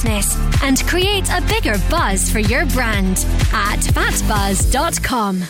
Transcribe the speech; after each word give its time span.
business 0.00 0.62
and 0.62 0.86
create 0.86 1.28
a 1.30 1.40
bigger 1.42 1.76
buzz 1.90 2.30
for 2.30 2.38
your 2.38 2.66
brand 2.66 3.26
at 3.52 3.80
fatbuzz.com. 3.80 5.42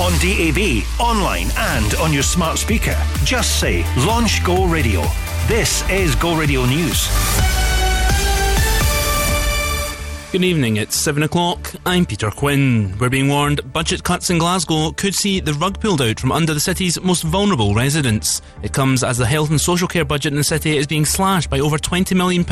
On 0.00 0.12
DAB, 0.20 0.84
online, 1.00 1.48
and 1.58 1.94
on 1.94 2.12
your 2.12 2.22
smart 2.22 2.58
speaker, 2.58 2.96
just 3.24 3.60
say 3.60 3.84
Launch 4.06 4.44
Go 4.44 4.64
Radio. 4.66 5.02
This 5.46 5.88
is 5.90 6.14
Go 6.14 6.36
Radio 6.38 6.64
News. 6.66 7.08
Good 10.30 10.44
evening, 10.44 10.76
it's 10.76 10.94
7 10.94 11.22
o'clock. 11.22 11.72
I'm 11.86 12.04
Peter 12.04 12.30
Quinn. 12.30 12.94
We're 12.98 13.08
being 13.08 13.28
warned 13.28 13.72
budget 13.72 14.04
cuts 14.04 14.28
in 14.28 14.38
Glasgow 14.38 14.92
could 14.92 15.14
see 15.14 15.40
the 15.40 15.54
rug 15.54 15.80
pulled 15.80 16.02
out 16.02 16.20
from 16.20 16.32
under 16.32 16.52
the 16.52 16.60
city's 16.60 17.00
most 17.00 17.22
vulnerable 17.22 17.74
residents. 17.74 18.42
It 18.62 18.74
comes 18.74 19.02
as 19.02 19.16
the 19.16 19.24
health 19.26 19.48
and 19.50 19.60
social 19.60 19.88
care 19.88 20.04
budget 20.04 20.32
in 20.32 20.36
the 20.36 20.44
city 20.44 20.76
is 20.76 20.86
being 20.86 21.06
slashed 21.06 21.48
by 21.48 21.60
over 21.60 21.78
£20 21.78 22.14
million, 22.14 22.44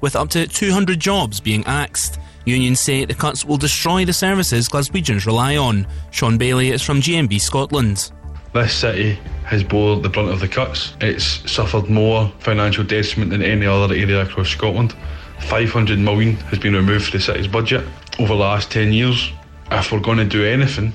with 0.00 0.16
up 0.16 0.28
to 0.30 0.46
200 0.46 0.98
jobs 0.98 1.40
being 1.40 1.64
axed. 1.66 2.18
Unions 2.44 2.80
say 2.80 3.04
the 3.04 3.14
cuts 3.14 3.44
will 3.44 3.56
destroy 3.56 4.04
the 4.04 4.12
services 4.12 4.68
Glaswegians 4.68 5.26
rely 5.26 5.56
on. 5.56 5.86
Sean 6.10 6.38
Bailey 6.38 6.70
is 6.70 6.82
from 6.82 7.00
GMB 7.00 7.40
Scotland. 7.40 8.10
This 8.54 8.72
city 8.72 9.18
has 9.44 9.62
bore 9.62 10.00
the 10.00 10.08
brunt 10.08 10.30
of 10.30 10.40
the 10.40 10.48
cuts. 10.48 10.94
It's 11.00 11.50
suffered 11.50 11.88
more 11.90 12.32
financial 12.38 12.84
detriment 12.84 13.30
than 13.30 13.42
any 13.42 13.66
other 13.66 13.94
area 13.94 14.22
across 14.22 14.48
Scotland. 14.48 14.94
500 15.40 15.98
million 15.98 16.36
has 16.36 16.58
been 16.58 16.74
removed 16.74 17.06
from 17.06 17.18
the 17.18 17.24
city's 17.24 17.46
budget 17.46 17.84
over 18.18 18.28
the 18.28 18.40
last 18.40 18.70
10 18.70 18.92
years. 18.92 19.30
If 19.70 19.92
we're 19.92 20.00
going 20.00 20.18
to 20.18 20.24
do 20.24 20.44
anything, 20.44 20.92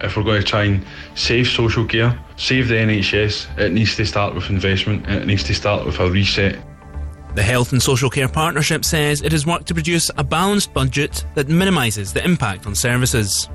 if 0.00 0.16
we're 0.16 0.24
going 0.24 0.40
to 0.40 0.46
try 0.46 0.64
and 0.64 0.84
save 1.14 1.48
social 1.48 1.84
care, 1.84 2.18
save 2.36 2.68
the 2.68 2.74
NHS, 2.74 3.58
it 3.58 3.72
needs 3.72 3.96
to 3.96 4.04
start 4.04 4.34
with 4.34 4.50
investment 4.50 5.08
it 5.08 5.26
needs 5.26 5.44
to 5.44 5.54
start 5.54 5.86
with 5.86 5.98
a 6.00 6.10
reset. 6.10 6.58
The 7.36 7.42
Health 7.42 7.72
and 7.72 7.82
Social 7.82 8.08
Care 8.08 8.28
Partnership 8.28 8.82
says 8.82 9.20
it 9.20 9.30
has 9.32 9.44
worked 9.44 9.68
to 9.68 9.74
produce 9.74 10.10
a 10.16 10.24
balanced 10.24 10.72
budget 10.72 11.26
that 11.34 11.50
minimises 11.50 12.10
the 12.14 12.24
impact 12.24 12.66
on 12.66 12.74
services. 12.74 13.50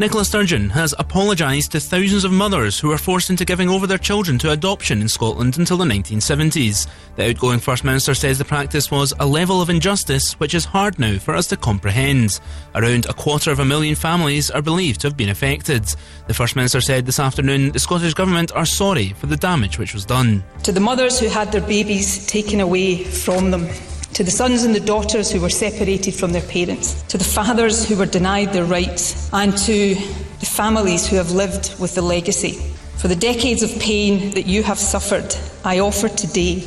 Nicola 0.00 0.24
Sturgeon 0.24 0.70
has 0.70 0.94
apologised 1.00 1.72
to 1.72 1.80
thousands 1.80 2.22
of 2.22 2.30
mothers 2.30 2.78
who 2.78 2.86
were 2.86 2.98
forced 2.98 3.30
into 3.30 3.44
giving 3.44 3.68
over 3.68 3.84
their 3.84 3.98
children 3.98 4.38
to 4.38 4.52
adoption 4.52 5.00
in 5.00 5.08
Scotland 5.08 5.58
until 5.58 5.76
the 5.76 5.84
1970s. 5.84 6.86
The 7.16 7.30
outgoing 7.30 7.58
First 7.58 7.82
Minister 7.82 8.14
says 8.14 8.38
the 8.38 8.44
practice 8.44 8.92
was 8.92 9.12
a 9.18 9.26
level 9.26 9.60
of 9.60 9.70
injustice 9.70 10.34
which 10.38 10.54
is 10.54 10.64
hard 10.64 11.00
now 11.00 11.18
for 11.18 11.34
us 11.34 11.48
to 11.48 11.56
comprehend. 11.56 12.38
Around 12.76 13.06
a 13.06 13.12
quarter 13.12 13.50
of 13.50 13.58
a 13.58 13.64
million 13.64 13.96
families 13.96 14.52
are 14.52 14.62
believed 14.62 15.00
to 15.00 15.08
have 15.08 15.16
been 15.16 15.30
affected. 15.30 15.92
The 16.28 16.34
First 16.34 16.54
Minister 16.54 16.80
said 16.80 17.04
this 17.04 17.18
afternoon 17.18 17.72
the 17.72 17.80
Scottish 17.80 18.14
Government 18.14 18.52
are 18.52 18.66
sorry 18.66 19.14
for 19.14 19.26
the 19.26 19.36
damage 19.36 19.80
which 19.80 19.94
was 19.94 20.04
done. 20.04 20.44
To 20.62 20.70
the 20.70 20.78
mothers 20.78 21.18
who 21.18 21.26
had 21.26 21.50
their 21.50 21.66
babies 21.66 22.24
taken 22.28 22.60
away 22.60 23.02
from 23.02 23.50
them, 23.50 23.66
to 24.14 24.24
the 24.24 24.30
sons 24.30 24.64
and 24.64 24.74
the 24.74 24.80
daughters 24.80 25.30
who 25.30 25.40
were 25.40 25.48
separated 25.48 26.14
from 26.14 26.32
their 26.32 26.42
parents, 26.42 27.02
to 27.04 27.18
the 27.18 27.24
fathers 27.24 27.88
who 27.88 27.96
were 27.96 28.06
denied 28.06 28.52
their 28.52 28.64
rights, 28.64 29.30
and 29.32 29.56
to 29.58 29.94
the 29.94 30.46
families 30.46 31.06
who 31.06 31.16
have 31.16 31.30
lived 31.30 31.78
with 31.78 31.94
the 31.94 32.02
legacy. 32.02 32.52
For 32.96 33.08
the 33.08 33.16
decades 33.16 33.62
of 33.62 33.70
pain 33.78 34.32
that 34.32 34.46
you 34.46 34.62
have 34.64 34.78
suffered, 34.78 35.34
I 35.64 35.78
offer 35.78 36.08
today 36.08 36.64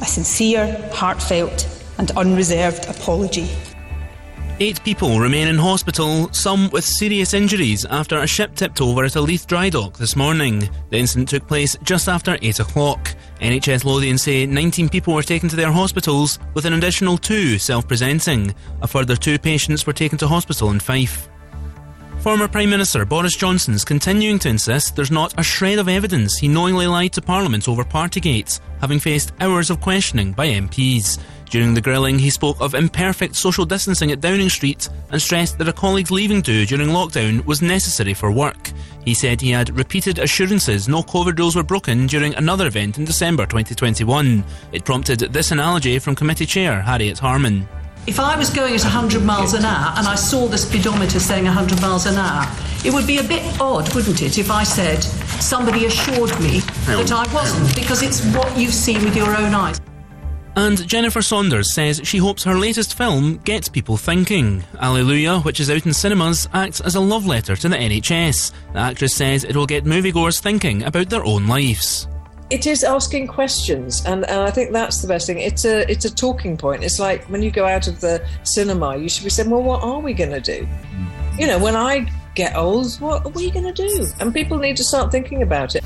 a 0.00 0.06
sincere, 0.06 0.90
heartfelt, 0.92 1.68
and 1.98 2.10
unreserved 2.12 2.86
apology. 2.88 3.48
Eight 4.60 4.84
people 4.84 5.18
remain 5.18 5.48
in 5.48 5.58
hospital, 5.58 6.32
some 6.32 6.70
with 6.70 6.84
serious 6.84 7.34
injuries, 7.34 7.84
after 7.86 8.18
a 8.18 8.26
ship 8.26 8.54
tipped 8.54 8.80
over 8.80 9.04
at 9.04 9.16
a 9.16 9.20
Leith 9.20 9.48
dry 9.48 9.68
dock 9.68 9.98
this 9.98 10.14
morning. 10.14 10.70
The 10.90 10.96
incident 10.98 11.28
took 11.28 11.48
place 11.48 11.76
just 11.82 12.08
after 12.08 12.38
8 12.40 12.60
o'clock. 12.60 13.16
NHS 13.40 13.84
Lothian 13.84 14.16
say 14.16 14.46
19 14.46 14.88
people 14.88 15.12
were 15.12 15.24
taken 15.24 15.48
to 15.48 15.56
their 15.56 15.72
hospitals, 15.72 16.38
with 16.54 16.66
an 16.66 16.74
additional 16.74 17.18
two 17.18 17.58
self 17.58 17.88
presenting. 17.88 18.54
A 18.80 18.86
further 18.86 19.16
two 19.16 19.40
patients 19.40 19.88
were 19.88 19.92
taken 19.92 20.18
to 20.18 20.28
hospital 20.28 20.70
in 20.70 20.78
Fife. 20.78 21.28
Former 22.20 22.46
Prime 22.46 22.70
Minister 22.70 23.04
Boris 23.04 23.34
Johnson's 23.34 23.84
continuing 23.84 24.38
to 24.38 24.48
insist 24.48 24.94
there's 24.94 25.10
not 25.10 25.38
a 25.38 25.42
shred 25.42 25.80
of 25.80 25.88
evidence 25.88 26.38
he 26.38 26.46
knowingly 26.46 26.86
lied 26.86 27.12
to 27.14 27.20
Parliament 27.20 27.68
over 27.68 27.82
Partygate, 27.82 28.60
having 28.80 29.00
faced 29.00 29.32
hours 29.40 29.68
of 29.68 29.80
questioning 29.80 30.32
by 30.32 30.46
MPs. 30.46 31.18
During 31.54 31.72
the 31.72 31.80
grilling, 31.80 32.18
he 32.18 32.30
spoke 32.30 32.60
of 32.60 32.74
imperfect 32.74 33.36
social 33.36 33.64
distancing 33.64 34.10
at 34.10 34.20
Downing 34.20 34.48
Street 34.48 34.88
and 35.12 35.22
stressed 35.22 35.56
that 35.58 35.68
a 35.68 35.72
colleague's 35.72 36.10
leaving 36.10 36.40
due 36.40 36.66
during 36.66 36.88
lockdown 36.88 37.46
was 37.46 37.62
necessary 37.62 38.12
for 38.12 38.32
work. 38.32 38.72
He 39.04 39.14
said 39.14 39.40
he 39.40 39.52
had 39.52 39.70
repeated 39.78 40.18
assurances 40.18 40.88
no 40.88 41.04
COVID 41.04 41.38
rules 41.38 41.54
were 41.54 41.62
broken 41.62 42.08
during 42.08 42.34
another 42.34 42.66
event 42.66 42.98
in 42.98 43.04
December 43.04 43.46
2021. 43.46 44.44
It 44.72 44.84
prompted 44.84 45.20
this 45.20 45.52
analogy 45.52 46.00
from 46.00 46.16
committee 46.16 46.44
chair 46.44 46.82
Harriet 46.82 47.20
Harman. 47.20 47.68
If 48.08 48.18
I 48.18 48.36
was 48.36 48.50
going 48.50 48.74
at 48.74 48.82
100 48.82 49.22
miles 49.22 49.54
an 49.54 49.64
hour 49.64 49.94
and 49.96 50.08
I 50.08 50.16
saw 50.16 50.48
the 50.48 50.58
speedometer 50.58 51.20
saying 51.20 51.44
100 51.44 51.80
miles 51.80 52.06
an 52.06 52.16
hour, 52.16 52.52
it 52.84 52.92
would 52.92 53.06
be 53.06 53.18
a 53.18 53.22
bit 53.22 53.60
odd, 53.60 53.94
wouldn't 53.94 54.22
it, 54.22 54.38
if 54.38 54.50
I 54.50 54.64
said 54.64 55.04
somebody 55.40 55.86
assured 55.86 56.36
me 56.40 56.58
that 56.86 57.12
I 57.12 57.32
wasn't, 57.32 57.76
because 57.76 58.02
it's 58.02 58.26
what 58.34 58.58
you've 58.58 58.74
seen 58.74 59.04
with 59.04 59.14
your 59.14 59.36
own 59.36 59.54
eyes. 59.54 59.80
And 60.56 60.86
Jennifer 60.86 61.20
Saunders 61.20 61.74
says 61.74 62.00
she 62.04 62.18
hopes 62.18 62.44
her 62.44 62.54
latest 62.54 62.96
film 62.96 63.38
gets 63.38 63.68
people 63.68 63.96
thinking. 63.96 64.62
Alleluia, 64.78 65.40
which 65.40 65.60
is 65.60 65.70
out 65.70 65.84
in 65.84 65.92
cinemas, 65.92 66.48
acts 66.52 66.80
as 66.80 66.94
a 66.94 67.00
love 67.00 67.26
letter 67.26 67.56
to 67.56 67.68
the 67.68 67.76
NHS. 67.76 68.52
The 68.72 68.78
actress 68.78 69.16
says 69.16 69.44
it 69.44 69.56
will 69.56 69.66
get 69.66 69.84
moviegoers 69.84 70.40
thinking 70.40 70.84
about 70.84 71.10
their 71.10 71.24
own 71.24 71.46
lives 71.46 72.06
it 72.50 72.66
is 72.66 72.84
asking 72.84 73.26
questions 73.26 74.04
and, 74.04 74.24
and 74.24 74.40
I 74.42 74.50
think 74.50 74.72
that's 74.72 75.00
the 75.00 75.08
best 75.08 75.26
thing. 75.26 75.38
It's 75.38 75.64
a 75.64 75.90
it's 75.90 76.04
a 76.04 76.14
talking 76.14 76.56
point. 76.56 76.84
It's 76.84 77.00
like 77.00 77.24
when 77.24 77.42
you 77.42 77.50
go 77.50 77.66
out 77.66 77.88
of 77.88 78.00
the 78.00 78.24
cinema, 78.42 78.96
you 78.96 79.08
should 79.08 79.24
be 79.24 79.30
saying, 79.30 79.50
Well, 79.50 79.62
what 79.62 79.82
are 79.82 79.98
we 79.98 80.12
gonna 80.12 80.40
do? 80.40 80.68
You 81.38 81.46
know, 81.46 81.58
when 81.58 81.74
I 81.74 82.06
get 82.34 82.54
old, 82.54 82.94
what 83.00 83.24
are 83.24 83.30
we 83.30 83.50
gonna 83.50 83.72
do? 83.72 84.06
And 84.20 84.32
people 84.32 84.58
need 84.58 84.76
to 84.76 84.84
start 84.84 85.10
thinking 85.10 85.42
about 85.42 85.74
it. 85.74 85.82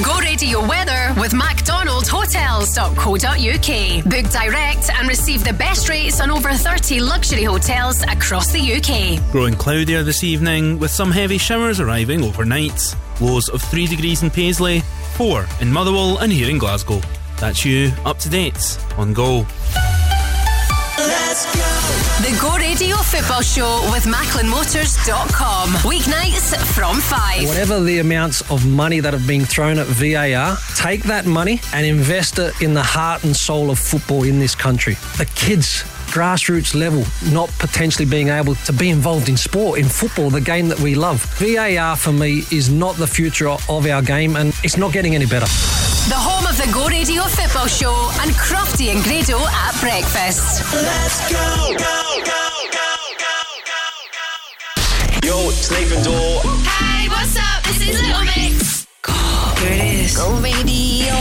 Go 0.00 0.18
radio 0.20 0.66
weather 0.66 1.12
with 1.20 1.32
MacDonaldHotels.co.uk. 1.32 4.04
Book 4.04 4.32
direct 4.32 4.90
and 4.90 5.06
receive 5.06 5.44
the 5.44 5.52
best 5.52 5.90
rates 5.90 6.18
on 6.18 6.30
over 6.30 6.50
30 6.50 7.00
luxury 7.00 7.42
hotels 7.42 8.02
across 8.04 8.50
the 8.52 8.58
UK. 8.58 9.20
Growing 9.30 9.52
cloudier 9.52 10.02
this 10.02 10.24
evening 10.24 10.78
with 10.78 10.90
some 10.90 11.10
heavy 11.10 11.36
showers 11.36 11.78
arriving 11.78 12.24
overnight. 12.24 12.96
Lows 13.20 13.50
of 13.50 13.60
3 13.60 13.86
degrees 13.86 14.22
in 14.22 14.30
Paisley, 14.30 14.80
4 15.16 15.46
in 15.60 15.70
Motherwell, 15.70 16.20
and 16.20 16.32
here 16.32 16.48
in 16.48 16.56
Glasgow. 16.56 17.02
That's 17.36 17.62
you 17.62 17.92
up 18.06 18.18
to 18.20 18.30
date 18.30 18.78
on 18.96 19.12
Go. 19.12 19.46
Go 22.40 22.56
Radio 22.56 22.96
Football 22.96 23.42
Show 23.42 23.88
with 23.92 24.04
MacklinMotors.com. 24.04 25.68
Weeknights 25.84 26.56
from 26.74 27.00
5. 27.00 27.46
Whatever 27.46 27.80
the 27.80 27.98
amounts 27.98 28.48
of 28.50 28.66
money 28.66 29.00
that 29.00 29.12
have 29.12 29.26
been 29.26 29.44
thrown 29.44 29.78
at 29.78 29.86
VAR, 29.86 30.56
take 30.76 31.02
that 31.04 31.26
money 31.26 31.60
and 31.72 31.84
invest 31.84 32.38
it 32.38 32.54
in 32.62 32.74
the 32.74 32.82
heart 32.82 33.24
and 33.24 33.36
soul 33.36 33.70
of 33.70 33.78
football 33.78 34.22
in 34.24 34.38
this 34.38 34.54
country. 34.54 34.94
The 35.18 35.30
kids 35.34 35.84
grassroots 36.12 36.74
level, 36.74 37.04
not 37.32 37.48
potentially 37.58 38.04
being 38.04 38.28
able 38.28 38.54
to 38.54 38.72
be 38.72 38.90
involved 38.90 39.30
in 39.30 39.36
sport, 39.36 39.78
in 39.78 39.88
football, 39.88 40.28
the 40.28 40.40
game 40.40 40.68
that 40.68 40.78
we 40.78 40.94
love. 40.94 41.24
VAR 41.38 41.96
for 41.96 42.12
me 42.12 42.44
is 42.52 42.68
not 42.70 42.96
the 42.96 43.06
future 43.06 43.48
of 43.48 43.86
our 43.86 44.02
game 44.02 44.36
and 44.36 44.54
it's 44.62 44.76
not 44.76 44.92
getting 44.92 45.14
any 45.14 45.24
better. 45.24 45.46
The 46.08 46.20
home 46.20 46.46
of 46.46 46.56
the 46.58 46.70
Go 46.72 46.86
Radio 46.88 47.22
Football 47.22 47.66
Show 47.66 47.94
and 48.20 48.30
Crofty 48.32 48.92
and 48.92 49.02
Grado 49.02 49.40
at 49.40 49.72
breakfast. 49.80 50.60
Let's 50.74 51.32
go, 51.32 51.72
go, 51.78 52.20
go, 52.28 52.44
go, 52.70 52.90
go, 53.16 53.36
go, 53.64 53.84
go. 54.12 55.26
Yo, 55.26 55.48
it's 55.48 55.70
Nathan 55.70 56.04
Dawe. 56.04 56.42
Hey, 56.68 57.08
what's 57.08 57.38
up? 57.38 57.62
This 57.64 57.88
is 57.88 58.02
Little 58.02 58.24
Mix. 58.24 58.86
Go, 59.00 59.12
here 59.64 59.72
it 59.72 60.04
is. 60.04 60.16
Go 60.18 60.28
Radio. 60.44 61.14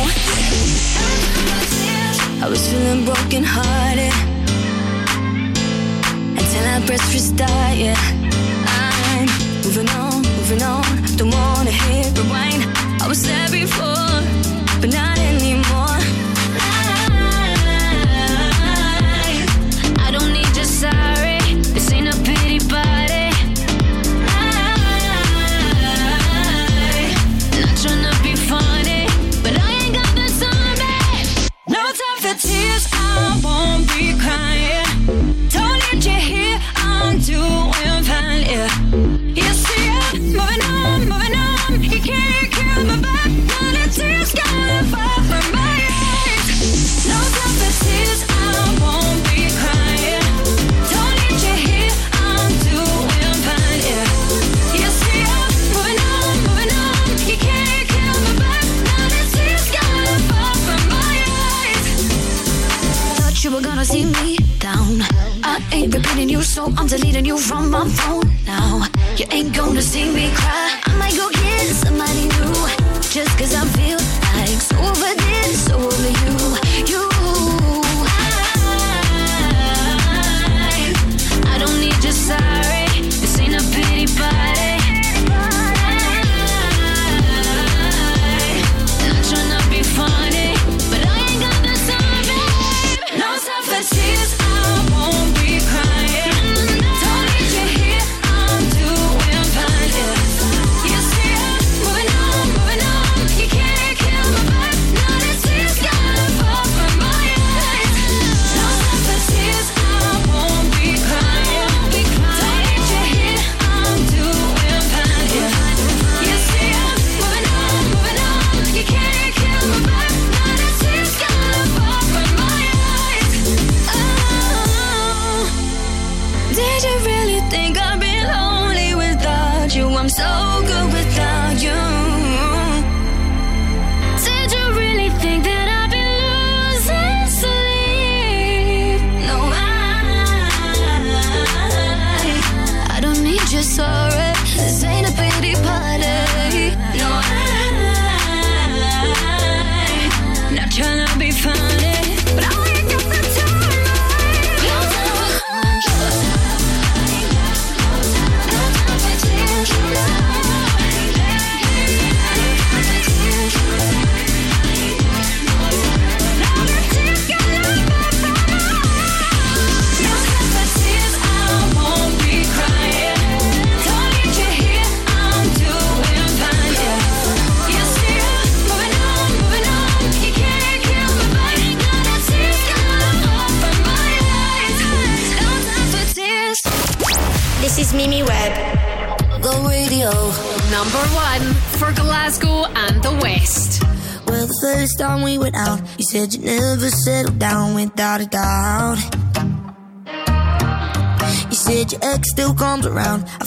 I 2.43 2.47
was 2.49 2.67
feeling 2.67 3.05
broken 3.05 3.43
hearted 3.45 4.30
till 6.61 6.69
I 6.69 6.85
press 6.85 7.13
restart, 7.13 7.77
yeah. 7.77 7.95
I'm 8.67 9.27
moving 9.63 9.89
on, 9.89 10.21
moving 10.37 10.61
on. 10.63 10.83
Don't 11.17 11.31
wanna 11.31 11.71
hit 11.71 12.17
rewind. 12.17 12.61
I 13.01 13.07
was 13.07 13.21
there 13.23 13.49
before, 13.49 14.00
ain't 65.71 65.93
repeating 65.93 66.29
you, 66.29 66.41
so 66.41 66.65
I'm 66.77 66.87
deleting 66.87 67.25
you 67.25 67.37
from 67.37 67.69
my 67.69 67.87
phone 67.87 68.23
now. 68.45 68.87
You 69.17 69.25
ain't 69.31 69.55
gonna 69.55 69.81
see 69.81 70.11
me 70.11 70.29
cry. 70.33 70.79
I 70.85 70.95
might 70.97 71.15
go 71.15 71.29
get 71.29 71.75
somebody 71.75 72.23
new, 72.35 72.53
just 73.15 73.37
cause 73.37 73.53
I 73.53 73.63
feel 73.77 73.99
like 74.35 74.61
so 74.69 74.77
over 74.77 75.13
this, 75.23 75.65
so 75.65 75.75
over 75.77 76.09
you. 76.09 76.70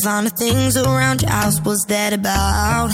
find 0.04 0.26
the 0.26 0.30
things 0.30 0.76
around 0.76 1.22
your 1.22 1.30
house. 1.30 1.58
What's 1.62 1.86
that 1.86 2.12
about? 2.12 2.90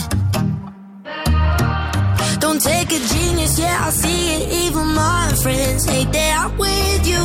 Don't 2.39 2.61
take 2.61 2.87
a 2.87 2.99
genius, 3.13 3.59
yeah, 3.59 3.87
I 3.87 3.89
see 3.89 4.35
it. 4.35 4.43
Even 4.63 4.87
my 4.95 5.33
friends 5.43 5.83
hate 5.83 6.09
that 6.13 6.33
I'm 6.43 6.57
with 6.57 7.03
you. 7.13 7.23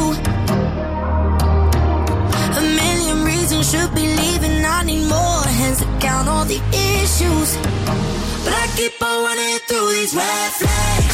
A 2.60 2.62
million 2.80 3.18
reasons 3.24 3.70
should 3.70 3.94
be 3.94 4.06
leaving. 4.20 4.64
I 4.64 4.82
need 4.82 5.06
more 5.08 5.46
hands 5.60 5.78
to 5.78 5.86
count 6.00 6.28
all 6.28 6.44
the 6.44 6.60
issues. 6.98 7.56
But 8.42 8.54
I 8.62 8.66
keep 8.76 9.00
on 9.00 9.24
running 9.24 9.58
through 9.68 9.88
these 9.92 10.14
red 10.16 10.50
flags. 10.58 11.05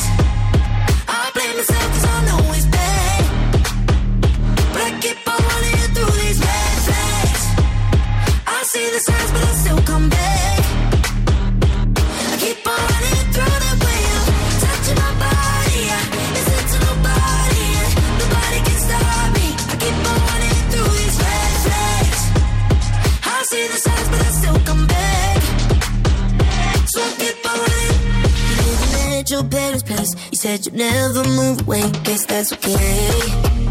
your 29.32 29.42
parents' 29.44 29.82
place. 29.82 30.14
You 30.30 30.36
said 30.36 30.66
you'd 30.66 30.74
never 30.74 31.24
move 31.24 31.66
away, 31.66 31.90
guess 32.04 32.26
that's 32.26 32.52
okay. 32.52 33.61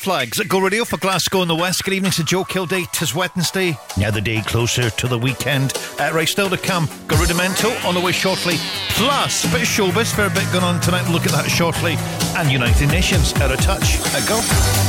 flags 0.00 0.40
at 0.40 0.48
Go 0.48 0.60
Radio 0.60 0.84
for 0.84 0.96
Glasgow 0.96 1.42
in 1.42 1.48
the 1.48 1.54
West. 1.54 1.84
Good 1.84 1.92
evening 1.92 2.12
to 2.12 2.24
Joe 2.24 2.44
Kilday. 2.44 2.90
Tis 2.90 3.14
Wednesday, 3.14 3.76
another 3.96 4.20
day 4.20 4.40
closer 4.40 4.88
to 4.88 5.06
the 5.06 5.18
weekend. 5.18 5.74
Uh, 5.98 6.10
right, 6.14 6.26
still 6.26 6.48
to 6.48 6.56
come, 6.56 6.86
Garudimento 7.06 7.84
on 7.84 7.94
the 7.94 8.00
way 8.00 8.12
shortly. 8.12 8.54
Plus, 8.90 9.44
a 9.44 9.48
bit 9.48 9.62
of 9.62 9.68
showbiz, 9.68 10.14
fair 10.14 10.30
bit 10.30 10.50
going 10.52 10.64
on 10.64 10.80
tonight. 10.80 11.08
Look 11.10 11.26
at 11.26 11.32
that 11.32 11.50
shortly. 11.50 11.96
And 12.36 12.50
United 12.50 12.88
Nations 12.88 13.34
out 13.34 13.52
of 13.52 13.60
touch. 13.60 13.98
There 14.12 14.26
go. 14.26 14.79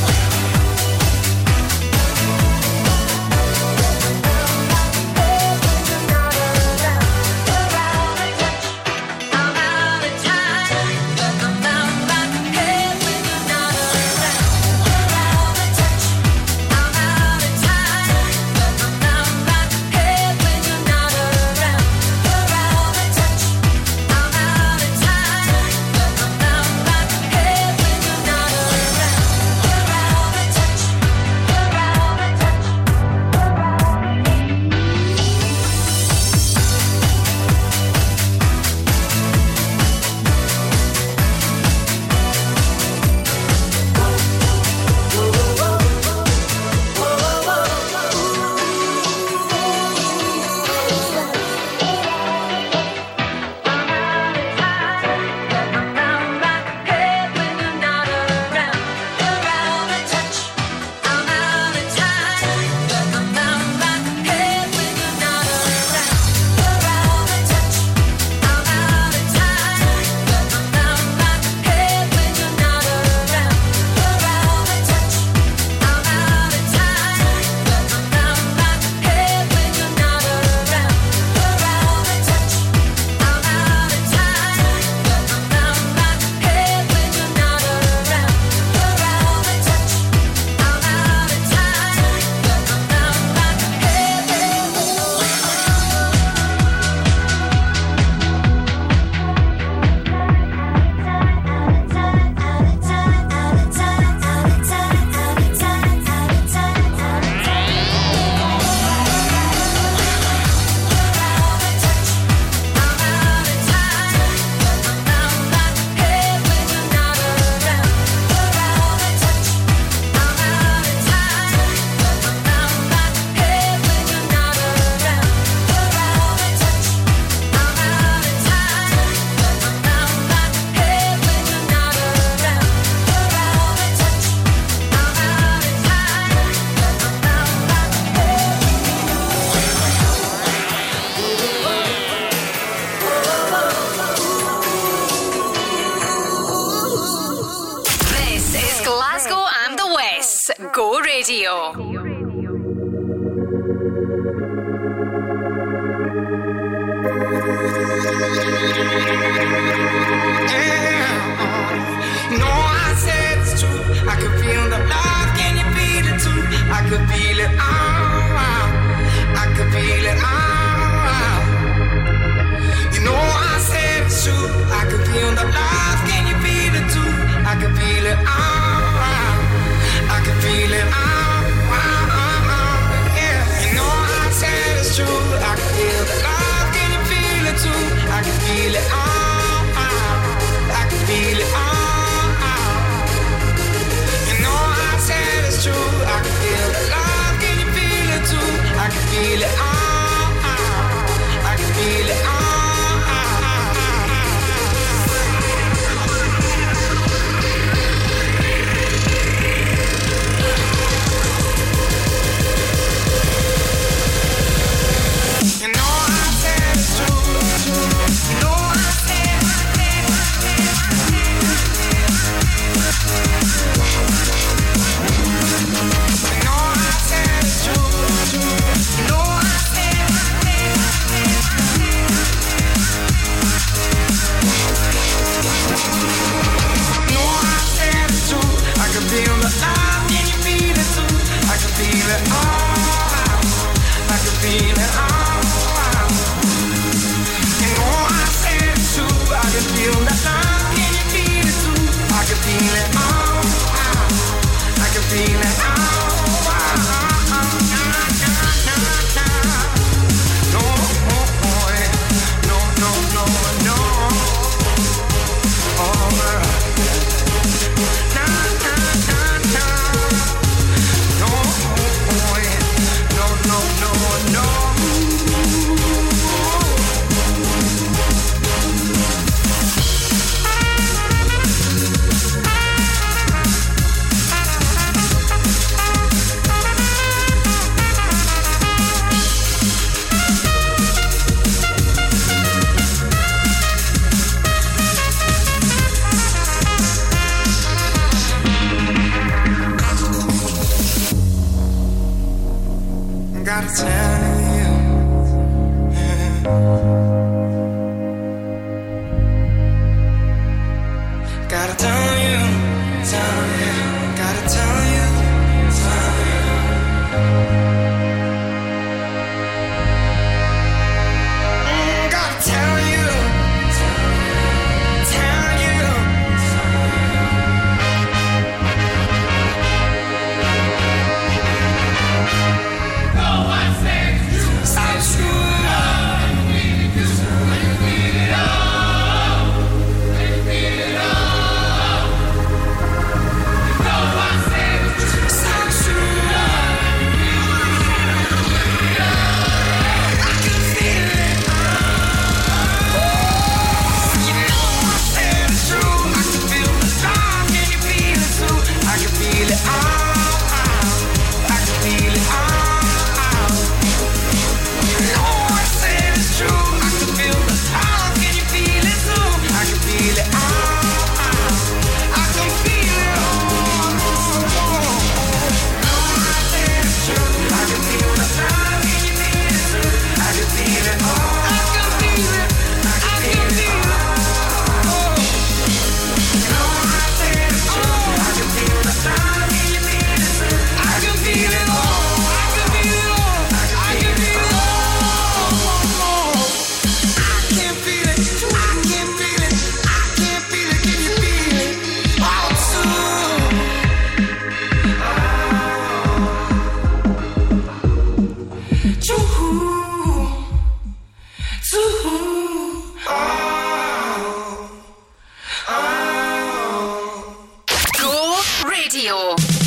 Radio. 419.32 419.61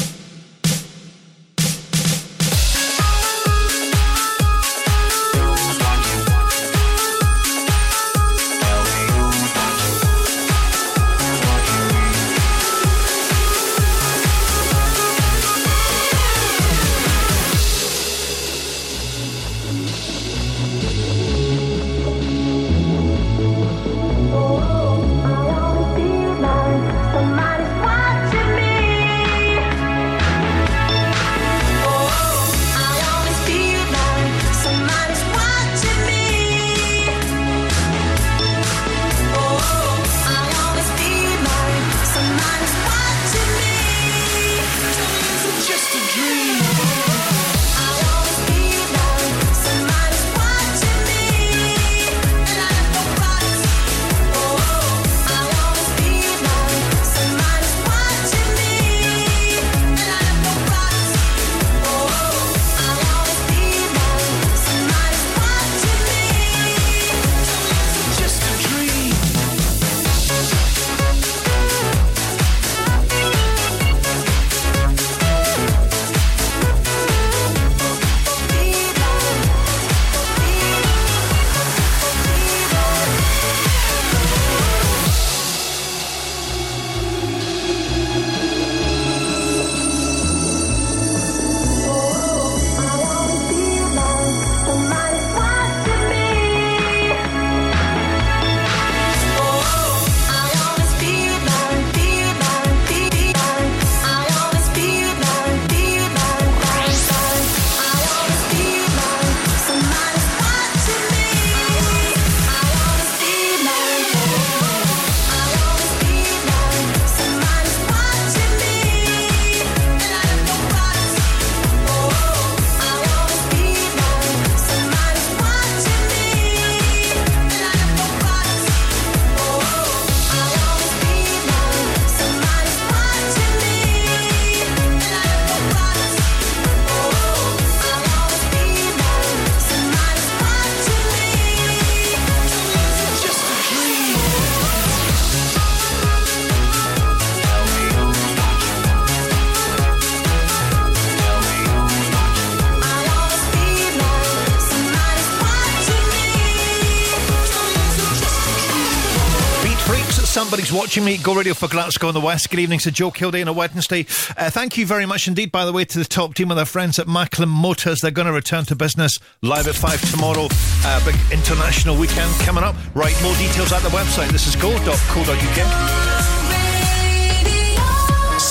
Watching 160.75 161.05
me. 161.05 161.19
Go 161.19 161.37
Radio 161.37 161.55
for 161.55 161.69
Glasgow 161.69 162.09
in 162.09 162.15
the 162.15 162.21
West. 162.21 162.51
Good 162.51 162.59
evening 162.59 162.81
to 162.81 162.91
Joe 162.91 163.13
Kilday 163.13 163.41
on 163.43 163.47
a 163.47 163.53
Wednesday. 163.53 164.07
Uh, 164.37 164.51
thank 164.51 164.77
you 164.77 164.85
very 164.85 165.07
much 165.07 165.29
indeed, 165.29 165.53
by 165.53 165.65
the 165.65 165.73
way, 165.73 165.85
to 165.85 165.99
the 165.99 166.05
top 166.05 166.35
team 166.35 166.51
of 166.51 166.57
their 166.57 166.65
friends 166.65 166.99
at 166.99 167.07
Macklin 167.07 167.49
Motors. 167.49 168.01
They're 168.01 168.11
going 168.11 168.27
to 168.27 168.33
return 168.33 168.65
to 168.65 168.75
business 168.75 169.21
live 169.41 169.69
at 169.69 169.77
5 169.77 170.11
tomorrow. 170.11 170.49
Uh, 170.51 171.05
big 171.05 171.15
international 171.31 171.97
weekend 171.97 172.33
coming 172.41 172.65
up. 172.65 172.75
Right, 172.93 173.15
more 173.23 173.37
details 173.37 173.73
at 173.73 173.83
the 173.83 173.91
website. 173.91 174.33
This 174.33 174.49
is 174.49 174.57
go.co.uk. 174.57 176.14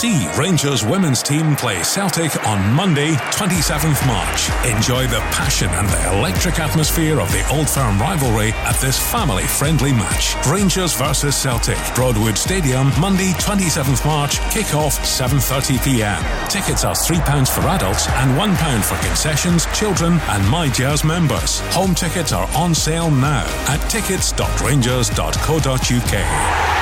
See 0.03 0.27
Rangers 0.37 0.83
women's 0.83 1.23
team 1.23 1.55
play 1.55 1.81
Celtic 1.81 2.45
on 2.45 2.73
Monday, 2.73 3.13
27th 3.31 4.05
March. 4.05 4.49
Enjoy 4.65 5.07
the 5.07 5.21
passion 5.31 5.69
and 5.69 5.87
the 5.87 6.19
electric 6.19 6.59
atmosphere 6.59 7.21
of 7.21 7.31
the 7.31 7.47
Old 7.49 7.69
Firm 7.69 7.97
rivalry 7.97 8.51
at 8.67 8.75
this 8.81 8.99
family 8.99 9.43
friendly 9.43 9.93
match. 9.93 10.35
Rangers 10.45 10.93
versus 10.93 11.37
Celtic, 11.37 11.77
Broadwood 11.95 12.37
Stadium, 12.37 12.91
Monday, 12.99 13.31
27th 13.39 14.05
March, 14.05 14.41
kick-off 14.51 14.99
7:30 14.99 15.81
p.m. 15.85 16.21
Tickets 16.49 16.83
are 16.83 16.95
£3 16.95 17.47
for 17.47 17.65
adults 17.69 18.09
and 18.09 18.37
£1 18.37 18.83
for 18.83 18.97
concessions, 19.07 19.65
children 19.67 20.19
and 20.27 20.45
My 20.49 20.67
Gers 20.67 21.05
members. 21.05 21.61
Home 21.77 21.95
tickets 21.95 22.33
are 22.33 22.49
on 22.57 22.75
sale 22.75 23.09
now 23.09 23.45
at 23.69 23.79
tickets.rangers.co.uk. 23.89 26.72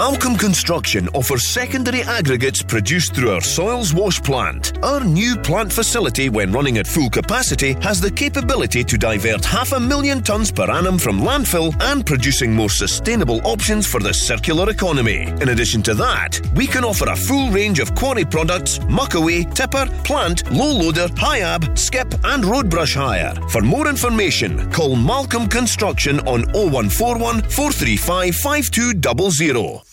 Malcolm 0.00 0.34
Construction 0.34 1.10
offers 1.12 1.46
secondary 1.46 2.02
aggregates 2.04 2.62
produced 2.62 3.14
through 3.14 3.32
our 3.32 3.42
soils 3.42 3.92
wash 3.92 4.18
plant. 4.22 4.72
Our 4.82 5.04
new 5.04 5.36
plant 5.36 5.70
facility, 5.70 6.30
when 6.30 6.50
running 6.52 6.78
at 6.78 6.86
full 6.86 7.10
capacity, 7.10 7.74
has 7.82 8.00
the 8.00 8.10
capability 8.10 8.82
to 8.82 8.96
divert 8.96 9.44
half 9.44 9.72
a 9.72 9.78
million 9.78 10.22
tonnes 10.22 10.54
per 10.54 10.70
annum 10.70 10.96
from 10.96 11.20
landfill 11.20 11.78
and 11.82 12.06
producing 12.06 12.50
more 12.50 12.70
sustainable 12.70 13.42
options 13.46 13.86
for 13.86 14.00
the 14.00 14.14
circular 14.14 14.70
economy. 14.70 15.24
In 15.42 15.50
addition 15.50 15.82
to 15.82 15.94
that, 15.96 16.40
we 16.56 16.66
can 16.66 16.82
offer 16.82 17.10
a 17.10 17.14
full 17.14 17.50
range 17.50 17.78
of 17.78 17.94
quarry 17.94 18.24
products, 18.24 18.78
muckaway, 18.78 19.54
tipper, 19.54 19.84
plant, 20.02 20.50
low 20.50 20.72
loader, 20.72 21.08
HIAB, 21.08 21.76
skip, 21.76 22.14
and 22.24 22.46
road 22.46 22.70
brush 22.70 22.94
hire. 22.94 23.34
For 23.50 23.60
more 23.60 23.86
information, 23.86 24.70
call 24.72 24.96
Malcolm 24.96 25.46
Construction 25.46 26.20
on 26.20 26.44
0141 26.54 27.42
435 27.42 28.34
5200. 28.34 29.89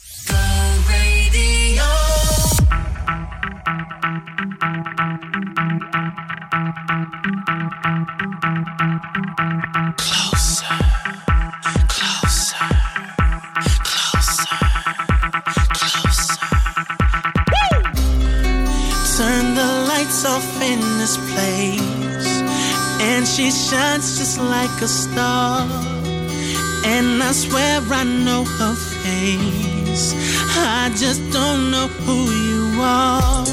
She 23.48 23.70
shines 23.70 24.18
just 24.18 24.42
like 24.42 24.82
a 24.82 24.88
star. 24.88 25.62
And 26.84 27.24
I 27.24 27.32
swear 27.32 27.80
I 28.00 28.04
know 28.04 28.44
her 28.44 28.76
face. 28.76 30.14
I 30.58 30.92
just 30.98 31.22
don't 31.32 31.72
know 31.72 31.88
who 32.04 32.20
you 32.50 32.82
are. 32.82 33.46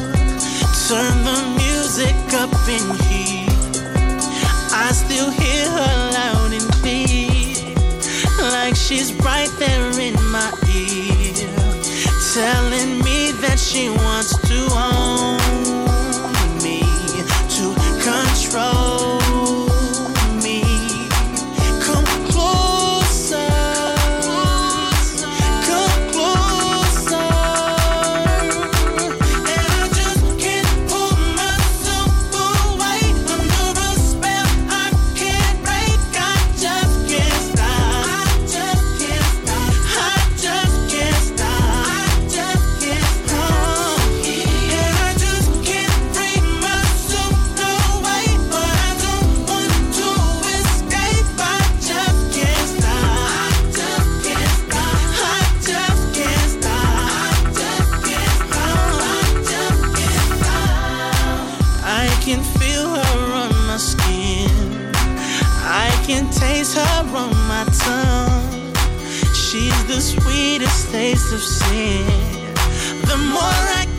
Turn 0.88 1.16
the 1.30 1.40
music 1.62 2.16
up 2.42 2.54
in 2.76 2.86
here. 3.06 3.46
I 4.84 4.90
still 4.92 5.30
hear 5.30 5.70
her 5.78 5.94
loud 6.16 6.52
and 6.52 6.68
clear, 6.80 7.74
like 8.50 8.74
she's 8.74 9.12
right 9.22 9.52
there 9.60 9.90
in 10.00 10.14
my 10.34 10.50
ear, 10.74 11.34
telling 12.34 12.98
me 13.06 13.30
that 13.42 13.58
she 13.60 13.90
wants 13.90 14.36
to 14.48 14.58
own 14.74 15.43
can 66.06 66.28
taste 66.30 66.76
her 66.76 67.16
on 67.16 67.30
my 67.48 67.64
tongue. 67.64 68.74
She's 69.32 69.84
the 69.86 70.00
sweetest 70.00 70.90
taste 70.90 71.32
of 71.32 71.40
sin. 71.40 72.04
The 73.08 73.16
more 73.32 73.64
I 73.80 73.93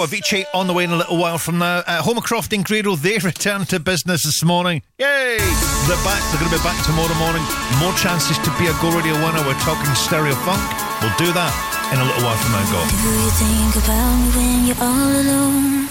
Matteo 0.00 0.16
Avice 0.16 0.46
on 0.54 0.66
the 0.66 0.72
way 0.72 0.84
in 0.84 0.90
a 0.90 0.96
little 0.96 1.18
while 1.18 1.38
from 1.38 1.58
now. 1.58 1.78
Uh, 1.86 2.02
Homacroft 2.02 2.52
and 2.54 2.64
Grado, 2.64 2.96
they 2.96 3.18
return 3.18 3.66
to 3.66 3.78
business 3.78 4.24
this 4.24 4.42
morning. 4.42 4.82
Yay! 4.98 5.36
They're 5.36 6.04
back. 6.04 6.22
They're 6.30 6.40
going 6.40 6.50
to 6.50 6.56
be 6.56 6.62
back 6.62 6.80
tomorrow 6.86 7.14
morning. 7.14 7.42
More 7.78 7.92
chances 7.94 8.38
to 8.38 8.50
be 8.58 8.66
a 8.66 8.74
Go 8.80 8.88
Radio 8.96 9.14
winner. 9.14 9.42
We're 9.44 9.60
talking 9.60 9.92
stereo 9.94 10.34
funk. 10.46 10.62
We'll 11.02 11.16
do 11.18 11.32
that 11.32 11.52
in 11.92 12.00
a 12.00 12.04
little 12.04 12.24
while 12.24 12.38
from 12.40 12.52
now. 12.52 12.64
Go. 12.72 12.80
Do 12.80 13.12
you 13.12 13.30
think 13.36 13.84
about 13.84 14.16
me 14.16 14.28
when 14.36 14.66
you're 14.68 14.80
all 14.80 15.12
alone? 15.20 15.86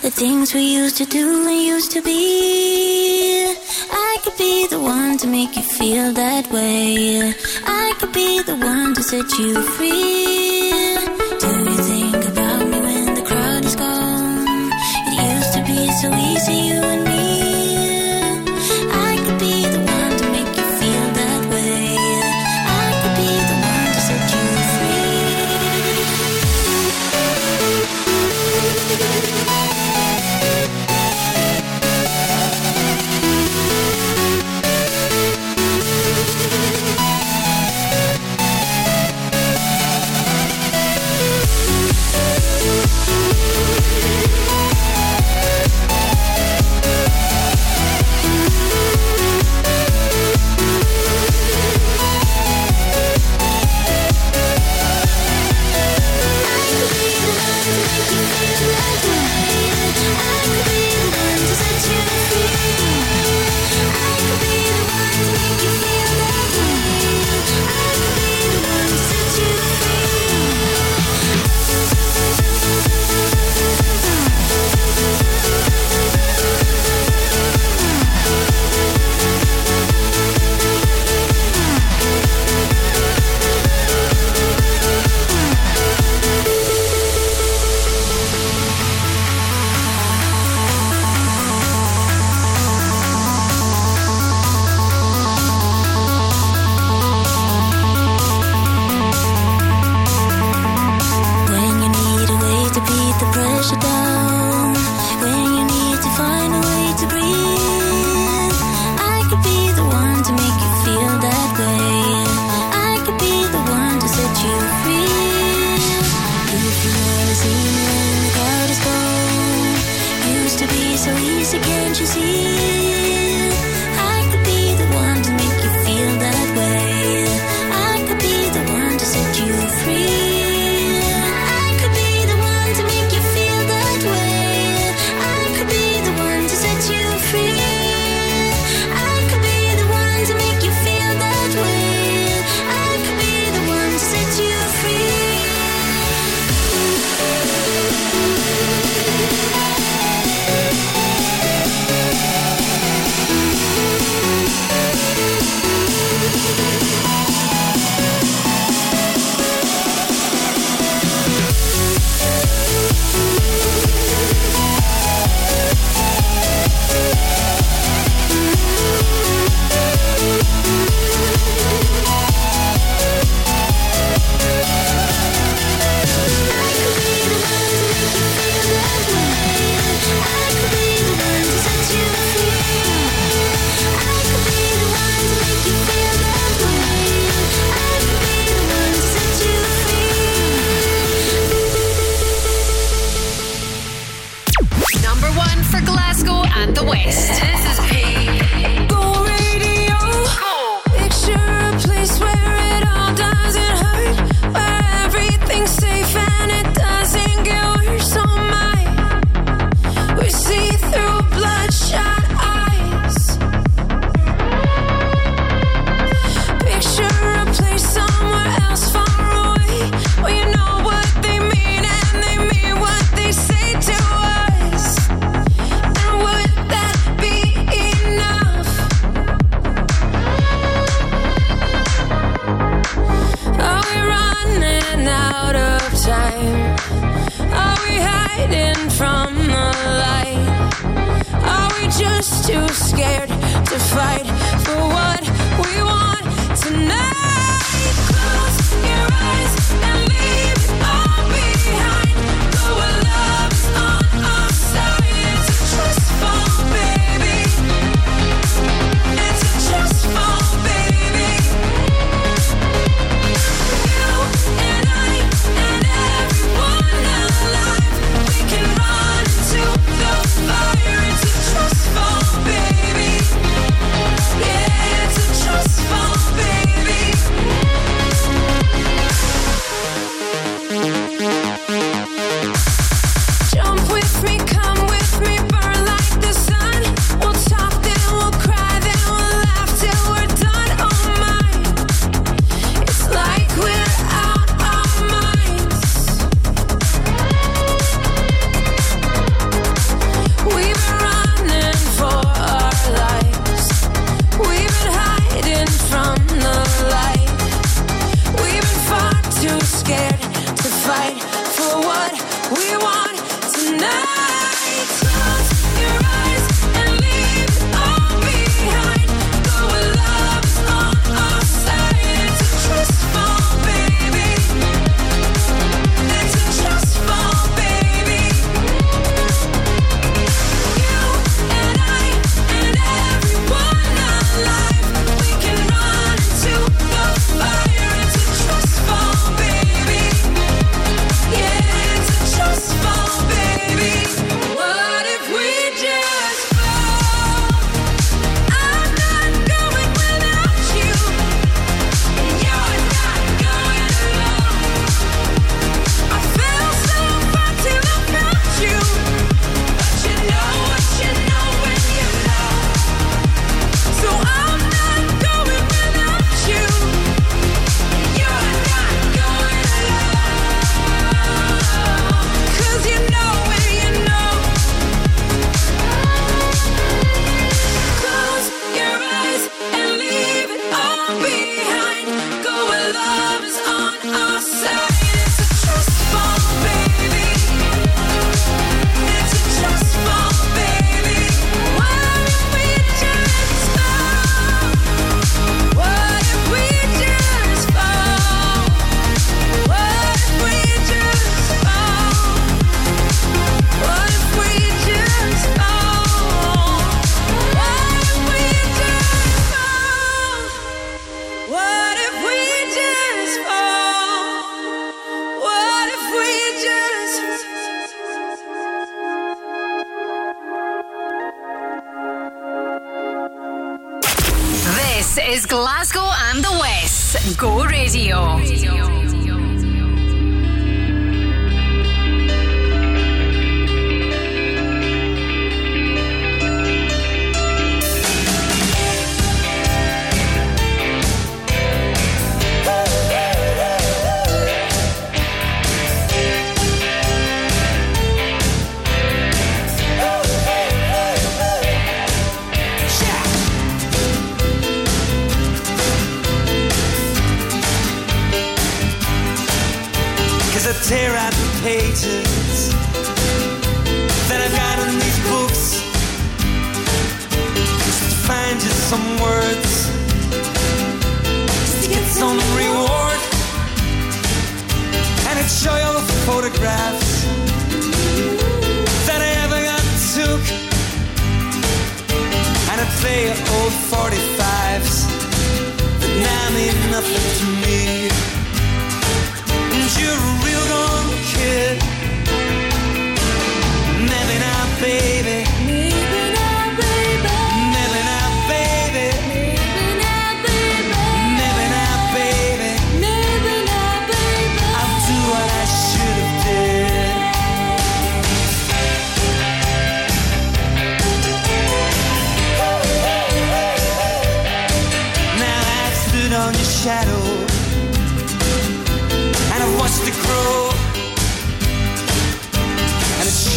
The 0.00 0.10
things 0.10 0.54
we 0.54 0.62
used 0.62 0.96
to 0.98 1.04
do 1.04 1.46
and 1.46 1.62
used 1.62 1.92
to 1.92 2.02
be. 2.02 3.54
I 3.90 4.18
could 4.22 4.36
be 4.38 4.66
the 4.68 4.80
one 4.80 5.18
to 5.18 5.26
make 5.26 5.56
you 5.56 5.62
feel 5.62 6.12
that 6.12 6.50
way. 6.50 7.34
I 7.66 7.94
could 7.98 8.12
be 8.12 8.42
the 8.42 8.56
one 8.56 8.94
to 8.94 9.02
set 9.02 9.30
you 9.38 9.62
free. 9.62 10.41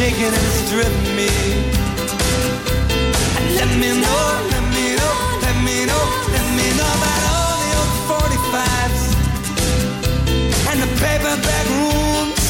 And 0.06 0.14
is 0.14 0.70
driven 0.70 1.16
me. 1.16 1.28
And 3.38 3.46
let 3.56 3.72
me 3.82 3.90
know, 4.00 4.26
let 4.54 4.66
me 4.70 4.96
know, 5.02 5.16
let 5.42 5.58
me 5.66 5.84
know, 5.90 6.04
let 6.30 6.46
me 6.54 6.68
know 6.78 6.92
about 7.00 7.22
all 7.34 7.54
the 7.64 7.72
old 7.82 7.94
45s 8.14 9.04
and 10.70 10.78
the 10.84 10.90
paperback 11.02 11.66
rooms. 11.82 12.46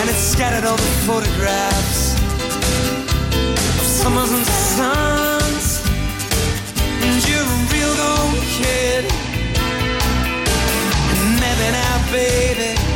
And 0.00 0.10
it's 0.10 0.18
scattered 0.18 0.64
over 0.64 0.90
photographs 1.06 2.18
of 3.78 3.86
summers 3.86 4.32
and 4.32 4.46
suns. 4.74 5.86
And 7.06 7.28
you're 7.28 7.46
a 7.46 7.58
real 7.70 7.94
old 8.10 8.42
kid. 8.58 9.04
And 11.10 11.20
maybe 11.38 11.66
now, 11.70 12.10
baby. 12.10 12.89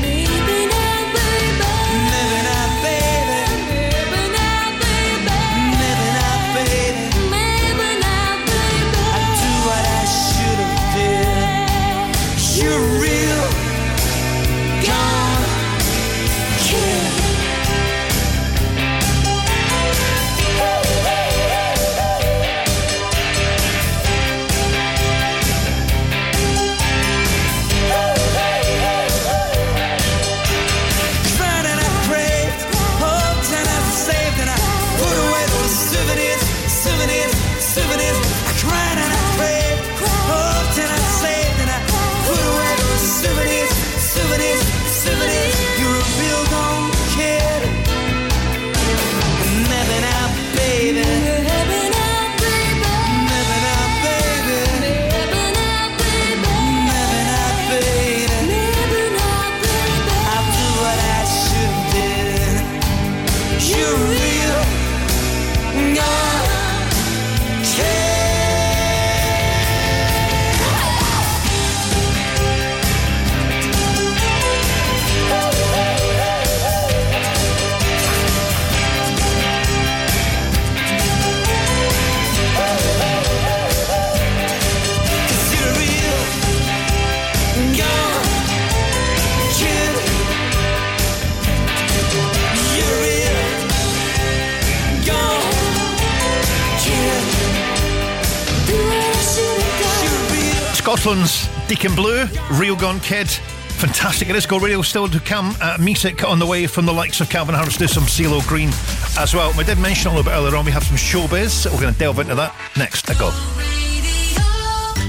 Deacon 101.04 101.94
Blue, 101.94 102.24
Real 102.52 102.76
Gone 102.76 102.98
Kid. 102.98 103.28
Fantastic. 103.28 104.30
It 104.30 104.36
is 104.36 104.46
Go 104.46 104.58
Radio 104.58 104.80
still 104.80 105.06
to 105.06 105.20
come. 105.20 105.54
Uh, 105.60 105.76
music 105.78 106.24
on 106.24 106.38
the 106.38 106.46
way 106.46 106.66
from 106.66 106.86
the 106.86 106.94
likes 106.94 107.20
of 107.20 107.28
Calvin 107.28 107.54
Harris, 107.54 107.76
do 107.76 107.86
some 107.86 108.04
CeeLo 108.04 108.40
Green 108.48 108.70
as 109.18 109.34
well. 109.34 109.52
We 109.58 109.64
did 109.64 109.78
mention 109.78 110.10
a 110.10 110.14
little 110.14 110.24
bit 110.24 110.34
earlier 110.34 110.56
on, 110.56 110.64
we 110.64 110.70
have 110.72 110.82
some 110.82 110.96
showbiz. 110.96 111.70
We're 111.70 111.78
going 111.78 111.92
to 111.92 111.98
delve 111.98 112.20
into 112.20 112.34
that 112.36 112.54
next. 112.78 113.10
A 113.10 113.14
go. 113.16 113.28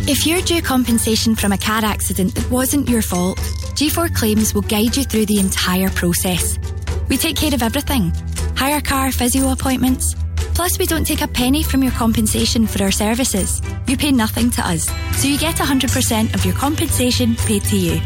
If 0.05 0.27
you're 0.27 0.41
due 0.41 0.61
compensation 0.61 1.33
from 1.33 1.53
a 1.53 1.57
car 1.57 1.85
accident 1.85 2.35
that 2.35 2.51
wasn't 2.51 2.89
your 2.89 3.01
fault, 3.01 3.37
G4 3.77 4.13
Claims 4.13 4.53
will 4.53 4.63
guide 4.63 4.97
you 4.97 5.05
through 5.05 5.27
the 5.27 5.39
entire 5.39 5.89
process. 5.91 6.59
We 7.07 7.15
take 7.15 7.37
care 7.37 7.53
of 7.53 7.63
everything 7.63 8.11
hire 8.57 8.81
car, 8.81 9.13
physio 9.13 9.53
appointments. 9.53 10.13
Plus, 10.55 10.79
we 10.79 10.85
don't 10.85 11.05
take 11.05 11.21
a 11.21 11.27
penny 11.27 11.63
from 11.63 11.83
your 11.83 11.91
compensation 11.91 12.65
for 12.65 12.81
our 12.81 12.91
services. 12.91 13.61
You 13.87 13.97
pay 13.97 14.11
nothing 14.11 14.49
to 14.51 14.61
us, 14.65 14.85
so 15.19 15.27
you 15.27 15.37
get 15.37 15.55
100% 15.55 16.33
of 16.33 16.45
your 16.45 16.55
compensation 16.55 17.35
paid 17.35 17.63
to 17.65 17.77
you. 17.77 17.99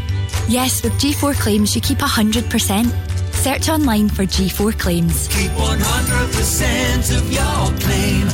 Yes, 0.48 0.82
with 0.82 0.92
G4 0.94 1.34
Claims, 1.34 1.76
you 1.76 1.80
keep 1.80 1.98
100%. 1.98 3.34
Search 3.34 3.68
online 3.68 4.08
for 4.08 4.24
G4 4.24 4.78
Claims. 4.78 5.28
Keep 5.28 5.52
100% 5.52 7.16
of 7.16 7.32
your 7.32 7.78
claim. 7.78 8.26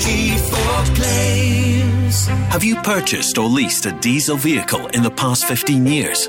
G4 0.00 0.96
claims. 0.96 2.26
Have 2.26 2.64
you 2.64 2.76
purchased 2.82 3.38
or 3.38 3.48
leased 3.48 3.86
a 3.86 3.92
diesel 4.00 4.36
vehicle 4.36 4.88
in 4.88 5.02
the 5.02 5.10
past 5.10 5.44
15 5.46 5.86
years? 5.86 6.28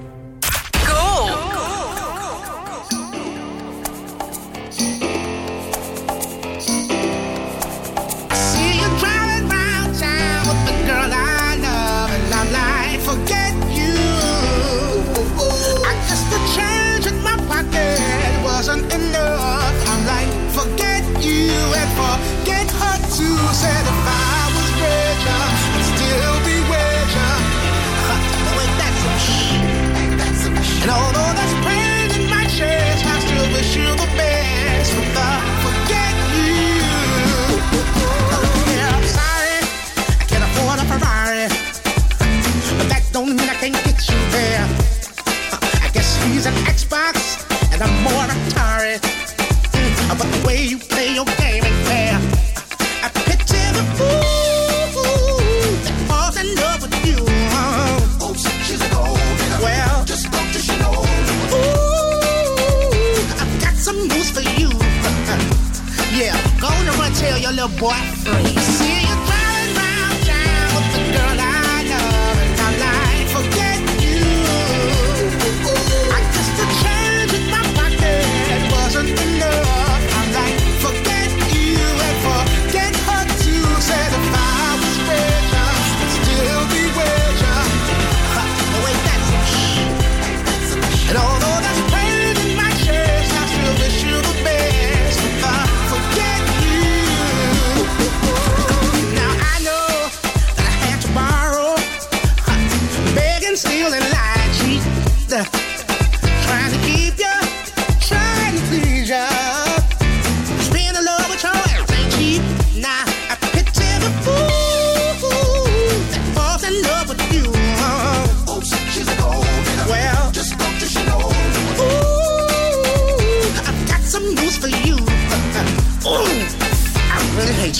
Boy 67.81 68.10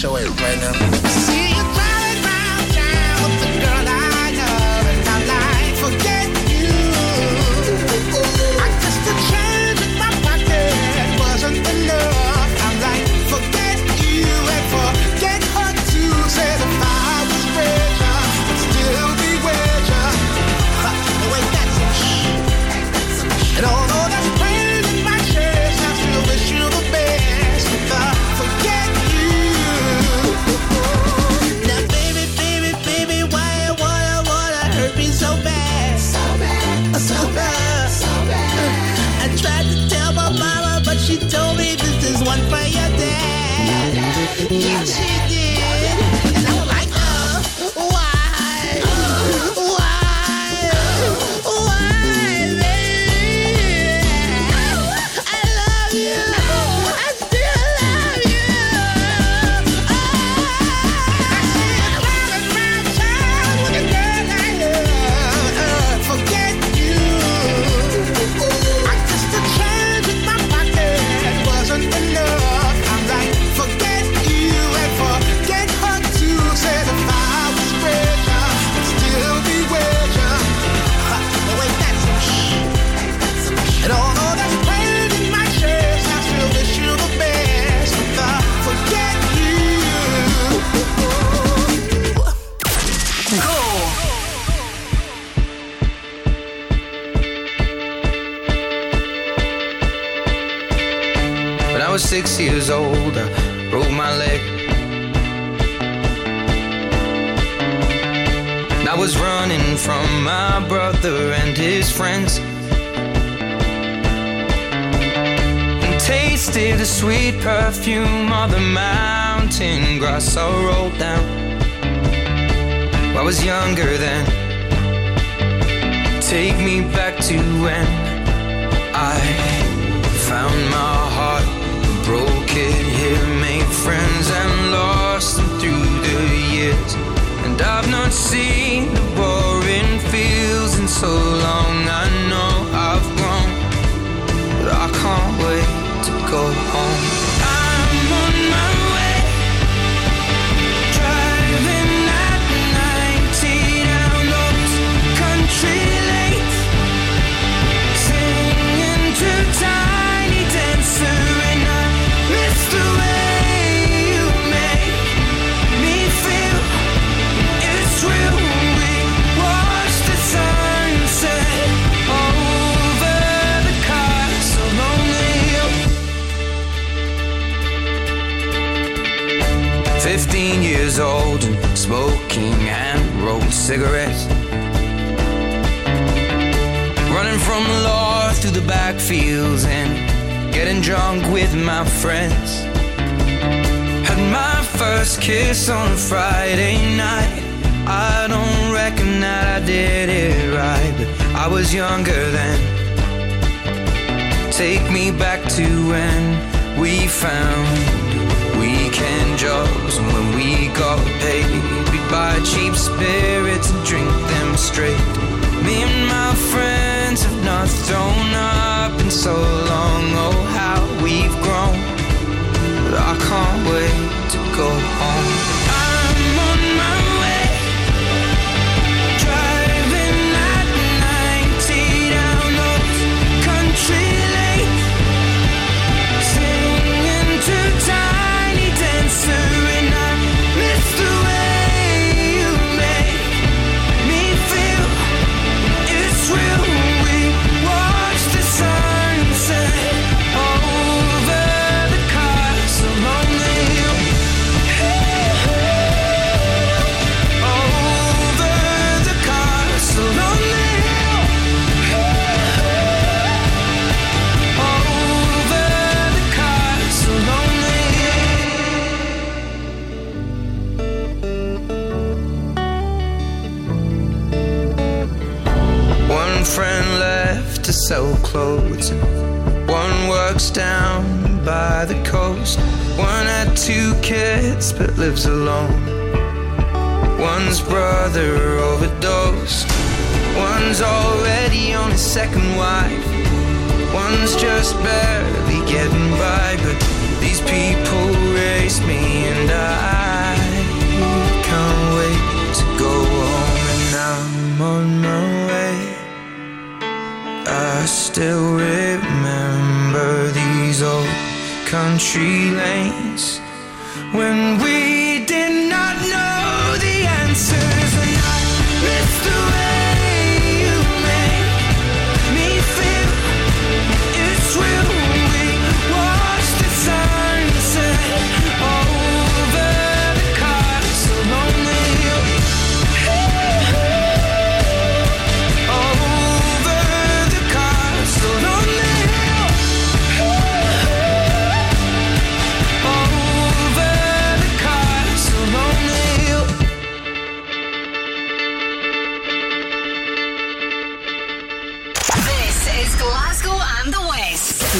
really 0.04 0.24
it 0.24 0.40
right 0.40 0.58
now. 0.58 1.01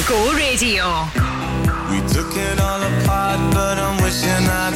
Go 0.08 0.32
Radio. 0.32 0.84
We 1.90 2.00
took 2.08 2.34
it 2.36 2.58
all 2.58 2.82
apart, 2.82 3.38
but 3.54 3.78
I'm 3.78 4.02
wishing 4.02 4.48
I 4.48 4.71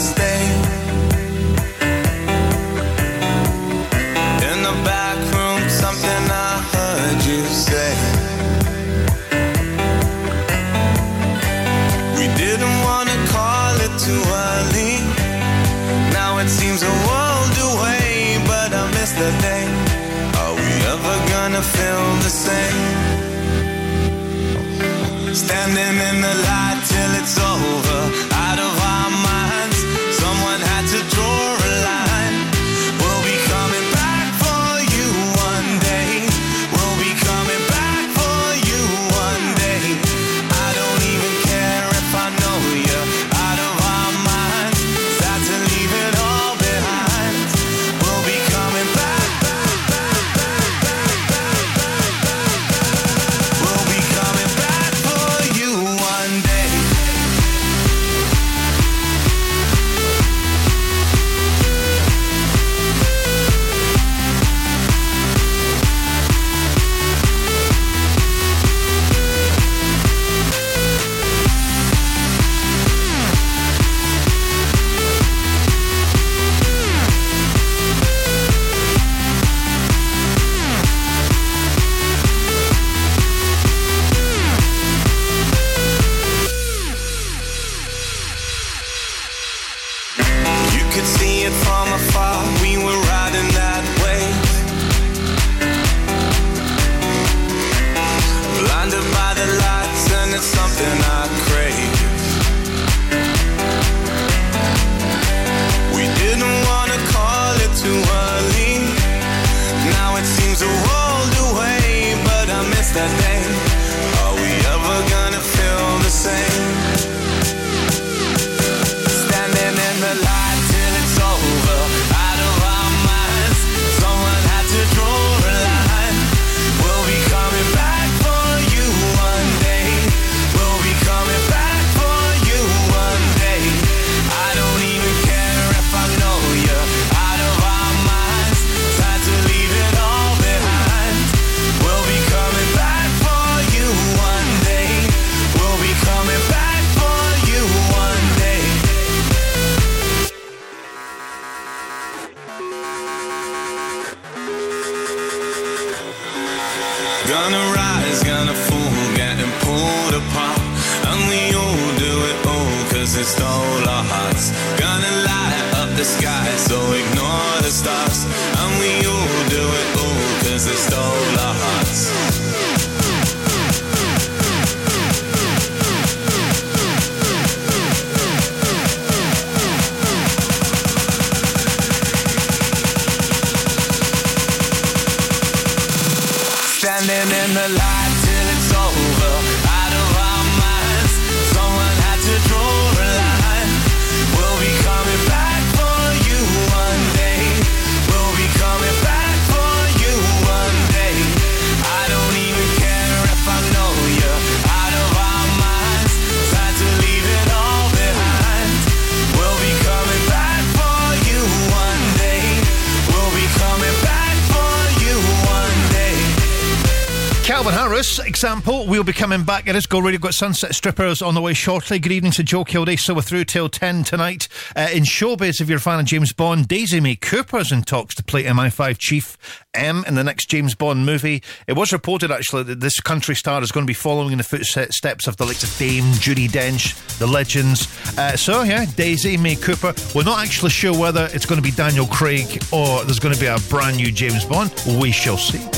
we'll 218.87 219.05
be 219.05 219.13
coming 219.13 219.43
back. 219.43 219.67
It 219.67 219.77
is 219.77 219.87
Go 219.87 219.99
Radio. 219.99 220.19
Got 220.19 220.35
Sunset 220.35 220.75
Strippers 220.75 221.21
on 221.21 221.35
the 221.35 221.41
way 221.41 221.55
shortly. 221.55 221.99
Good 221.99 222.13
evening 222.13 222.33
to 222.33 222.43
Joe 222.43 222.65
Kilday. 222.65 222.99
So 222.99 223.15
we're 223.15 223.23
through 223.23 223.45
till 223.45 223.69
10 223.69 224.05
tonight. 224.05 224.49
Uh, 224.75 224.89
in 224.93 225.03
showbiz, 225.03 225.61
if 225.61 225.69
you're 225.69 225.79
a 225.79 225.81
fan 225.81 226.01
of 226.01 226.07
James 226.07 226.33
Bond, 226.33 226.69
Daisy 226.69 227.01
May 227.01 227.17
Cooper's 227.17 227.73
in 227.73 227.83
talks 227.83 228.15
to 228.15 228.25
play 228.25 228.45
MI5 228.45 228.97
Chief 228.99 229.37
M 229.75 230.05
in 230.07 230.15
the 230.15 230.25
next 230.25 230.49
James 230.49 230.75
Bond 230.75 231.05
movie. 231.05 231.43
It 231.67 231.75
was 231.75 231.93
reported, 231.93 232.31
actually, 232.31 232.63
that 232.65 232.81
this 232.81 233.01
country 233.01 233.35
star 233.35 233.63
is 233.63 233.73
going 233.73 233.85
to 233.85 233.91
be 233.91 233.95
following 233.95 234.33
in 234.33 234.39
the 234.39 234.45
footsteps 234.45 235.27
of 235.27 235.37
the 235.37 235.45
likes 235.45 235.63
of 235.63 235.79
Dame, 235.79 236.05
Judi 236.15 236.49
Dench, 236.49 237.19
the 237.19 237.27
legends. 237.27 237.87
Uh, 238.17 238.37
so, 238.37 238.63
yeah, 238.63 238.85
Daisy 238.97 239.37
May 239.37 239.57
Cooper. 239.57 239.95
We're 240.15 240.25
not 240.25 240.43
actually 240.43 240.71
sure 240.71 240.97
whether 240.97 241.29
it's 241.33 241.47
going 241.47 241.61
to 241.61 241.63
be 241.63 241.75
Daniel 241.75 242.07
Craig 242.07 242.63
or 242.73 243.05
there's 243.05 243.19
going 243.19 243.35
to 243.35 243.41
be 243.41 243.47
a 243.47 243.59
brand 243.69 243.97
new 243.97 244.13
James 244.13 244.45
Bond. 244.45 244.73
We 245.01 245.11
shall 245.11 245.39
see. 245.39 245.76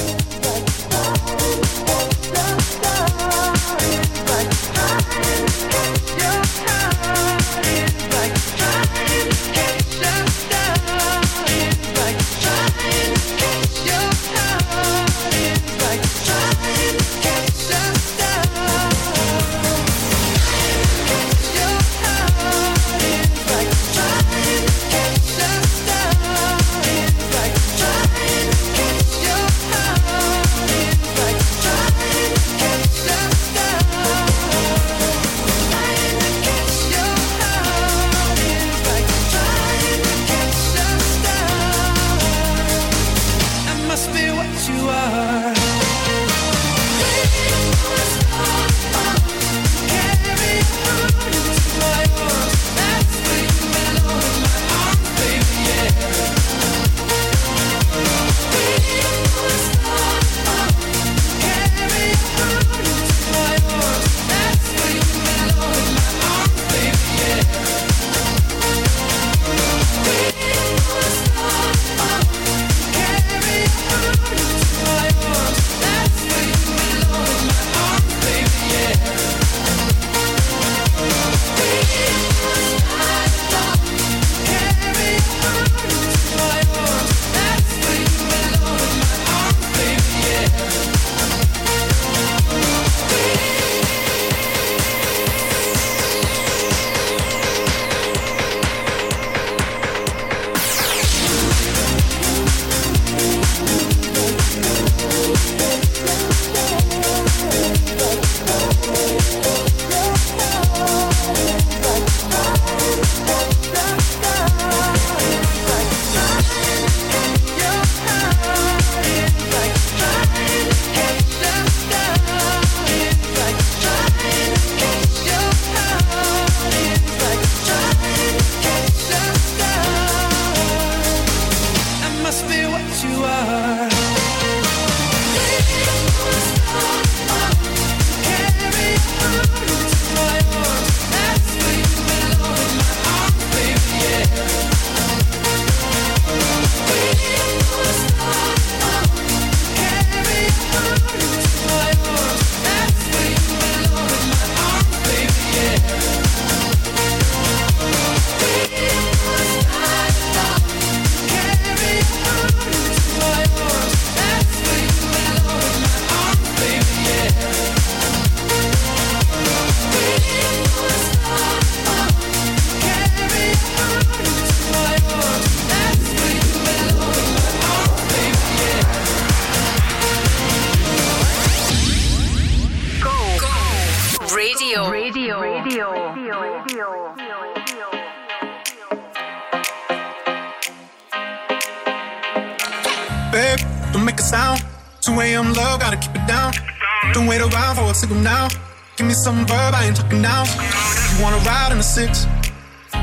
In 201.79 201.83
the 201.83 201.85
six? 201.85 202.27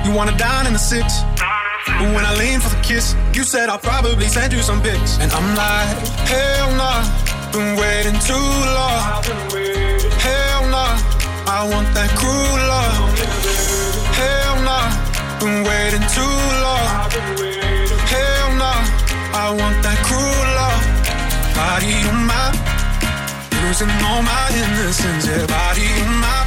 You 0.04 0.12
wanna 0.12 0.36
dine 0.38 0.68
in 0.68 0.74
the 0.74 0.86
six? 0.94 1.24
But 1.88 2.12
when 2.14 2.26
I 2.26 2.36
lean 2.36 2.60
for 2.60 2.68
the 2.68 2.82
kiss, 2.82 3.16
you 3.34 3.44
said 3.44 3.70
I'll 3.70 3.80
probably 3.80 4.28
send 4.28 4.52
you 4.52 4.62
some 4.62 4.82
pics. 4.82 5.18
And 5.22 5.32
I'm 5.32 5.50
like, 5.56 5.96
hell 6.28 6.70
nah, 6.76 7.00
been 7.54 7.80
waiting 7.80 8.20
too 8.20 8.50
long. 8.76 9.24
Hell 10.28 10.64
nah, 10.76 10.92
I 11.48 11.60
want 11.72 11.88
that 11.96 12.12
cruel 12.20 12.60
love. 12.74 13.16
Hell 14.20 14.56
nah, 14.68 14.92
been 15.40 15.64
waiting 15.64 16.06
too 16.12 16.38
long. 16.66 16.88
Hell 18.12 18.50
nah, 18.60 18.82
I 19.44 19.56
want 19.56 19.78
that 19.88 20.00
cruel 20.04 20.48
love. 20.60 20.84
Body 21.56 21.96
on 22.12 22.28
my, 22.28 22.52
losing 23.64 23.94
all 24.04 24.22
my 24.22 24.46
innocence. 24.52 25.28
Yeah, 25.28 25.46
body 25.48 25.88
on 26.04 26.20
my, 26.20 26.45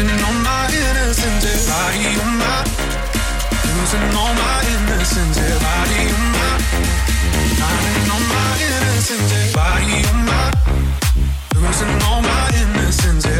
finding 0.00 0.24
all 0.24 0.32
my 0.32 0.66
innocence. 0.72 1.68
Body 1.68 2.06
on 2.20 2.38
my, 2.38 2.64
losing 3.76 4.16
all 4.16 4.34
my 4.34 4.64
innocence. 4.72 5.38
Body 5.60 6.00
on 6.16 6.26
my, 6.36 6.50
finding 7.60 8.10
all 8.10 8.24
my 8.32 8.48
innocence. 8.66 9.52
Body 9.52 9.98
on 10.10 10.18
my, 10.24 10.46
losing 11.54 12.02
all 12.08 12.22
my 12.22 12.48
innocence. 12.62 13.39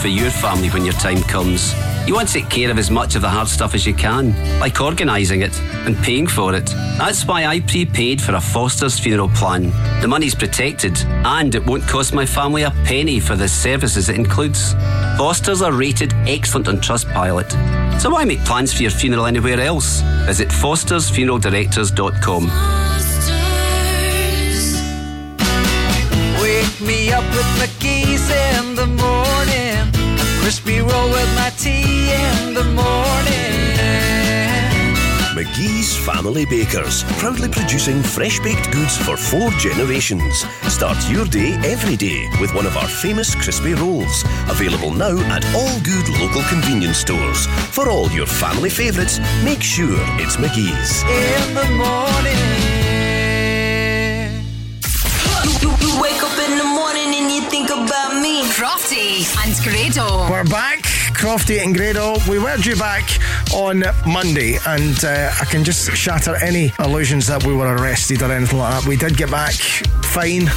for 0.00 0.08
your 0.08 0.30
family 0.30 0.68
when 0.70 0.84
your 0.84 0.94
time 0.94 1.22
comes. 1.24 1.74
You 2.06 2.14
want 2.14 2.28
to 2.28 2.34
take 2.34 2.48
care 2.48 2.70
of 2.70 2.78
as 2.78 2.90
much 2.90 3.16
of 3.16 3.22
the 3.22 3.28
hard 3.28 3.48
stuff 3.48 3.74
as 3.74 3.84
you 3.84 3.92
can, 3.92 4.34
like 4.58 4.80
organising 4.80 5.42
it 5.42 5.54
and 5.60 5.94
paying 5.98 6.26
for 6.26 6.54
it. 6.54 6.66
That's 6.96 7.26
why 7.26 7.44
I 7.44 7.60
prepaid 7.60 8.22
for 8.22 8.34
a 8.34 8.40
Foster's 8.40 8.98
funeral 8.98 9.28
plan. 9.28 9.70
The 10.00 10.08
money's 10.08 10.34
protected, 10.34 10.96
and 11.04 11.54
it 11.54 11.66
won't 11.66 11.86
cost 11.86 12.14
my 12.14 12.24
family 12.24 12.62
a 12.62 12.70
penny 12.84 13.20
for 13.20 13.36
the 13.36 13.46
services 13.46 14.08
it 14.08 14.16
includes. 14.16 14.72
Foster's 15.18 15.60
are 15.60 15.72
rated 15.72 16.14
excellent 16.26 16.68
on 16.68 16.78
Trustpilot. 16.78 18.00
So 18.00 18.08
why 18.08 18.24
make 18.24 18.42
plans 18.46 18.72
for 18.72 18.82
your 18.82 18.92
funeral 18.92 19.26
anywhere 19.26 19.60
else? 19.60 20.00
Visit 20.24 20.48
fostersfuneraldirectors.com. 20.48 22.44
Wake 26.42 26.80
me 26.80 27.12
up 27.12 27.24
with 27.34 27.50
keys 27.78 28.30
in 28.30 28.74
the 28.74 28.86
morning 28.86 29.09
crispy 30.50 30.80
roll 30.80 31.08
with 31.10 31.32
my 31.36 31.48
tea 31.58 32.10
in 32.10 32.54
the 32.54 32.64
morning. 32.74 33.70
McGhee's 35.32 35.96
Family 35.96 36.44
Bakers, 36.44 37.04
proudly 37.20 37.48
producing 37.48 38.02
fresh 38.02 38.40
baked 38.40 38.68
goods 38.72 38.96
for 38.96 39.16
four 39.16 39.52
generations. 39.52 40.44
Start 40.66 40.98
your 41.08 41.24
day 41.26 41.52
every 41.62 41.94
day 41.94 42.28
with 42.40 42.52
one 42.52 42.66
of 42.66 42.76
our 42.76 42.88
famous 42.88 43.32
crispy 43.36 43.74
rolls. 43.74 44.24
Available 44.48 44.92
now 44.92 45.16
at 45.36 45.44
all 45.54 45.78
good 45.84 46.08
local 46.18 46.42
convenience 46.48 46.98
stores. 46.98 47.46
For 47.70 47.88
all 47.88 48.10
your 48.10 48.26
family 48.26 48.70
favourites, 48.70 49.20
make 49.44 49.62
sure 49.62 50.00
it's 50.18 50.36
McGhee's. 50.36 51.04
In 51.04 51.54
the 51.54 51.68
morning. 51.78 52.42
You, 55.44 55.52
you, 55.62 55.70
you 55.78 56.02
wake 56.02 56.20
up 56.24 56.36
in 56.50 56.58
the 56.58 56.64
morning 56.64 56.79
when 57.30 57.42
you 57.42 57.48
think 57.48 57.70
about 57.70 58.20
me. 58.20 58.42
Crofty 58.50 59.22
and 59.42 59.54
Grado. 59.62 60.28
We're 60.30 60.44
back, 60.44 60.82
Crofty 61.20 61.62
and 61.62 61.76
Grado. 61.76 62.16
We 62.30 62.38
were 62.38 62.56
due 62.56 62.76
back 62.76 63.04
on 63.52 63.84
Monday, 64.06 64.56
and 64.66 65.04
uh, 65.04 65.30
I 65.38 65.44
can 65.44 65.64
just 65.64 65.94
shatter 65.94 66.34
any 66.36 66.72
illusions 66.78 67.26
that 67.26 67.44
we 67.44 67.54
were 67.54 67.76
arrested 67.76 68.22
or 68.22 68.32
anything 68.32 68.58
like 68.58 68.80
that. 68.80 68.88
We 68.88 68.96
did 68.96 69.18
get 69.18 69.30
back 69.30 69.52
fine 69.52 70.48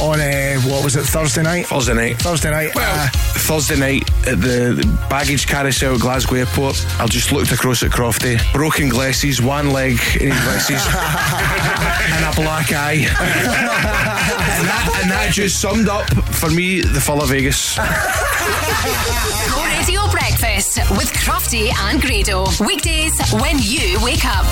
on 0.00 0.20
uh, 0.20 0.60
what 0.62 0.82
was 0.82 0.96
it 0.96 1.04
Thursday 1.04 1.42
night? 1.44 1.66
Thursday 1.66 1.94
night. 1.94 2.16
Thursday 2.18 2.50
night. 2.50 2.74
Well, 2.74 3.08
Thursday 3.14 3.78
night 3.78 4.10
at 4.26 4.40
the, 4.40 4.74
the 4.74 5.06
baggage 5.08 5.46
carousel 5.46 5.94
at 5.94 6.00
Glasgow 6.00 6.34
Airport, 6.34 6.84
I 6.98 7.06
just 7.06 7.30
looked 7.30 7.52
across 7.52 7.84
at 7.84 7.92
Crofty. 7.92 8.40
Broken 8.52 8.88
glasses, 8.88 9.40
one 9.40 9.70
leg 9.70 10.00
in 10.20 10.32
his 10.32 10.42
glasses, 10.42 10.84
and 12.12 12.24
a 12.24 12.34
black 12.34 12.72
eye. 12.72 13.06
and, 13.06 14.66
that, 14.66 14.98
and 15.02 15.10
that 15.12 15.30
just 15.32 15.60
summed 15.60 15.88
up 15.88 16.08
for 16.34 16.50
me 16.50 16.80
the 16.80 17.00
full 17.00 17.22
of 17.22 17.28
Vegas. 17.28 17.76
Go 17.76 19.64
Radio 19.64 20.07
Breakfast 20.10 20.78
with 20.92 21.12
Crofty 21.12 21.72
and 21.88 22.00
Grado. 22.00 22.44
Weekdays 22.64 23.12
when 23.34 23.58
you 23.58 23.98
wake 24.02 24.24
up. 24.24 24.44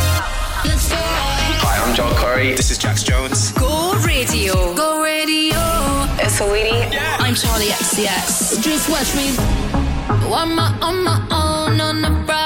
Hi, 0.68 1.84
I'm 1.84 1.94
John 1.94 2.14
Curry. 2.16 2.54
This 2.54 2.70
is 2.70 2.78
Jax 2.78 3.02
Jones. 3.02 3.52
Go 3.52 3.94
Radio. 4.04 4.74
Go 4.74 5.02
Radio. 5.02 5.56
It's 6.18 6.40
Saweetie. 6.40 6.90
I'm 7.18 7.34
Charli 7.34 7.68
XCX. 7.68 8.62
Just 8.62 8.88
watch 8.90 9.14
me. 9.14 9.34
I'm 10.32 10.54
my, 10.54 10.76
on 10.80 11.04
my 11.04 11.18
own 11.30 11.80
on 11.80 12.04
a 12.04 12.26
Friday 12.26 12.45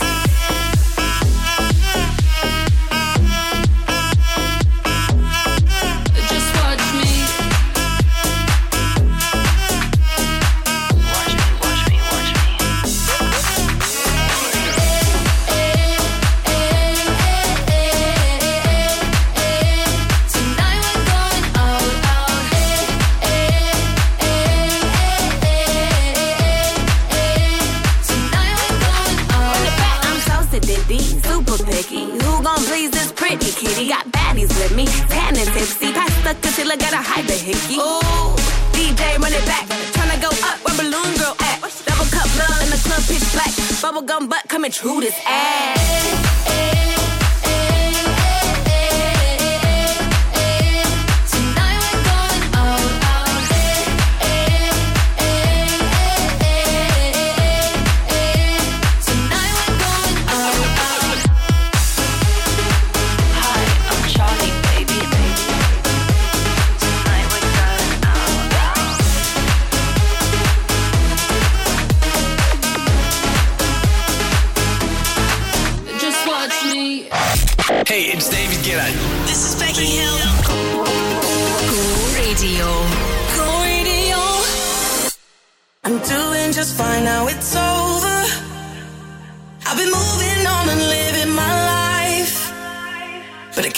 The 36.33 36.41
concealer, 36.41 36.77
gotta 36.77 36.97
hide 36.97 37.27
the 37.27 37.33
hickey. 37.33 37.75
Ooh, 37.75 38.35
DJ 38.71 39.17
run 39.19 39.33
it 39.33 39.45
back. 39.45 39.67
Tryna 39.95 40.21
go 40.21 40.29
up 40.47 40.57
where 40.63 40.75
balloon 40.77 41.11
girl 41.17 41.35
at. 41.39 41.59
Double 41.85 42.05
cup 42.05 42.27
love 42.39 42.61
in 42.63 42.69
the 42.69 42.79
club, 42.85 43.03
pitch 43.07 43.25
black. 43.33 43.51
Bubble 43.81 44.01
gum 44.01 44.27
butt 44.29 44.47
coming 44.47 44.71
true 44.71 45.01
this 45.01 45.17
ass. 45.25 46.30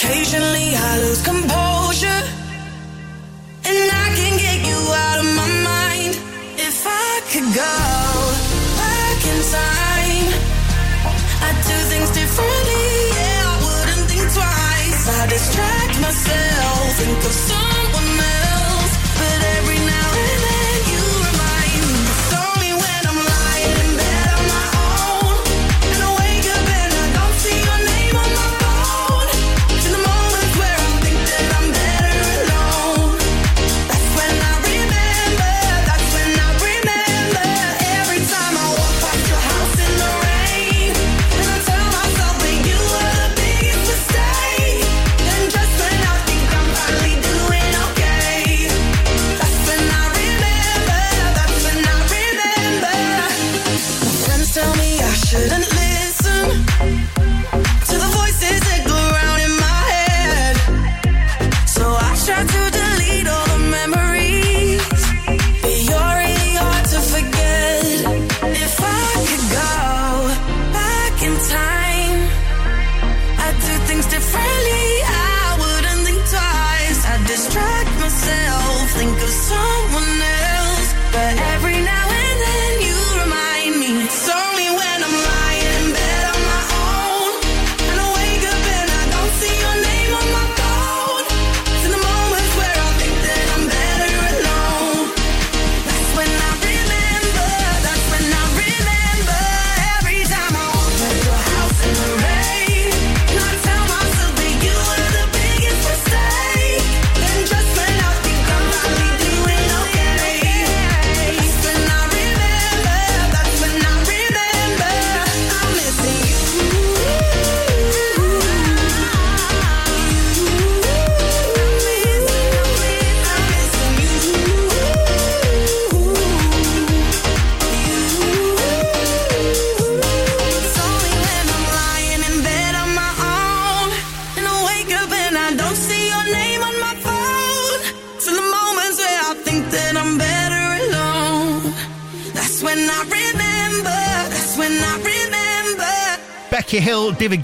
Occasionally 0.04 0.76
I 0.76 0.98
lose 1.00 1.22
composure. 1.22 2.22
And 3.64 3.86
I 4.04 4.06
can 4.18 4.34
get 4.38 4.58
you 4.68 4.78
out 5.04 5.18
of 5.24 5.28
my 5.40 5.48
mind. 5.70 6.12
If 6.60 6.84
I 6.86 7.12
could 7.32 7.48
go 7.64 7.76
back 8.80 9.20
in 9.32 9.38
time, 9.58 10.28
I'd 11.46 11.58
do 11.68 11.76
things 11.90 12.10
differently. 12.20 12.88
Yeah, 13.16 13.52
I 13.52 13.56
wouldn't 13.64 14.04
think 14.10 14.26
twice. 14.36 15.02
I 15.08 15.26
distract 15.26 15.96
myself, 16.00 17.63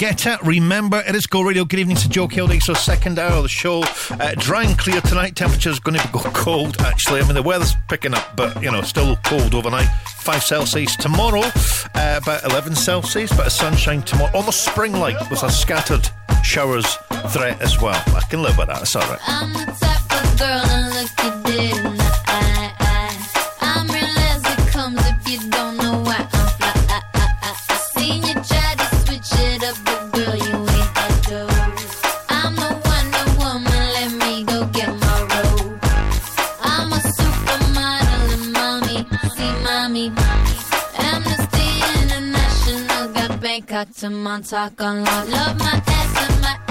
Getter. 0.01 0.39
Remember, 0.45 1.03
it 1.07 1.15
is 1.15 1.27
Go 1.27 1.43
Radio. 1.43 1.67
Good 1.67 1.79
evening 1.79 1.99
to 1.99 2.09
Joe 2.09 2.27
Kilday. 2.27 2.63
So, 2.63 2.73
second 2.73 3.19
hour 3.19 3.33
of 3.33 3.43
the 3.43 3.51
show. 3.51 3.83
Uh, 4.09 4.33
dry 4.39 4.65
and 4.65 4.79
clear 4.79 5.03
tonight. 5.03 5.37
Temperature's 5.37 5.79
going 5.79 6.01
to 6.01 6.09
go 6.11 6.21
cold, 6.21 6.81
actually. 6.81 7.21
I 7.21 7.25
mean, 7.25 7.35
the 7.35 7.43
weather's 7.43 7.75
picking 7.87 8.15
up, 8.15 8.35
but, 8.35 8.63
you 8.63 8.71
know, 8.71 8.81
still 8.81 9.17
cold 9.17 9.55
overnight. 9.55 9.89
5 10.21 10.43
Celsius 10.43 10.97
tomorrow, 10.97 11.43
uh, 11.43 12.19
about 12.23 12.43
11 12.45 12.77
Celsius, 12.77 13.31
but 13.37 13.47
a 13.47 13.51
sunshine 13.51 14.01
tomorrow. 14.01 14.31
Almost 14.33 14.65
spring 14.65 14.95
like 14.95 15.21
with 15.29 15.43
a 15.43 15.51
scattered 15.51 16.09
showers 16.43 16.97
threat 17.29 17.61
as 17.61 17.79
well. 17.83 18.03
I 18.17 18.23
can 18.31 18.43
live 18.43 18.57
with 18.57 18.69
that. 18.69 18.81
It's 18.81 18.97
all 18.97 19.03
right. 19.03 19.21
to 44.01 44.09
Montauk 44.09 44.81
on 44.81 45.05
love. 45.05 45.29
Love 45.29 45.59
my 45.59 45.83
ass 45.87 46.31
and 46.31 46.41
my 46.41 46.70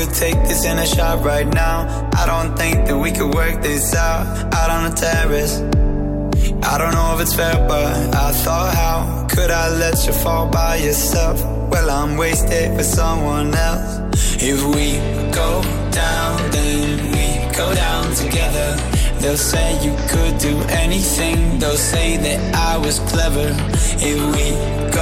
could 0.00 0.14
take 0.14 0.40
this 0.48 0.64
in 0.64 0.78
a 0.78 0.86
shot 0.86 1.22
right 1.24 1.46
now. 1.52 2.08
I 2.16 2.24
don't 2.26 2.56
think 2.56 2.86
that 2.86 2.96
we 2.96 3.10
could 3.12 3.34
work 3.34 3.60
this 3.60 3.94
out. 3.94 4.24
Out 4.54 4.70
on 4.70 4.90
the 4.90 4.96
terrace. 4.96 5.56
I 6.62 6.78
don't 6.78 6.94
know 6.94 7.14
if 7.14 7.20
it's 7.20 7.34
fair, 7.34 7.56
but 7.68 8.14
I 8.14 8.32
thought, 8.32 8.74
how 8.74 9.26
could 9.28 9.50
I 9.50 9.68
let 9.68 10.06
you 10.06 10.12
fall 10.12 10.48
by 10.48 10.76
yourself? 10.76 11.42
Well, 11.70 11.90
I'm 11.90 12.16
wasted 12.16 12.76
for 12.76 12.82
someone 12.82 13.54
else. 13.54 14.36
If 14.40 14.64
we 14.74 14.86
go 15.32 15.62
down, 15.90 16.50
then 16.50 16.86
we 17.14 17.54
go 17.54 17.74
down 17.74 18.14
together. 18.14 18.68
They'll 19.20 19.36
say 19.36 19.84
you 19.84 19.94
could 20.08 20.38
do 20.38 20.54
anything. 20.84 21.58
They'll 21.58 21.76
say 21.76 22.16
that 22.16 22.54
I 22.54 22.78
was 22.78 23.00
clever. 23.00 23.48
If 24.10 24.18
we 24.34 24.48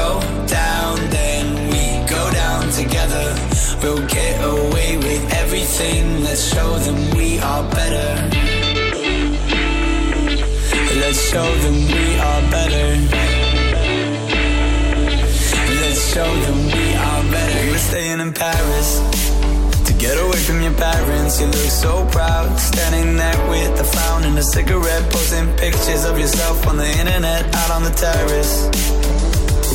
go 0.00 0.20
down, 0.48 0.96
then 1.10 1.44
we 1.70 2.10
go 2.10 2.32
down 2.32 2.70
together. 2.72 3.47
We'll 3.82 4.06
get 4.08 4.42
away 4.44 4.96
with 4.96 5.32
everything. 5.34 6.24
Let's 6.24 6.42
show 6.52 6.78
them 6.78 7.16
we 7.16 7.38
are 7.38 7.62
better. 7.70 8.10
Let's 11.00 11.20
show 11.30 11.48
them 11.62 11.74
we 11.86 12.18
are 12.18 12.42
better. 12.50 12.88
Let's 15.80 16.12
show 16.12 16.30
them 16.44 16.66
we 16.66 16.94
are 16.94 17.22
better. 17.30 17.70
We're 17.70 17.78
staying 17.78 18.20
in 18.20 18.32
Paris 18.32 19.00
to 19.86 19.92
get 19.94 20.18
away 20.18 20.38
from 20.38 20.60
your 20.60 20.74
parents. 20.74 21.40
You 21.40 21.46
look 21.46 21.70
so 21.70 22.04
proud, 22.10 22.58
standing 22.58 23.16
there 23.16 23.48
with 23.48 23.80
a 23.80 23.84
frown 23.84 24.24
and 24.24 24.36
a 24.38 24.42
cigarette, 24.42 25.04
posting 25.12 25.46
pictures 25.56 26.04
of 26.04 26.18
yourself 26.18 26.66
on 26.66 26.76
the 26.76 26.90
internet 26.98 27.54
out 27.54 27.70
on 27.70 27.84
the 27.84 27.90
terrace. 27.90 28.68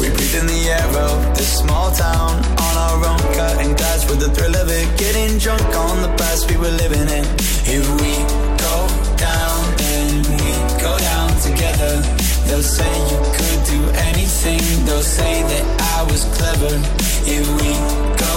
We 0.03 0.09
breathe 0.09 0.35
in 0.35 0.47
the 0.47 0.67
air 0.67 0.91
of 1.07 1.37
this 1.37 1.59
small 1.59 1.89
town 1.95 2.35
on 2.59 2.73
our 2.75 2.99
own, 3.07 3.23
cutting 3.39 3.73
glass 3.73 4.03
with 4.09 4.19
the 4.19 4.27
thrill 4.35 4.53
of 4.53 4.67
it. 4.67 4.83
Getting 4.99 5.37
drunk 5.37 5.63
on 5.63 6.01
the 6.01 6.11
past 6.19 6.51
we 6.51 6.57
were 6.57 6.75
living 6.83 7.07
in. 7.07 7.23
If 7.63 7.87
we 8.03 8.11
go 8.59 8.77
down, 9.15 9.59
then 9.79 10.09
we 10.27 10.43
go 10.83 10.91
down 10.99 11.31
together. 11.39 12.03
They'll 12.43 12.67
say 12.67 12.91
you 13.11 13.19
could 13.31 13.59
do 13.63 13.79
anything. 14.11 14.59
They'll 14.83 15.07
say 15.07 15.41
that 15.41 15.63
I 15.95 16.03
was 16.03 16.27
clever. 16.35 16.75
If 17.23 17.47
we 17.63 17.71
go 18.19 18.35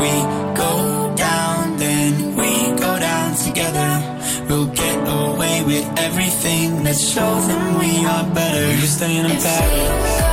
we 0.00 0.12
go 0.56 1.14
down, 1.16 1.76
then 1.76 2.36
we 2.36 2.50
go 2.80 2.98
down 2.98 3.36
together. 3.36 3.90
We'll 4.48 4.72
get 4.82 4.98
away 5.06 5.62
with 5.64 5.86
everything. 5.98 6.82
Let's 6.84 7.06
show 7.12 7.40
them 7.48 7.78
we 7.78 8.04
are 8.04 8.24
better. 8.34 8.66
Were 8.80 8.86
staying 8.86 9.24
in 9.26 9.36
Paris. 9.36 10.29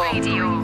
Radio. 0.00 0.62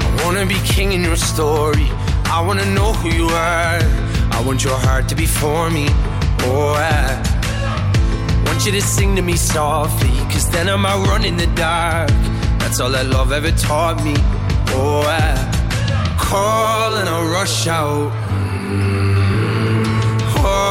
I 0.00 0.22
wanna 0.24 0.46
be 0.46 0.54
king 0.64 0.92
in 0.92 1.02
your 1.02 1.16
story. 1.16 1.88
I 2.26 2.40
wanna 2.46 2.66
know 2.66 2.92
who 2.92 3.08
you 3.08 3.26
are. 3.26 3.80
I 4.30 4.42
want 4.46 4.62
your 4.62 4.78
heart 4.78 5.08
to 5.08 5.16
be 5.16 5.26
for 5.26 5.70
me. 5.70 5.86
Oh, 6.46 6.74
I 6.76 8.42
want 8.46 8.64
you 8.64 8.72
to 8.72 8.80
sing 8.80 9.16
to 9.16 9.22
me 9.22 9.34
softly. 9.34 10.16
Cause 10.30 10.48
then 10.50 10.68
I 10.68 10.76
might 10.76 11.04
run 11.08 11.24
in 11.24 11.36
the 11.36 11.48
dark. 11.48 12.10
That's 12.60 12.78
all 12.78 12.90
that 12.90 13.06
love 13.06 13.32
ever 13.32 13.50
taught 13.50 14.04
me. 14.04 14.14
Oh, 14.68 15.02
I 15.04 16.16
call 16.16 16.94
and 16.94 17.08
I 17.08 17.22
rush 17.32 17.66
out. 17.66 18.12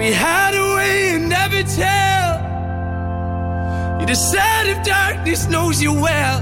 We 0.00 0.10
had 0.12 0.54
a 0.54 0.66
way 0.76 1.10
and 1.14 1.28
never 1.28 1.62
tell. 1.62 2.30
You 4.00 4.06
decide 4.06 4.66
if 4.72 4.82
darkness 4.82 5.46
knows 5.46 5.82
you 5.82 5.92
well. 5.92 6.40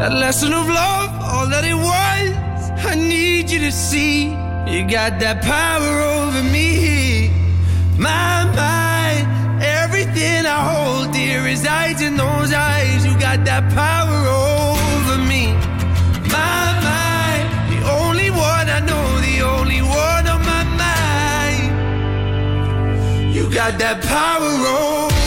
That 0.00 0.12
lesson 0.12 0.52
of 0.52 0.66
love, 0.66 1.10
all 1.30 1.46
that 1.46 1.64
it 1.64 1.78
was, 1.90 2.28
I 2.84 2.96
need 2.96 3.48
you 3.52 3.60
to 3.60 3.70
see. 3.70 4.24
You 4.72 4.80
got 4.98 5.20
that 5.20 5.38
power 5.42 5.94
over 6.16 6.42
me. 6.42 7.30
My 7.96 8.44
mind, 8.62 9.62
everything 9.62 10.46
I 10.46 10.58
hold 10.72 11.12
dear 11.12 11.44
resides 11.44 12.02
in 12.02 12.16
those 12.16 12.52
eyes. 12.52 13.06
You 13.06 13.16
got 13.20 13.44
that 13.44 13.72
power 13.72 14.26
over 14.26 14.57
got 23.58 23.76
that 23.76 24.00
power 24.04 25.08
over 25.08 25.17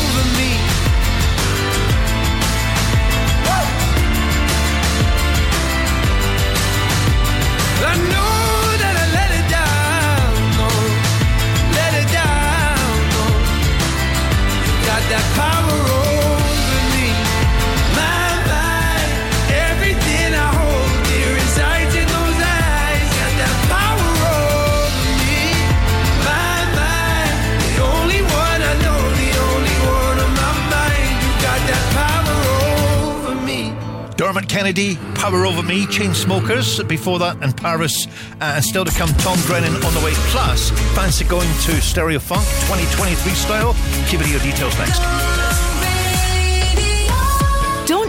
Kennedy, 34.51 34.97
Power 35.15 35.45
Over 35.45 35.63
Me, 35.63 35.85
Chainsmokers, 35.85 36.85
before 36.85 37.19
that, 37.19 37.41
and 37.41 37.55
Paris, 37.55 38.05
uh, 38.41 38.55
and 38.55 38.65
still 38.65 38.83
to 38.83 38.91
come, 38.91 39.07
Tom 39.13 39.39
Grennan 39.45 39.73
on 39.75 39.93
the 39.93 40.01
way. 40.03 40.11
Plus, 40.27 40.71
fancy 40.93 41.23
going 41.23 41.47
to 41.61 41.81
Stereo 41.81 42.19
Funk 42.19 42.43
2023 42.67 43.31
style. 43.31 43.73
Keep 44.09 44.19
it 44.19 44.27
your 44.27 44.41
details 44.41 44.77
next. 44.77 45.40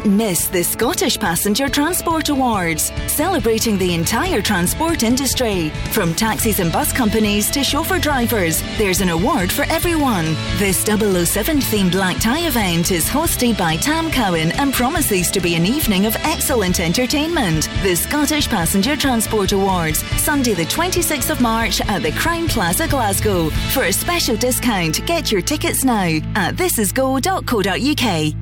Miss 0.05 0.49
the 0.49 0.65
Scottish 0.65 1.16
Passenger 1.16 1.69
Transport 1.69 2.29
Awards, 2.29 2.91
celebrating 3.07 3.79
the 3.79 3.95
entire 3.95 4.43
transport 4.43 5.05
industry. 5.05 5.69
From 5.93 6.12
taxis 6.12 6.59
and 6.59 6.73
bus 6.73 6.93
companies 6.93 7.49
to 7.53 7.62
chauffeur 7.62 8.01
drivers, 8.01 8.62
there's 8.79 9.01
an 9.01 9.11
award 9.11 9.53
for 9.53 9.62
everyone. 9.65 10.35
This 10.57 10.83
007 10.83 11.59
themed 11.59 11.93
black 11.93 12.20
tie 12.20 12.49
event 12.49 12.91
is 12.91 13.09
hosted 13.09 13.57
by 13.57 13.77
Tam 13.77 14.11
Cowan 14.11 14.51
and 14.53 14.74
promises 14.74 15.31
to 15.31 15.41
be 15.41 15.55
an 15.55 15.65
evening 15.65 16.05
of 16.07 16.16
excellent 16.16 16.81
entertainment. 16.81 17.69
The 17.85 17.95
Scottish 17.95 18.49
Passenger 18.49 18.97
Transport 18.97 19.53
Awards, 19.53 19.99
Sunday 20.20 20.55
the 20.55 20.65
26th 20.65 21.31
of 21.31 21.41
March 21.41 21.81
at 21.83 22.03
the 22.03 22.11
Crowne 22.11 22.49
Plaza, 22.49 22.89
Glasgow. 22.89 23.51
For 23.70 23.85
a 23.85 23.93
special 23.93 24.35
discount, 24.35 25.07
get 25.07 25.31
your 25.31 25.43
tickets 25.43 25.85
now 25.85 26.19
at 26.35 26.57
thisisgo.co.uk. 26.57 28.41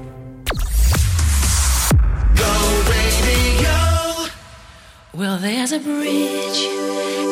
Well, 5.21 5.37
there's 5.37 5.71
a 5.71 5.77
bridge 5.77 6.65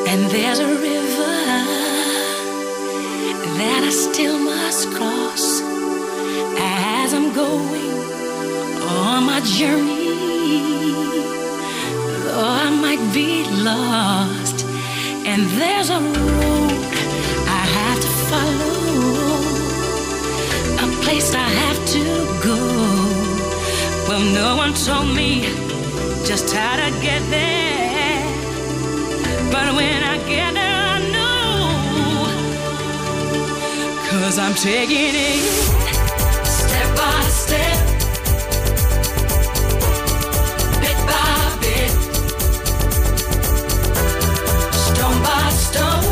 and 0.09 0.29
there's 0.29 0.59
a 0.59 0.67
river 0.67 1.37
that 3.57 3.81
I 3.83 3.89
still 3.89 4.37
must 4.37 4.89
cross 4.91 5.61
as 6.59 7.15
I'm 7.15 7.33
going 7.33 7.89
on 9.01 9.23
my 9.23 9.41
journey. 9.41 10.11
Though 12.25 12.45
I 12.45 12.69
might 12.69 13.01
be 13.11 13.43
lost, 13.63 14.63
and 15.25 15.41
there's 15.57 15.89
a 15.89 15.99
road 15.99 16.71
I 17.59 17.63
have 17.79 17.99
to 18.05 18.11
follow, 18.29 18.83
a 20.85 20.87
place 21.01 21.33
I 21.33 21.49
have 21.63 21.79
to 21.95 22.03
go. 22.45 22.59
Well, 24.07 24.21
no 24.31 24.57
one 24.57 24.75
told 24.75 25.07
me 25.07 25.68
just 26.29 26.53
how 26.53 26.75
to 26.75 26.91
get 27.01 27.21
there. 27.31 28.23
But 29.51 29.73
when 29.75 30.03
I 30.03 30.17
get 30.27 30.53
there, 30.53 30.81
I 30.93 30.99
know. 31.15 32.27
Cause 34.11 34.37
I'm 34.37 34.53
taking 34.53 35.15
it 35.15 35.41
step 36.45 36.95
by 36.95 37.21
step, 37.43 37.77
bit 40.81 40.99
by 41.09 41.57
bit, 41.61 41.91
stone 44.85 45.19
by 45.23 45.49
stone, 45.65 46.08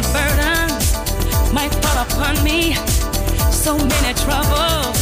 many 0.00 0.12
burdens 0.12 0.92
might 1.52 1.72
fall 1.82 2.02
upon 2.04 2.42
me, 2.44 2.74
so 3.50 3.76
many 3.76 4.14
troubles 4.14 4.99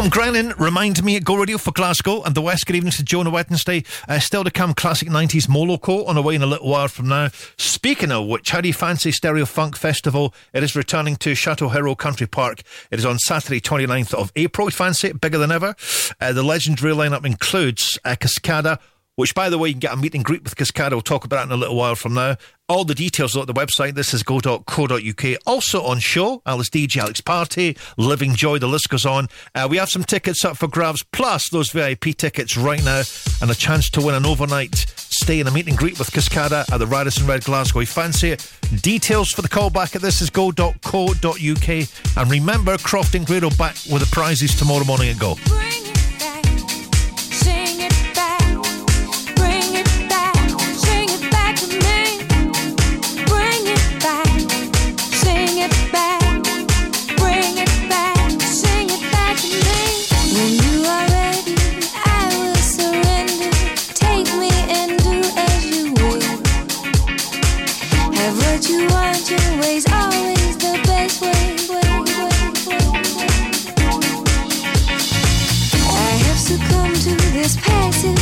Tom 0.00 0.08
Grennan 0.08 0.54
reminds 0.56 1.02
me 1.02 1.16
at 1.16 1.24
Go 1.24 1.36
Radio 1.36 1.58
for 1.58 1.72
Glasgow 1.72 2.22
and 2.22 2.34
the 2.34 2.40
West. 2.40 2.64
Good 2.64 2.74
evening 2.74 2.92
to 2.92 3.02
Jonah 3.02 3.28
Wednesday. 3.28 3.84
Uh, 4.08 4.18
still 4.18 4.42
to 4.42 4.50
come, 4.50 4.72
classic 4.72 5.10
90s 5.10 5.46
Moloko 5.46 6.08
on 6.08 6.14
the 6.14 6.22
way 6.22 6.34
in 6.34 6.40
a 6.40 6.46
little 6.46 6.70
while 6.70 6.88
from 6.88 7.08
now. 7.08 7.28
Speaking 7.58 8.10
of 8.10 8.26
which, 8.26 8.48
how 8.48 8.62
do 8.62 8.68
you 8.68 8.72
fancy 8.72 9.12
Stereo 9.12 9.44
Funk 9.44 9.76
Festival? 9.76 10.32
It 10.54 10.62
is 10.62 10.74
returning 10.74 11.16
to 11.16 11.32
Chatelherault 11.32 11.98
Country 11.98 12.26
Park. 12.26 12.62
It 12.90 12.98
is 12.98 13.04
on 13.04 13.18
Saturday, 13.18 13.60
29th 13.60 14.14
of 14.14 14.32
April. 14.36 14.70
Fancy 14.70 15.08
it 15.08 15.20
bigger 15.20 15.36
than 15.36 15.52
ever. 15.52 15.74
Uh, 16.18 16.32
the 16.32 16.42
legendary 16.42 16.94
lineup 16.94 17.26
includes 17.26 17.98
uh, 18.02 18.16
Cascada, 18.18 18.78
which, 19.16 19.34
by 19.34 19.50
the 19.50 19.58
way, 19.58 19.68
you 19.68 19.74
can 19.74 19.80
get 19.80 19.92
a 19.92 19.96
meet 19.96 20.14
and 20.14 20.24
greet 20.24 20.44
with 20.44 20.56
Cascada. 20.56 20.92
We'll 20.92 21.02
talk 21.02 21.26
about 21.26 21.36
that 21.36 21.52
in 21.52 21.52
a 21.52 21.60
little 21.60 21.76
while 21.76 21.94
from 21.94 22.14
now. 22.14 22.36
All 22.70 22.84
the 22.84 22.94
details 22.94 23.36
are 23.36 23.40
on 23.40 23.46
the 23.46 23.52
website. 23.52 23.94
This 23.94 24.14
is 24.14 24.22
go.co.uk. 24.22 25.24
Also 25.44 25.82
on 25.82 25.98
show, 25.98 26.40
Alice 26.46 26.70
Deejay, 26.70 26.98
Alex 27.00 27.20
Party, 27.20 27.76
Living 27.96 28.36
Joy, 28.36 28.60
the 28.60 28.68
list 28.68 28.88
goes 28.88 29.04
on. 29.04 29.26
Uh, 29.56 29.66
we 29.68 29.76
have 29.78 29.88
some 29.88 30.04
tickets 30.04 30.44
up 30.44 30.56
for 30.56 30.68
grabs, 30.68 31.02
plus 31.02 31.48
those 31.50 31.72
VIP 31.72 32.16
tickets 32.16 32.56
right 32.56 32.82
now, 32.84 33.02
and 33.42 33.50
a 33.50 33.56
chance 33.56 33.90
to 33.90 34.00
win 34.00 34.14
an 34.14 34.24
overnight 34.24 34.76
stay 34.96 35.40
and 35.40 35.48
a 35.48 35.52
meet 35.52 35.66
and 35.66 35.76
greet 35.76 35.98
with 35.98 36.12
Cascada 36.12 36.72
at 36.72 36.78
the 36.78 36.86
Radisson 36.86 37.26
Red 37.26 37.42
Glasgow. 37.42 37.80
You 37.80 37.86
fancy 37.86 38.30
it? 38.30 38.52
Details 38.80 39.30
for 39.30 39.42
the 39.42 39.48
callback 39.48 39.96
at 39.96 40.00
this 40.02 40.22
is 40.22 40.30
go.co.uk. 40.30 41.68
And 42.16 42.30
remember, 42.30 42.78
Croft 42.78 43.16
and 43.16 43.26
Grado 43.26 43.50
back 43.50 43.74
with 43.90 44.00
the 44.00 44.08
prizes 44.12 44.54
tomorrow 44.54 44.84
morning 44.84 45.08
at 45.08 45.18
Go. 45.18 45.34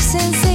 since 0.09 0.48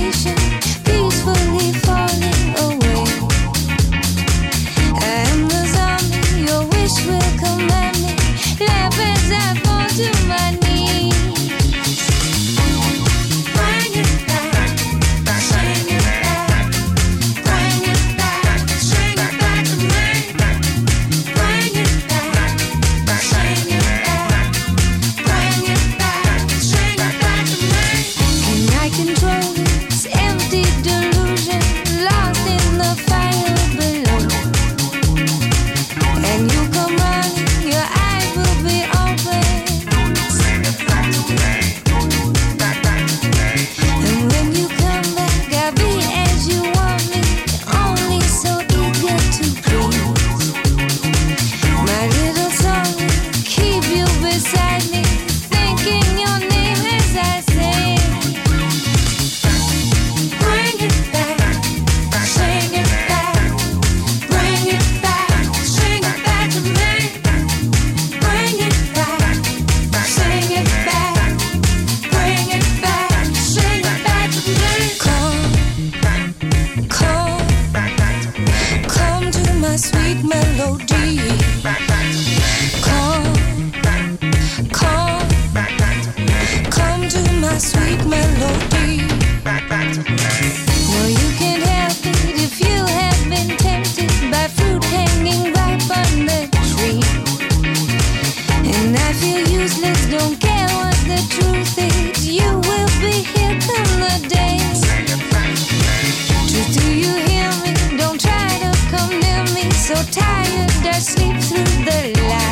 tired, 110.14 110.69
I 110.85 110.99
sleep 110.99 111.41
through 111.41 111.85
the 111.85 112.22
light. 112.30 112.43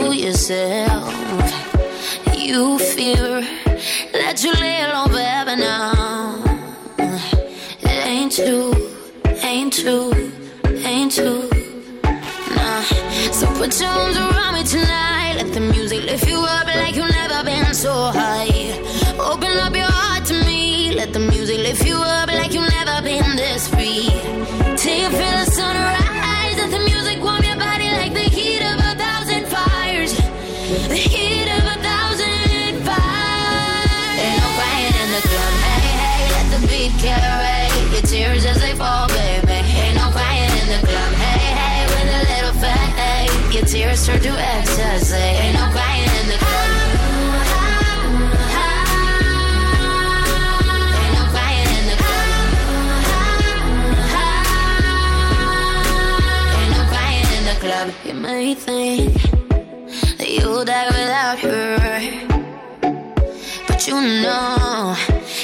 show 0.00 0.12
yourself. 0.12 1.14
You 2.36 2.78
fear 2.78 3.42
that 4.12 4.42
you 4.42 4.52
little 4.52 5.08
forever 5.08 5.56
now. 5.56 6.42
It 7.82 8.06
ain't 8.06 8.32
true, 8.34 8.72
ain't 9.42 9.72
true, 9.72 10.12
ain't 10.84 11.12
true. 11.12 11.48
Nah. 12.56 12.82
So 13.32 13.46
put 13.58 13.78
your 13.80 13.88
arms 13.88 14.16
around 14.16 14.54
me 14.54 14.64
tonight. 14.64 15.34
Let 15.36 15.52
the 15.52 15.60
music 15.60 16.04
lift 16.04 16.26
you 16.28 16.38
up 16.38 16.66
like 16.66 16.96
you've 16.96 17.10
never 17.10 17.44
been 17.44 17.74
so 17.74 17.92
high. 17.92 18.49
sex 44.00 44.26
or 44.26 44.36
ecstasy. 44.38 45.14
Ain't 45.16 45.54
no 45.54 45.68
crying 45.72 46.10
in 46.20 46.26
the 46.32 46.38
club. 46.38 46.96
Club. 57.60 57.92
You 58.06 58.14
may 58.14 58.54
think 58.54 59.12
that 60.16 60.30
you'll 60.30 60.64
die 60.64 60.86
without 60.86 61.38
her, 61.40 61.76
but 63.68 63.86
you 63.86 64.00
know 64.22 64.96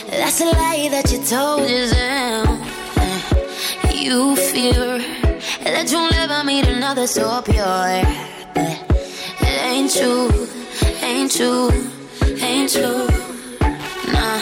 that's 0.08 0.40
a 0.40 0.46
lie 0.46 0.88
that 0.92 1.12
you 1.12 1.18
told 1.22 1.68
yourself. 1.68 2.48
You 3.92 4.34
fear 4.36 4.98
that 5.62 5.92
you'll 5.92 6.08
never 6.08 6.42
meet 6.42 6.66
another 6.66 7.06
so 7.06 7.42
pure 7.42 8.35
ain't 9.86 10.00
you, 10.00 10.48
ain't 11.00 11.38
you, 11.38 11.70
ain't 12.42 12.74
you. 12.74 13.06
Nah. 14.12 14.38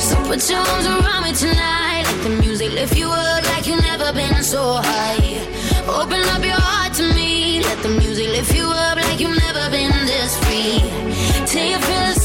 So 0.00 0.16
put 0.26 0.50
your 0.50 0.58
arms 0.58 0.86
around 0.86 1.22
me 1.22 1.32
tonight. 1.32 2.02
Let 2.04 2.22
the 2.24 2.30
music 2.42 2.72
lift 2.72 2.96
you 2.96 3.06
up 3.06 3.44
like 3.44 3.64
you've 3.68 3.80
never 3.82 4.12
been 4.12 4.42
so 4.42 4.80
high. 4.82 5.38
Open 5.86 6.20
up 6.34 6.44
your 6.44 6.58
heart 6.58 6.94
to 6.94 7.04
me. 7.14 7.60
Let 7.62 7.80
the 7.84 7.90
music 7.90 8.26
lift 8.30 8.52
you 8.52 8.64
up 8.64 8.96
like 8.96 9.20
you've 9.20 9.38
never 9.38 9.70
been 9.70 9.92
this 10.04 10.36
free. 10.42 10.82
Till 11.46 11.64
you 11.64 11.78
feel 11.78 12.17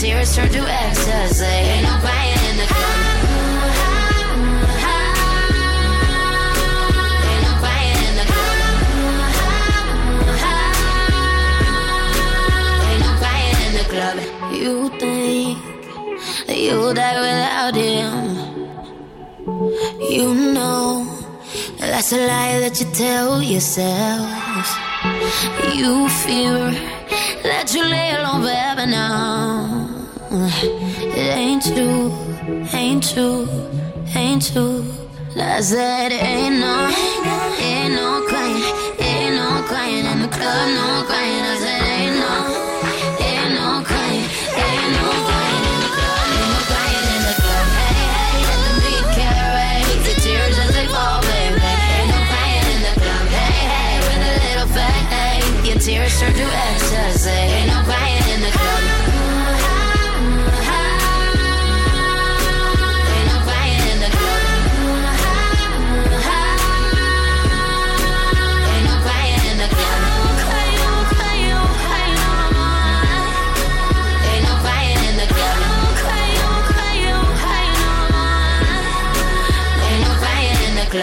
tears 0.00 0.36
turn 0.36 0.48
to 0.50 0.60
ecstasy. 0.60 1.44
Ain't 1.44 1.82
no 1.82 1.98
crying 1.98 2.42
in 2.50 2.56
the 2.56 2.66
club. 2.66 3.04
Club. 13.88 14.18
You 14.52 14.90
think 15.00 15.58
that 16.46 16.58
you'll 16.58 16.92
die 16.92 17.18
without 17.18 17.74
him? 17.74 18.14
You 20.12 20.34
know 20.52 21.06
that's 21.78 22.12
a 22.12 22.18
lie 22.18 22.60
that 22.60 22.78
you 22.80 22.86
tell 22.92 23.42
yourself. 23.42 24.68
You 25.74 26.08
fear 26.10 26.70
that 27.44 27.72
you 27.74 27.82
lay 27.82 28.10
alone 28.18 28.42
forever 28.42 28.86
now. 28.86 29.87
It 30.30 31.16
ain't 31.16 31.62
true, 31.62 32.12
ain't 32.74 33.02
true, 33.02 33.48
ain't 34.14 34.52
true. 34.52 34.84
I 35.34 35.60
said 35.62 36.12
ain't 36.12 36.60
no, 36.60 36.90
ain't 37.58 37.94
no 37.94 38.26
crying, 38.28 38.62
ain't 39.00 39.36
no 39.36 39.62
crying 39.66 40.04
in 40.04 40.20
the 40.20 40.28
club, 40.28 40.68
no 40.74 41.07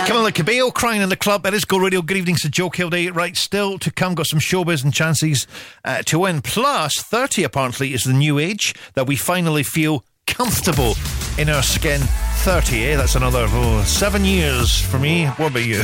the 0.05 0.31
Cabello 0.31 0.71
crying 0.71 1.01
in 1.01 1.09
the 1.09 1.15
club. 1.15 1.45
It 1.45 1.53
is 1.53 1.65
Go 1.65 1.77
Radio. 1.77 2.01
Good 2.01 2.17
evening 2.17 2.37
Sir 2.37 2.49
Joe 2.49 2.69
Kilday. 2.69 3.13
Right, 3.13 3.35
still 3.35 3.77
to 3.79 3.91
come, 3.91 4.15
got 4.15 4.27
some 4.27 4.39
showbiz 4.39 4.83
and 4.83 4.93
chances 4.93 5.47
uh, 5.83 6.03
to 6.03 6.19
win. 6.19 6.41
Plus, 6.41 7.01
30 7.01 7.43
apparently 7.43 7.93
is 7.93 8.03
the 8.03 8.13
new 8.13 8.39
age 8.39 8.73
that 8.93 9.07
we 9.07 9.15
finally 9.15 9.63
feel 9.63 10.05
comfortable 10.27 10.93
in 11.37 11.49
our 11.49 11.63
skin. 11.63 12.01
30, 12.01 12.85
eh? 12.85 12.95
That's 12.95 13.15
another 13.15 13.45
oh, 13.49 13.83
seven 13.83 14.23
years 14.23 14.79
for 14.79 14.99
me. 14.99 15.25
What 15.25 15.51
about 15.51 15.65
you? 15.65 15.83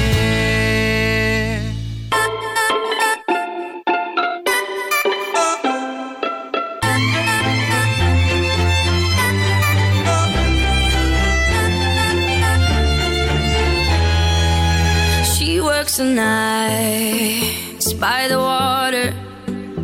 Nights 16.03 17.93
by 17.93 18.27
the 18.27 18.39
water. 18.39 19.13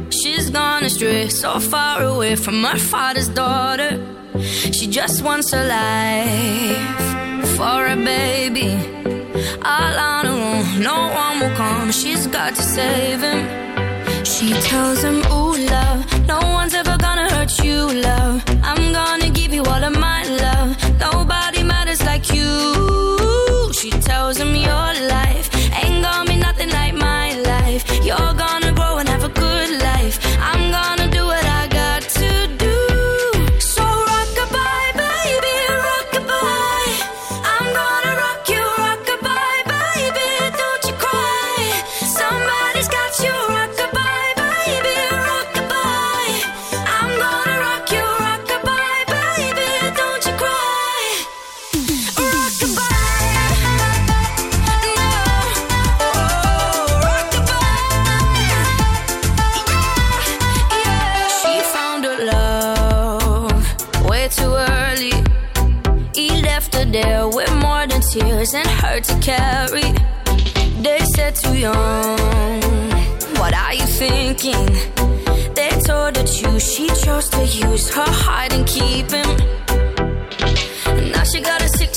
She's 0.09 0.49
gone 0.49 0.83
astray, 0.83 1.29
so 1.29 1.59
far 1.59 2.01
away 2.03 2.35
from 2.35 2.63
her 2.63 2.77
father's 2.77 3.29
daughter. 3.29 4.03
She 4.71 4.87
just 4.87 5.23
wants 5.23 5.53
a 5.53 5.63
life 5.63 7.47
for 7.55 7.85
a 7.85 7.95
baby. 7.95 8.71
All 9.63 9.95
on 10.11 10.25
her 10.25 10.39
own, 10.51 10.81
no 10.81 10.97
one 11.23 11.39
will 11.39 11.55
come. 11.55 11.91
She's 11.91 12.25
got 12.27 12.55
to 12.55 12.63
save 12.63 13.21
him. 13.21 13.45
She 14.25 14.53
tells 14.69 15.03
him, 15.03 15.17
Ooh, 15.31 15.55
love, 15.55 16.27
no 16.27 16.39
one's 16.57 16.73
ever 16.73 16.97
gonna 16.97 17.29
hurt 17.33 17.63
you, 17.63 17.79
love. 18.01 18.43
I'm 18.63 18.91
gonna 18.91 19.29
give 19.29 19.53
you 19.53 19.63
all 19.63 19.83
of 19.83 19.93
my 19.99 20.16
carry. 69.27 69.91
They 70.85 70.99
said 71.13 71.35
too 71.35 71.57
young. 71.57 72.61
What 73.39 73.53
are 73.53 73.73
you 73.73 73.85
thinking? 73.85 74.67
They 75.53 75.71
told 75.85 76.15
her 76.15 76.27
to. 76.37 76.59
She 76.59 76.87
chose 77.03 77.27
to 77.35 77.43
use 77.45 77.93
her 77.93 78.11
heart 78.23 78.53
and 78.53 78.65
keep 78.65 79.11
him. 79.11 79.29
Now 81.11 81.23
she 81.25 81.41
got 81.41 81.61
a 81.61 81.67
six-year-old 81.67 81.96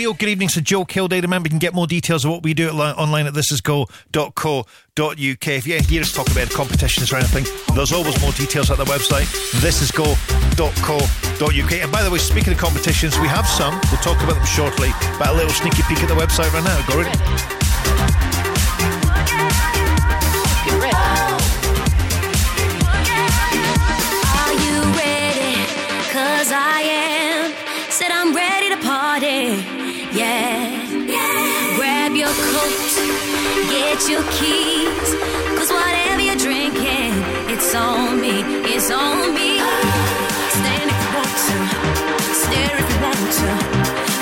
Radio. 0.00 0.14
Good 0.14 0.30
evening 0.30 0.48
to 0.48 0.62
Joe 0.62 0.86
Kilday. 0.86 1.20
Remember, 1.20 1.46
you 1.46 1.50
can 1.50 1.58
get 1.58 1.74
more 1.74 1.86
details 1.86 2.24
of 2.24 2.30
what 2.30 2.42
we 2.42 2.54
do 2.54 2.68
at 2.68 2.74
li- 2.74 2.94
online 2.96 3.26
at 3.26 3.34
thisisgo.co.uk. 3.34 4.66
If 5.46 5.66
you 5.66 5.78
hear 5.78 6.00
us 6.00 6.14
talk 6.14 6.30
about 6.30 6.48
competitions 6.48 7.12
or 7.12 7.16
anything, 7.16 7.44
there's 7.74 7.92
always 7.92 8.18
more 8.22 8.32
details 8.32 8.70
at 8.70 8.78
the 8.78 8.86
website, 8.86 9.26
thisisgo.co.uk. 9.60 11.72
And 11.72 11.92
by 11.92 12.02
the 12.02 12.10
way, 12.10 12.16
speaking 12.16 12.54
of 12.54 12.58
competitions, 12.58 13.18
we 13.18 13.28
have 13.28 13.46
some. 13.46 13.78
We'll 13.92 14.00
talk 14.00 14.16
about 14.24 14.36
them 14.36 14.46
shortly, 14.46 14.88
but 15.18 15.28
a 15.28 15.34
little 15.34 15.52
sneaky 15.52 15.82
peek 15.82 16.02
at 16.02 16.08
the 16.08 16.14
website 16.14 16.50
right 16.54 16.64
now. 16.64 16.80
Go 16.88 16.96
ready. 16.96 17.10
Cause 26.10 26.50
I 26.52 26.80
am, 26.88 27.52
said 27.90 28.10
I'm 28.10 28.34
ready 28.34 28.70
to 28.70 28.78
party 28.82 29.69
yeah. 30.20 31.76
Grab 31.76 32.12
your 32.12 32.34
coat, 32.52 32.92
get 33.72 34.00
your 34.12 34.24
keys, 34.36 35.08
cause 35.56 35.70
whatever 35.72 36.20
you're 36.20 36.42
drinking, 36.48 37.12
it's 37.48 37.74
on 37.74 38.20
me, 38.20 38.44
it's 38.72 38.90
on 38.90 39.32
me. 39.32 39.50
Stand 40.58 40.88
if 40.92 40.98
you 41.04 41.10
want 41.16 41.34
to, 41.46 41.56
stare 42.44 42.76
if 42.82 42.88
you 42.92 42.98
want 43.06 43.26
to, 43.40 43.50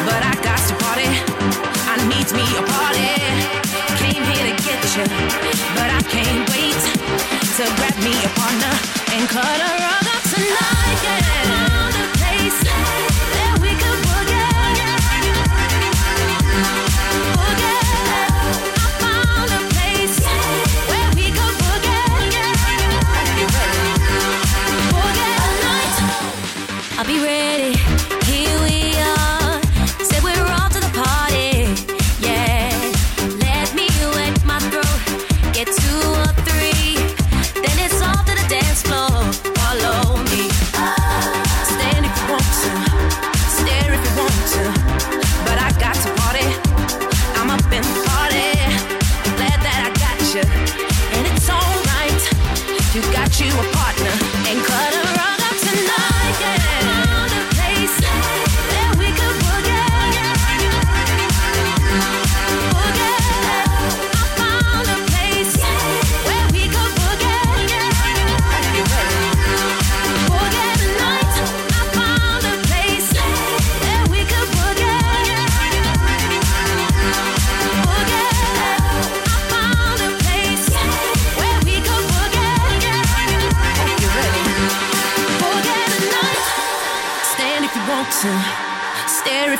but 0.07 0.21
I 0.31 0.35
got 0.47 0.61
to 0.69 0.75
party, 0.85 1.11
I 1.93 1.95
need 2.13 2.29
me 2.39 2.47
a 2.61 2.65
party. 2.75 3.13
Came 4.03 4.23
here 4.31 4.45
to 4.51 4.55
get 4.67 4.83
you, 4.97 5.07
but 5.75 5.89
I 5.99 6.03
can't 6.15 6.43
wait 6.55 6.79
to 7.59 7.65
grab 7.79 7.99
me 8.07 8.15
a 8.29 8.31
partner 8.39 8.75
and 9.15 9.23
cut 9.35 9.59
a 9.67 9.71
rug 9.83 10.07
up 10.15 10.23
tonight, 10.31 11.01
yeah. 11.03 11.58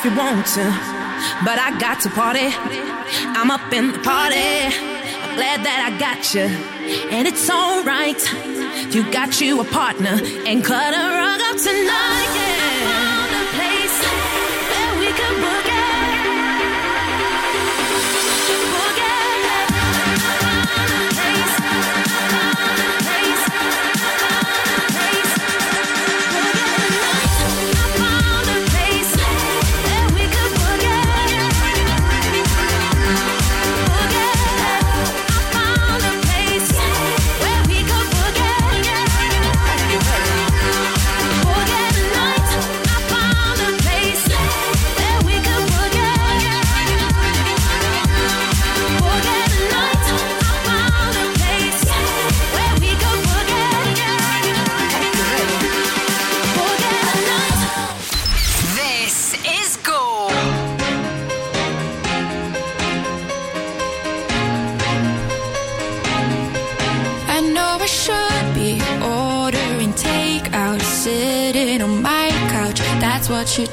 you 0.09 0.17
want 0.17 0.45
to, 0.45 0.63
but 1.45 1.59
I 1.59 1.77
got 1.79 2.01
to 2.01 2.09
party. 2.09 2.49
I'm 3.37 3.51
up 3.51 3.71
in 3.73 3.91
the 3.91 3.99
party. 3.99 4.35
I'm 4.35 5.35
glad 5.35 5.63
that 5.65 5.91
I 5.91 5.97
got 5.99 6.33
you, 6.33 6.47
and 7.11 7.27
it's 7.27 7.49
alright. 7.49 8.21
You 8.93 9.11
got 9.11 9.39
you 9.41 9.61
a 9.61 9.65
partner, 9.65 10.19
and 10.47 10.63
cut 10.63 10.93
a 10.93 11.05
rug 11.15 11.41
up 11.41 11.57
tonight. 11.57 12.38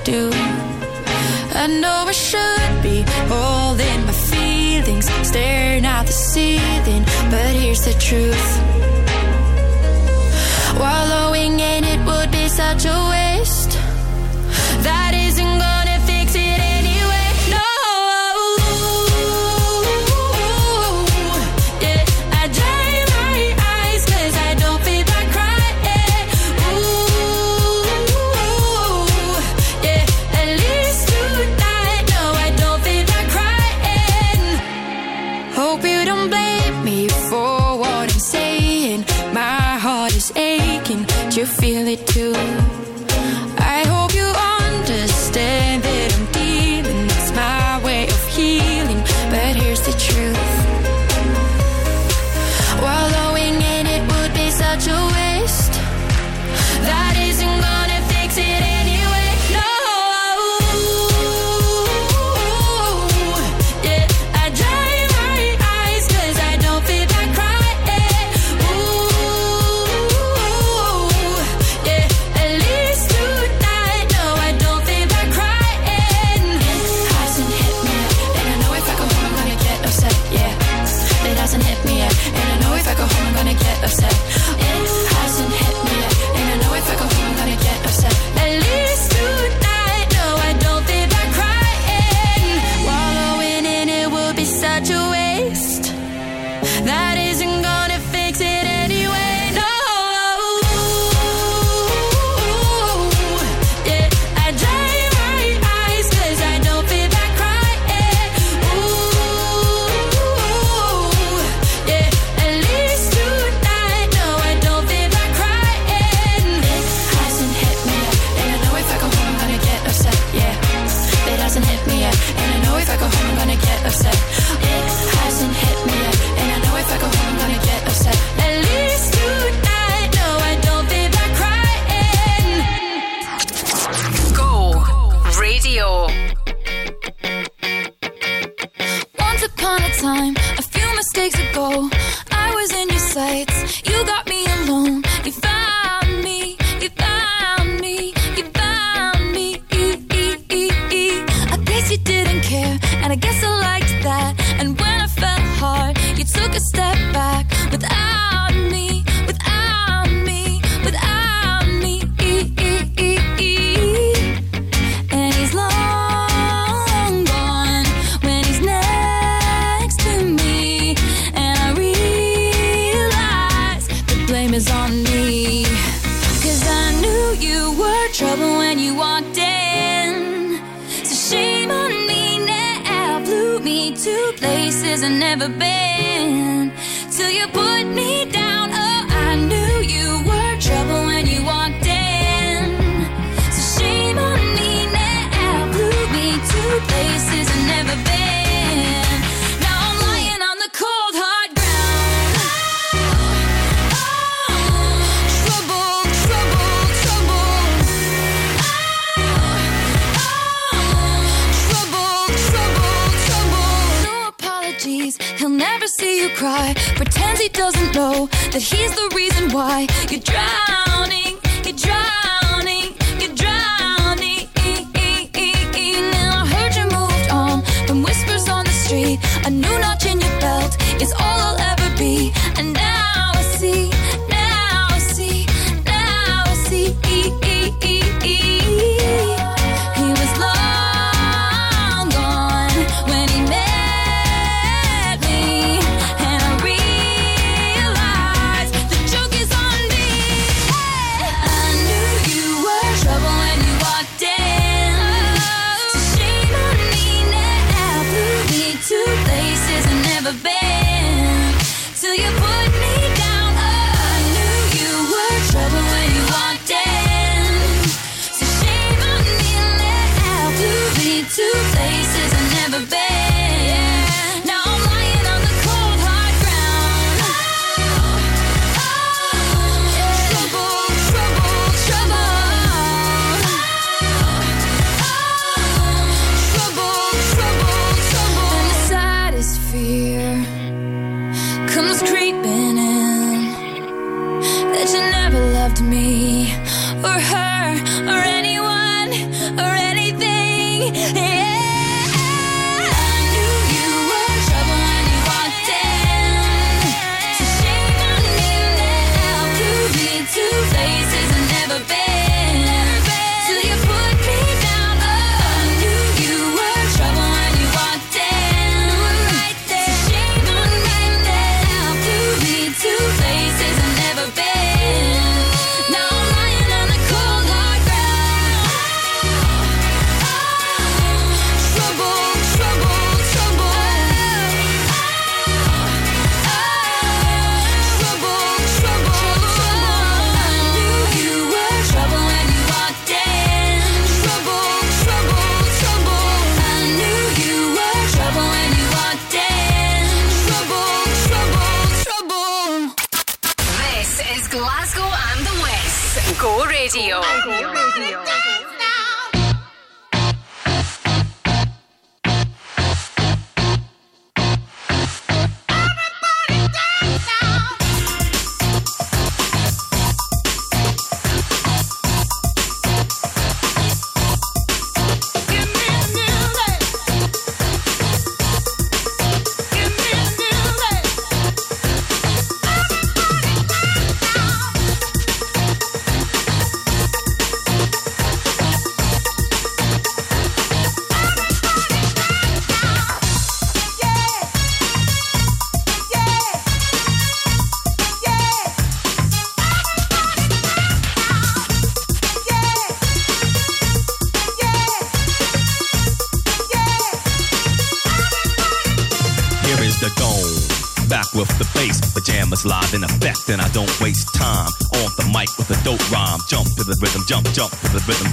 do. 0.07 0.31
I 1.63 1.67
know 1.81 2.05
I 2.07 2.13
should 2.13 2.75
be 2.81 3.05
holding 3.27 4.07
my 4.07 4.13
feelings, 4.13 5.07
staring 5.27 5.85
at 5.85 6.07
the 6.07 6.13
ceiling, 6.13 7.05
but 7.29 7.51
here's 7.61 7.85
the 7.85 7.95
truth. 7.95 8.49
Wallowing 10.79 11.59
in 11.59 11.83
it 11.83 12.01
would 12.07 12.31
be 12.31 12.47
such 12.49 12.85
a 12.85 13.09
waste. 13.11 13.26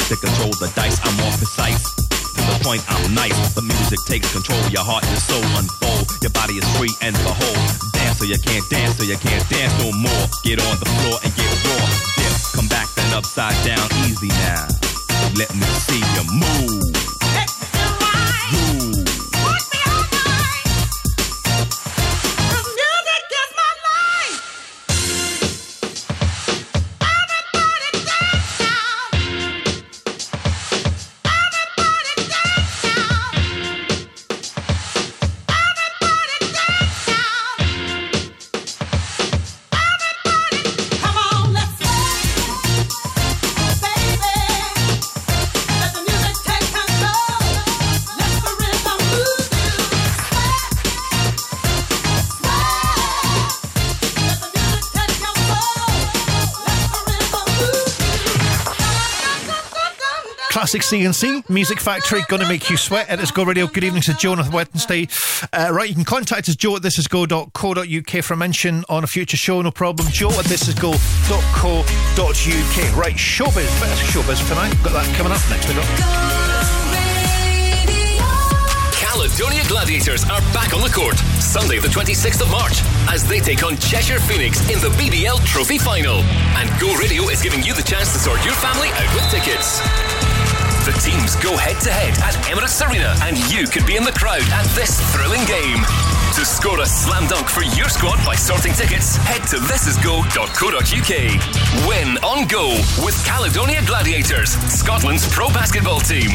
To 0.00 0.16
control 0.16 0.50
the 0.56 0.72
dice. 0.74 0.98
I'm 1.04 1.14
more 1.16 1.32
precise. 1.36 1.84
To 1.92 2.40
the 2.48 2.58
point, 2.64 2.82
I'm 2.88 3.14
nice. 3.14 3.54
The 3.54 3.62
music 3.62 3.98
takes 4.06 4.32
control. 4.32 4.60
Your 4.70 4.84
heart 4.84 5.04
and 5.04 5.18
soul 5.18 5.44
unfold. 5.58 6.08
Your 6.22 6.30
body 6.32 6.54
is 6.54 6.64
free 6.76 6.94
and 7.02 7.14
behold. 7.20 7.60
Dance 7.92 8.18
so 8.18 8.24
you 8.24 8.38
can't 8.38 8.64
dance, 8.70 8.96
so 8.96 9.04
you 9.04 9.16
can't 9.16 9.44
dance 9.50 9.74
no 9.84 9.92
more. 9.92 10.24
Get 10.44 10.64
on 10.64 10.76
the 10.80 10.88
floor 10.96 11.18
and 11.24 11.30
get 11.36 11.50
raw. 11.68 11.84
Dip, 12.16 12.32
come 12.54 12.68
back 12.68 12.88
then 12.94 13.12
upside 13.12 13.56
down. 13.66 13.84
Easy 14.08 14.28
now. 14.48 14.64
Let 15.36 15.52
me 15.54 15.66
see 15.84 16.00
you. 16.00 16.24
Move. 16.40 17.21
Classic 60.72 61.12
C+C, 61.12 61.42
Music 61.50 61.78
Factory, 61.78 62.22
Gonna 62.28 62.48
Make 62.48 62.70
You 62.70 62.78
Sweat 62.78 63.06
at 63.10 63.34
Go 63.34 63.44
Radio. 63.44 63.66
Good 63.66 63.84
evening 63.84 64.00
to 64.04 64.14
Jonathan 64.14 64.50
Wednesday. 64.54 65.06
Uh, 65.52 65.68
right, 65.70 65.86
you 65.86 65.94
can 65.94 66.04
contact 66.04 66.48
us, 66.48 66.56
joe 66.56 66.76
at 66.76 66.82
thisisgo.co.uk 66.82 68.24
for 68.24 68.32
a 68.32 68.36
mention 68.38 68.82
on 68.88 69.04
a 69.04 69.06
future 69.06 69.36
show, 69.36 69.60
no 69.60 69.70
problem. 69.70 70.08
Joe 70.10 70.30
at 70.30 70.46
thisisgo.co.uk. 70.46 70.96
Right, 72.96 73.16
showbiz, 73.16 73.80
of 73.82 73.98
showbiz 74.08 74.48
tonight. 74.48 74.72
Got 74.82 74.94
that 74.94 75.14
coming 75.14 75.34
up 75.34 75.42
next 75.50 75.68
We 75.68 75.74
week. 75.74 75.84
Caledonia 78.96 79.64
Gladiators 79.68 80.24
are 80.24 80.40
back 80.56 80.72
on 80.72 80.80
the 80.80 80.88
court 80.88 81.18
Sunday, 81.38 81.80
the 81.80 81.88
26th 81.88 82.40
of 82.40 82.50
March, 82.50 82.80
as 83.12 83.28
they 83.28 83.40
take 83.40 83.62
on 83.62 83.76
Cheshire 83.76 84.20
Phoenix 84.20 84.58
in 84.70 84.80
the 84.80 84.88
BBL 84.96 85.44
Trophy 85.44 85.76
Final. 85.76 86.20
And 86.56 86.70
Go 86.80 86.96
Radio 86.96 87.28
is 87.28 87.42
giving 87.42 87.62
you 87.62 87.74
the 87.74 87.82
chance 87.82 88.14
to 88.14 88.18
sort 88.18 88.42
your 88.42 88.54
family 88.54 88.88
out 88.88 89.14
with 89.14 89.30
tickets. 89.30 90.31
The 90.82 90.90
teams 90.98 91.36
go 91.36 91.56
head 91.56 91.80
to 91.82 91.92
head 91.92 92.18
at 92.26 92.34
Emirates 92.50 92.82
Arena, 92.82 93.14
and 93.22 93.38
you 93.52 93.68
could 93.68 93.86
be 93.86 93.94
in 93.94 94.02
the 94.02 94.10
crowd 94.10 94.42
at 94.50 94.66
this 94.74 94.98
thrilling 95.14 95.44
game. 95.46 95.78
To 96.34 96.44
score 96.44 96.80
a 96.80 96.86
slam 96.86 97.28
dunk 97.28 97.48
for 97.48 97.62
your 97.62 97.88
squad 97.88 98.18
by 98.26 98.34
sorting 98.34 98.72
tickets, 98.72 99.14
head 99.18 99.46
to 99.54 99.62
thisisgo.co.uk. 99.62 101.14
Win 101.86 102.18
on 102.24 102.48
Go 102.48 102.74
with 103.04 103.14
Caledonia 103.24 103.80
Gladiators, 103.86 104.50
Scotland's 104.74 105.32
pro 105.32 105.46
basketball 105.54 106.00
team. 106.00 106.30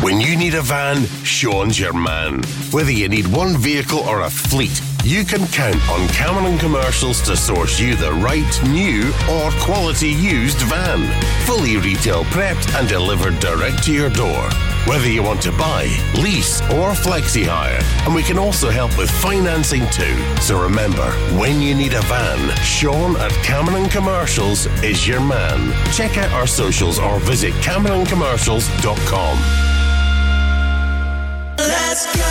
When 0.00 0.18
you 0.18 0.34
need 0.34 0.54
a 0.54 0.62
van, 0.62 1.04
Sean's 1.24 1.78
your 1.78 1.92
man. 1.92 2.40
Whether 2.70 2.92
you 2.92 3.10
need 3.10 3.26
one 3.26 3.58
vehicle 3.58 3.98
or 3.98 4.22
a 4.22 4.30
fleet, 4.30 4.80
you 5.04 5.24
can 5.24 5.46
count 5.48 5.76
on 5.88 6.08
Cameron 6.08 6.58
Commercials 6.58 7.20
to 7.22 7.36
source 7.36 7.80
you 7.80 7.94
the 7.94 8.12
right 8.12 8.62
new 8.68 9.08
or 9.30 9.50
quality 9.60 10.08
used 10.08 10.58
van. 10.62 11.06
Fully 11.46 11.76
retail 11.76 12.24
prepped 12.24 12.74
and 12.78 12.88
delivered 12.88 13.38
direct 13.38 13.84
to 13.84 13.92
your 13.92 14.10
door. 14.10 14.48
Whether 14.86 15.10
you 15.10 15.22
want 15.22 15.42
to 15.42 15.52
buy, 15.52 15.84
lease, 16.14 16.60
or 16.62 16.92
flexi 16.92 17.44
hire, 17.46 17.80
and 18.06 18.14
we 18.14 18.22
can 18.22 18.38
also 18.38 18.70
help 18.70 18.96
with 18.96 19.10
financing 19.10 19.86
too. 19.90 20.16
So 20.40 20.62
remember, 20.62 21.10
when 21.38 21.60
you 21.60 21.74
need 21.74 21.92
a 21.94 22.00
van, 22.02 22.56
Sean 22.62 23.16
at 23.16 23.32
Cameron 23.44 23.88
Commercials 23.88 24.66
is 24.82 25.06
your 25.06 25.20
man. 25.20 25.72
Check 25.92 26.16
out 26.18 26.32
our 26.32 26.46
socials 26.46 26.98
or 26.98 27.18
visit 27.20 27.52
CameronCommercials.com. 27.54 29.77
Let's 31.58 32.06
go. 32.06 32.22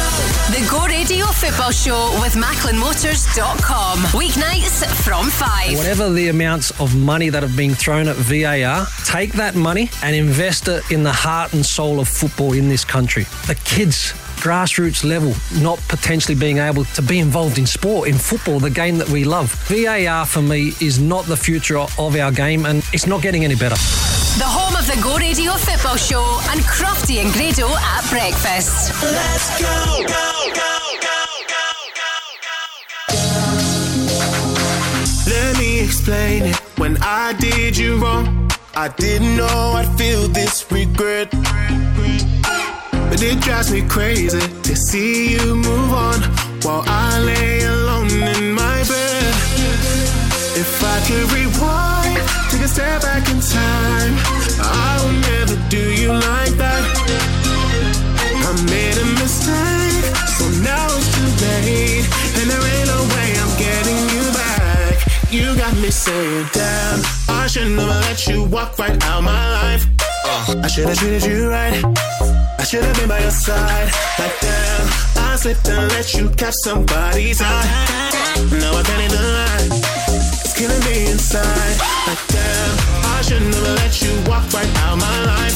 The 0.54 0.66
Go 0.72 0.86
Radio 0.86 1.26
Football 1.26 1.72
Show 1.72 2.18
with 2.22 2.36
MacklinMotors.com. 2.36 4.00
Weeknights 4.18 4.86
from 5.04 5.30
5. 5.30 5.78
Whatever 5.78 6.10
the 6.12 6.30
amounts 6.30 6.72
of 6.80 6.96
money 6.96 7.30
that 7.30 7.44
have 7.44 7.58
been 7.58 7.76
thrown 7.76 8.08
at 8.08 8.16
VAR, 8.16 8.88
take 9.04 9.34
that 9.34 9.54
money 9.56 9.90
and 10.02 10.16
invest 10.16 10.70
it 10.70 10.90
in 10.92 11.04
the 11.04 11.12
heart 11.12 11.54
and 11.54 11.66
soul 11.66 12.00
of 12.00 12.08
football 12.08 12.54
in 12.54 12.70
this 12.70 12.86
country. 12.86 13.24
The 13.48 13.60
kids, 13.66 14.14
grassroots 14.38 15.04
level, 15.04 15.34
not 15.62 15.80
potentially 15.90 16.36
being 16.36 16.60
able 16.60 16.86
to 16.86 17.02
be 17.02 17.20
involved 17.20 17.58
in 17.58 17.66
sport, 17.68 18.08
in 18.08 18.16
football, 18.16 18.60
the 18.60 18.70
game 18.70 18.98
that 18.98 19.10
we 19.10 19.26
love. 19.26 19.52
VAR 19.68 20.26
for 20.26 20.42
me 20.42 20.72
is 20.80 21.02
not 21.02 21.26
the 21.26 21.38
future 21.38 21.78
of 21.80 22.16
our 22.16 22.32
game 22.32 22.66
and 22.66 22.78
it's 22.94 23.08
not 23.08 23.22
getting 23.22 23.44
any 23.44 23.56
better. 23.56 23.76
The 24.38 24.46
home 24.46 24.76
of 24.76 24.86
the 24.86 25.02
Go 25.02 25.18
Radio 25.18 25.54
Football 25.54 25.98
Show 25.98 26.40
and 26.52 26.62
Crofty 26.62 27.18
and 27.18 27.34
Grado 27.34 27.74
at 27.74 28.08
breakfast. 28.08 28.94
Let's 29.02 29.60
go, 29.60 30.06
go, 30.06 30.52
go, 30.54 30.78
Let 35.26 35.58
me 35.58 35.80
explain 35.80 36.44
it. 36.46 36.56
When 36.78 36.98
I 37.02 37.34
did 37.34 37.76
you 37.76 37.98
wrong, 37.98 38.52
I 38.76 38.90
didn't 38.90 39.38
know 39.38 39.74
I'd 39.76 39.98
feel 39.98 40.28
this 40.28 40.72
regret. 40.72 41.32
But 43.10 43.24
it 43.24 43.40
drives 43.42 43.72
me 43.74 43.82
crazy 43.90 44.40
to 44.40 44.76
see 44.76 45.34
you 45.34 45.56
move 45.56 45.94
on 45.94 46.22
while 46.62 46.84
I 46.86 47.20
lay 47.22 47.64
alone 47.64 48.12
in 48.12 48.54
my 48.54 48.84
bed. 48.84 49.34
If 50.62 50.84
I 50.84 51.00
could 51.08 51.32
rewind, 51.34 51.97
step 52.68 53.02
back 53.02 53.30
in 53.30 53.40
time, 53.40 54.14
I 54.60 55.00
will 55.02 55.18
never 55.32 55.56
do 55.70 55.84
you 56.02 56.12
like 56.12 56.54
that. 56.60 56.84
I 58.48 58.52
made 58.68 58.98
a 58.98 59.08
mistake, 59.22 60.06
so 60.38 60.46
now 60.64 60.88
it's 60.92 61.08
too 61.16 61.30
late, 61.44 62.06
and 62.38 62.50
there 62.52 62.66
ain't 62.76 62.88
no 62.92 63.00
way 63.16 63.30
I'm 63.42 63.54
getting 63.58 64.02
you 64.16 64.26
back. 64.36 64.96
You 65.32 65.56
got 65.56 65.76
me 65.78 65.90
saying, 65.92 66.48
damn, 66.54 67.00
I 67.30 67.48
should 67.48 67.72
never 67.72 68.00
let 68.08 68.28
you 68.28 68.44
walk 68.44 68.78
right 68.80 69.02
out 69.06 69.24
my 69.24 69.44
life. 69.62 69.86
Uh, 70.26 70.62
I 70.64 70.68
should 70.68 70.88
have 70.90 70.98
treated 70.98 71.24
you 71.24 71.50
right. 71.50 71.84
I 72.60 72.64
should 72.64 72.84
have 72.84 72.96
been 72.98 73.08
by 73.08 73.20
your 73.20 73.32
side. 73.32 73.90
Like 74.20 74.40
damn, 74.42 74.88
I 75.24 75.36
slipped 75.38 75.68
and 75.70 75.92
let 75.94 76.14
you 76.14 76.30
catch 76.32 76.56
somebody's 76.64 77.42
eye. 77.42 78.10
Now 78.52 78.76
I 78.76 78.84
can't 78.84 79.14
even 79.14 79.24
lie. 79.24 80.37
Killing 80.58 80.84
me 80.86 81.12
inside. 81.12 81.78
Like 82.08 82.24
damn, 82.34 82.74
I 83.14 83.22
should 83.22 83.44
never 83.44 83.74
let 83.78 84.02
you 84.02 84.10
walk 84.26 84.52
right 84.52 84.68
out 84.82 84.98
my 84.98 85.18
life. 85.24 85.56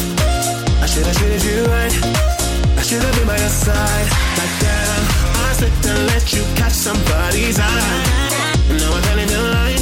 I 0.80 0.86
should 0.86 1.08
have 1.08 1.18
treated 1.18 1.44
you 1.44 1.66
right. 1.66 1.94
I 2.78 2.82
should 2.84 3.02
have 3.02 3.16
been 3.18 3.26
by 3.26 3.36
your 3.36 3.50
side. 3.50 4.08
Like 4.38 4.54
damn, 4.62 5.02
I 5.42 5.54
slipped 5.58 5.86
and 5.88 6.06
let 6.06 6.32
you 6.34 6.44
catch 6.56 6.74
somebody's 6.74 7.58
eye. 7.60 7.98
Now 8.78 8.94
I 8.94 9.02
can't 9.02 9.22
even 9.26 9.42
lie. 9.50 9.74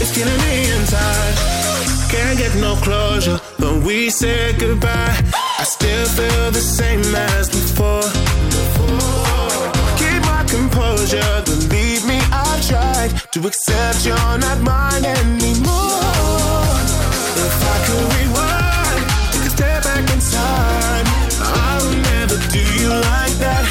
It's 0.00 0.10
killing 0.16 0.40
me 0.48 0.72
inside. 0.72 1.34
Can't 2.08 2.38
get 2.38 2.56
no 2.56 2.76
closure 2.76 3.36
when 3.58 3.84
we 3.84 4.08
said 4.08 4.58
goodbye. 4.58 5.20
I 5.58 5.64
still 5.64 6.06
feel 6.16 6.50
the 6.50 6.64
same 6.64 7.04
as 7.14 7.50
before. 7.50 8.08
Keep 10.00 10.22
my 10.24 10.42
composure, 10.48 11.44
Tried 12.68 13.10
to 13.32 13.46
accept 13.48 14.04
you're 14.06 14.38
not 14.38 14.60
mine 14.60 15.04
anymore. 15.04 15.96
If 17.34 17.56
I 17.66 17.76
could 17.86 18.04
rewind, 18.14 19.02
take 19.32 19.46
a 19.46 19.50
step 19.50 19.82
back 19.82 20.06
in 20.12 20.20
time, 20.20 21.06
I 21.40 21.80
would 21.82 21.98
never 22.12 22.36
do 22.52 22.62
you 22.78 22.90
like 22.90 23.34
that, 23.42 23.64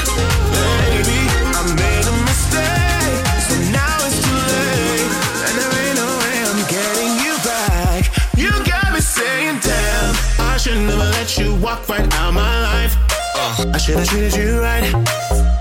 baby. 0.51 1.21
I 1.55 1.61
made 1.79 2.05
a 2.11 2.15
mistake, 2.27 3.23
so 3.47 3.55
now 3.71 4.03
it's 4.03 4.19
too 4.19 4.35
late, 4.51 5.11
and 5.47 5.53
there 5.55 5.73
ain't 5.79 5.95
no 5.95 6.09
way 6.19 6.35
I'm 6.49 6.61
getting 6.67 7.13
you 7.23 7.33
back. 7.45 8.01
You 8.35 8.51
got 8.67 8.91
me 8.91 8.99
saying, 8.99 9.59
damn, 9.63 10.15
I 10.39 10.57
should 10.57 10.75
never 10.75 10.97
let 10.97 11.37
you 11.37 11.55
walk 11.55 11.87
right 11.87 12.11
out 12.15 12.33
my 12.33 12.61
life. 12.63 12.97
Uh, 13.35 13.71
I 13.73 13.77
should 13.77 13.95
have 13.95 14.09
treated 14.09 14.35
you 14.35 14.59
right. 14.59 14.83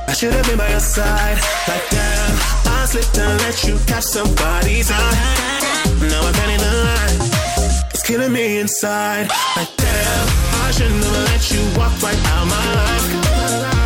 I 0.09 0.13
should 0.13 0.33
have 0.33 0.47
been 0.47 0.59
by 0.59 0.71
your 0.71 0.81
side. 0.81 1.39
Like 1.69 1.87
damn, 1.91 2.35
slipped 2.89 3.19
and 3.19 3.39
let 3.43 3.65
you 3.65 3.77
catch 3.85 4.05
somebody's 4.05 4.91
eye. 4.91 5.17
Now 6.09 6.23
I 6.25 6.33
can't 6.33 6.53
even 6.57 6.75
lie. 6.89 7.13
It's 7.93 8.03
killing 8.03 8.33
me 8.33 8.61
inside. 8.65 9.29
Like 9.57 9.73
damn, 9.77 10.27
I 10.65 10.71
should 10.73 10.93
never 10.97 11.23
let 11.29 11.45
you 11.53 11.61
walk 11.77 11.93
right 12.01 12.17
out 12.33 12.47
my 12.49 12.67
life. 12.81 13.07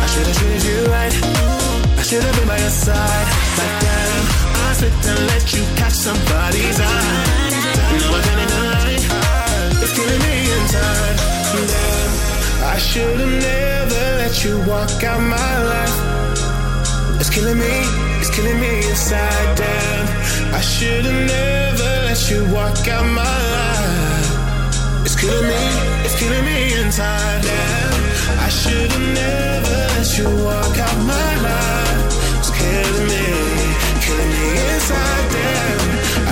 I 0.03 0.07
should 0.07 0.27
have 0.27 0.37
treated 0.39 0.63
you 0.63 0.79
right. 0.87 1.15
I 1.99 2.03
should 2.07 2.23
have 2.23 2.35
been 2.37 2.47
by 2.47 2.57
your 2.57 2.75
side. 2.85 3.27
Like 3.59 3.75
damn, 3.83 4.23
I 4.63 4.73
slipped 4.79 5.05
and 5.11 5.21
let 5.31 5.45
you 5.51 5.63
catch 5.75 5.97
somebody's 6.07 6.79
eye. 6.79 7.51
Now 7.99 8.15
I 8.15 8.21
can't 8.23 8.39
deny. 8.39 9.03
It's 9.83 9.93
killing 9.97 10.21
me 10.27 10.35
inside. 10.55 11.15
Damn, 11.71 12.11
I 12.71 12.77
should 12.79 13.19
have 13.19 13.35
never 13.51 14.01
let 14.23 14.35
you 14.45 14.53
walk 14.63 15.03
out 15.03 15.19
my 15.19 15.53
life. 15.73 15.97
It's 17.19 17.29
killing 17.29 17.59
me, 17.59 17.75
killing 18.33 18.59
me 18.59 18.77
inside. 18.89 19.55
Damn, 19.57 20.07
I 20.53 20.61
should 20.61 21.05
have 21.05 21.27
never 21.27 21.89
let 22.07 22.19
you 22.31 22.39
walk 22.53 22.87
out 22.87 23.05
my 23.05 23.37
life. 23.57 25.05
It's 25.05 25.15
killing 25.19 25.47
me, 25.47 25.61
it's 26.05 26.15
killing 26.19 26.45
me 26.45 26.73
inside. 26.81 27.43
Damn, 27.43 27.93
I 28.39 28.49
should 28.49 28.91
have 28.91 29.07
never 29.13 29.77
let 29.95 30.17
you 30.17 30.27
walk 30.45 30.77
out 30.87 30.97
my 31.05 31.31
life. 31.47 32.01
It's 32.41 32.51
killing 32.57 33.07
me, 33.11 33.25
killing 34.05 34.31
me 34.35 34.45
inside. 34.73 35.25
Damn, 35.35 35.79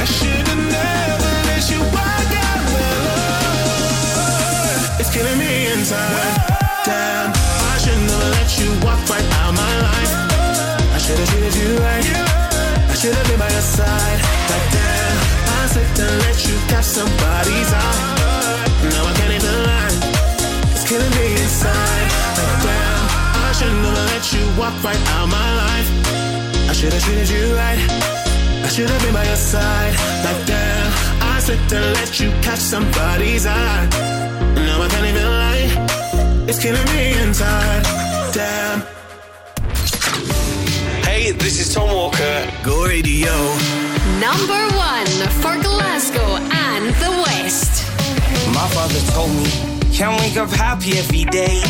I 0.02 0.06
should 0.06 0.46
have 0.52 0.64
never 0.80 1.32
let 1.50 1.64
you 1.72 1.80
walk 1.98 2.30
out 2.48 2.62
my 2.78 2.94
life. 3.10 5.00
It's 5.00 5.12
killing 5.14 5.38
me 5.38 5.52
inside. 5.74 6.34
Damn, 6.86 7.30
I 7.30 7.78
should 7.78 8.02
never 8.10 8.30
let 8.38 8.50
you 8.60 8.70
walk 8.86 9.02
right 9.10 9.28
out 9.42 9.54
my 9.54 9.74
life. 9.88 10.14
I 10.96 10.98
should 11.04 11.18
have 11.18 11.30
treated 11.30 11.41
you 11.62 11.78
right. 11.78 12.06
I 12.92 12.96
should 12.98 13.14
have 13.14 13.28
been 13.30 13.40
by 13.40 13.50
your 13.50 13.66
side. 13.78 14.20
Like 14.52 14.68
damn, 14.74 15.18
I 15.56 15.60
slipped 15.70 16.00
and 16.02 16.16
let 16.26 16.38
you 16.48 16.56
catch 16.72 16.86
somebody's 16.86 17.72
eye. 17.72 18.02
Now 18.90 19.04
I 19.06 19.14
can't 19.18 19.34
even 19.38 19.56
lie. 19.70 19.94
It's 20.74 20.86
killing 20.90 21.14
me 21.18 21.26
inside. 21.44 22.08
Like 22.38 22.56
damn, 22.66 23.02
I 23.46 23.50
should 23.58 23.76
never 23.86 24.06
let 24.14 24.26
you 24.34 24.44
walk 24.60 24.76
right 24.84 25.02
out 25.16 25.28
my 25.30 25.50
life. 25.66 25.90
I 26.70 26.74
should 26.74 26.94
have 26.94 27.04
treated 27.04 27.30
you 27.30 27.54
right. 27.56 27.82
I 28.66 28.70
should 28.74 28.90
have 28.90 29.02
been 29.04 29.14
by 29.14 29.26
your 29.26 29.42
side. 29.54 29.94
Like 30.26 30.42
damn, 30.50 30.90
I 31.22 31.40
slipped 31.40 31.72
and 31.74 31.86
let 32.00 32.20
you 32.20 32.30
catch 32.42 32.60
somebody's 32.74 33.46
eye. 33.46 33.88
Now 34.68 34.82
I 34.82 34.88
can't 34.90 35.08
even 35.12 35.28
lie. 35.40 35.66
It's 36.50 36.60
killing 36.60 36.88
me 36.94 37.14
inside. 37.22 37.84
Damn. 38.34 39.01
Hey, 41.42 41.48
this 41.48 41.60
is 41.60 41.74
Tom 41.74 41.90
Walker. 41.90 42.48
Go 42.62 42.86
Radio. 42.86 43.34
Number 44.22 44.62
one 44.78 45.10
for 45.42 45.58
Glasgow 45.58 46.38
and 46.38 46.94
the 47.02 47.10
West. 47.26 47.90
My 48.54 48.68
father 48.70 49.00
told 49.12 49.32
me, 49.32 49.50
can't 49.92 50.22
wake 50.22 50.38
up 50.38 50.52
happy 50.52 51.00
every 51.00 51.24
day. 51.26 51.64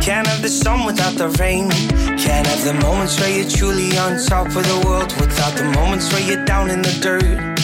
Can't 0.00 0.26
have 0.26 0.40
the 0.40 0.48
sun 0.48 0.86
without 0.86 1.16
the 1.16 1.28
rain. 1.40 1.68
Can't 2.16 2.46
have 2.46 2.64
the 2.64 2.72
moments 2.80 3.20
where 3.20 3.28
you're 3.28 3.50
truly 3.50 3.98
on 3.98 4.18
top 4.24 4.46
of 4.46 4.64
the 4.64 4.82
world 4.86 5.12
without 5.20 5.54
the 5.58 5.64
moments 5.78 6.10
where 6.10 6.22
you're 6.22 6.46
down 6.46 6.70
in 6.70 6.80
the 6.80 6.94
dirt. 7.02 7.58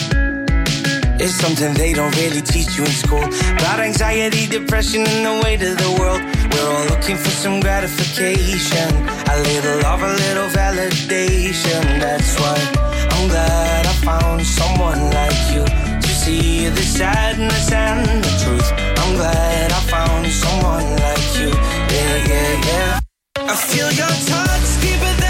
It's 1.18 1.32
something 1.32 1.72
they 1.72 1.94
don't 1.94 2.14
really 2.16 2.42
teach 2.42 2.76
you 2.76 2.84
in 2.84 2.90
school. 2.90 3.24
About 3.56 3.80
anxiety, 3.80 4.46
depression, 4.46 5.06
and 5.06 5.24
the 5.24 5.40
weight 5.42 5.62
of 5.62 5.78
the 5.78 5.96
world. 5.98 6.20
We're 6.54 6.70
all 6.70 6.86
looking 6.86 7.16
for 7.16 7.30
some 7.30 7.58
gratification. 7.60 8.90
A 9.34 9.36
little 9.48 9.78
love, 9.82 10.02
a 10.02 10.12
little 10.24 10.48
validation. 10.48 11.82
That's 12.00 12.38
why 12.38 12.56
I'm 13.10 13.28
glad 13.28 13.86
I 13.86 13.94
found 14.08 14.46
someone 14.46 15.02
like 15.10 15.42
you 15.54 15.64
to 16.04 16.08
see 16.22 16.68
the 16.68 16.82
sadness 16.82 17.72
and 17.72 18.22
the 18.22 18.32
truth. 18.42 18.70
I'm 19.02 19.16
glad 19.16 19.72
I 19.72 19.80
found 19.94 20.26
someone 20.28 20.88
like 21.06 21.28
you. 21.40 21.50
Yeah, 21.94 22.16
yeah, 22.30 22.68
yeah. 22.68 23.00
I 23.52 23.56
feel 23.56 23.90
your 24.00 24.14
touch 24.30 24.68
deeper 24.80 25.14
than 25.20 25.23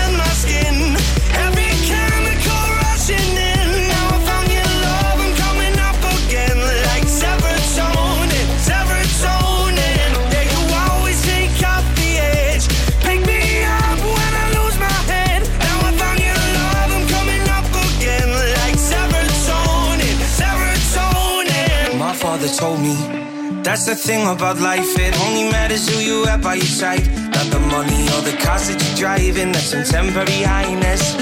That's 23.86 24.00
the 24.00 24.08
thing 24.12 24.26
about 24.26 24.60
life, 24.60 24.98
it 24.98 25.14
only 25.26 25.50
matters 25.50 25.86
who 25.86 26.00
you 26.00 26.24
have 26.24 26.40
by 26.40 26.54
your 26.54 26.64
side. 26.64 27.04
Not 27.34 27.50
the 27.52 27.60
money 27.60 28.08
or 28.16 28.22
the 28.22 28.34
cars 28.40 28.68
that 28.68 28.80
you're 28.80 28.96
driving, 28.96 29.52
that's 29.52 29.72
some 29.72 29.84
temporary 29.84 30.40
highness. 30.40 31.12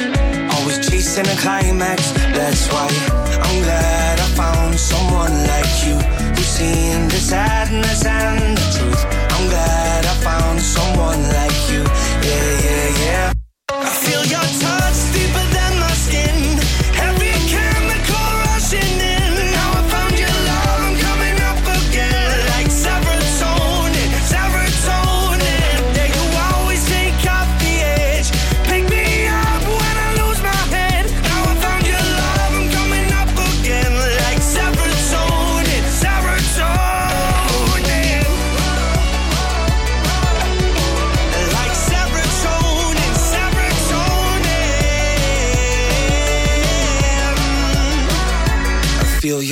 Always 0.55 0.79
chasing 0.89 1.27
a 1.27 1.37
climax, 1.43 2.13
that's 2.13 2.69
why 2.71 2.87
I'm 2.87 3.63
glad 3.65 4.21
I 4.21 4.29
found 4.39 4.79
someone 4.79 5.35
like 5.51 5.75
you 5.85 5.99
who's 6.37 6.47
seen 6.47 7.09
the 7.09 7.19
sadness 7.19 8.07
and 8.07 8.57
the 8.57 8.79
truth. 8.79 8.92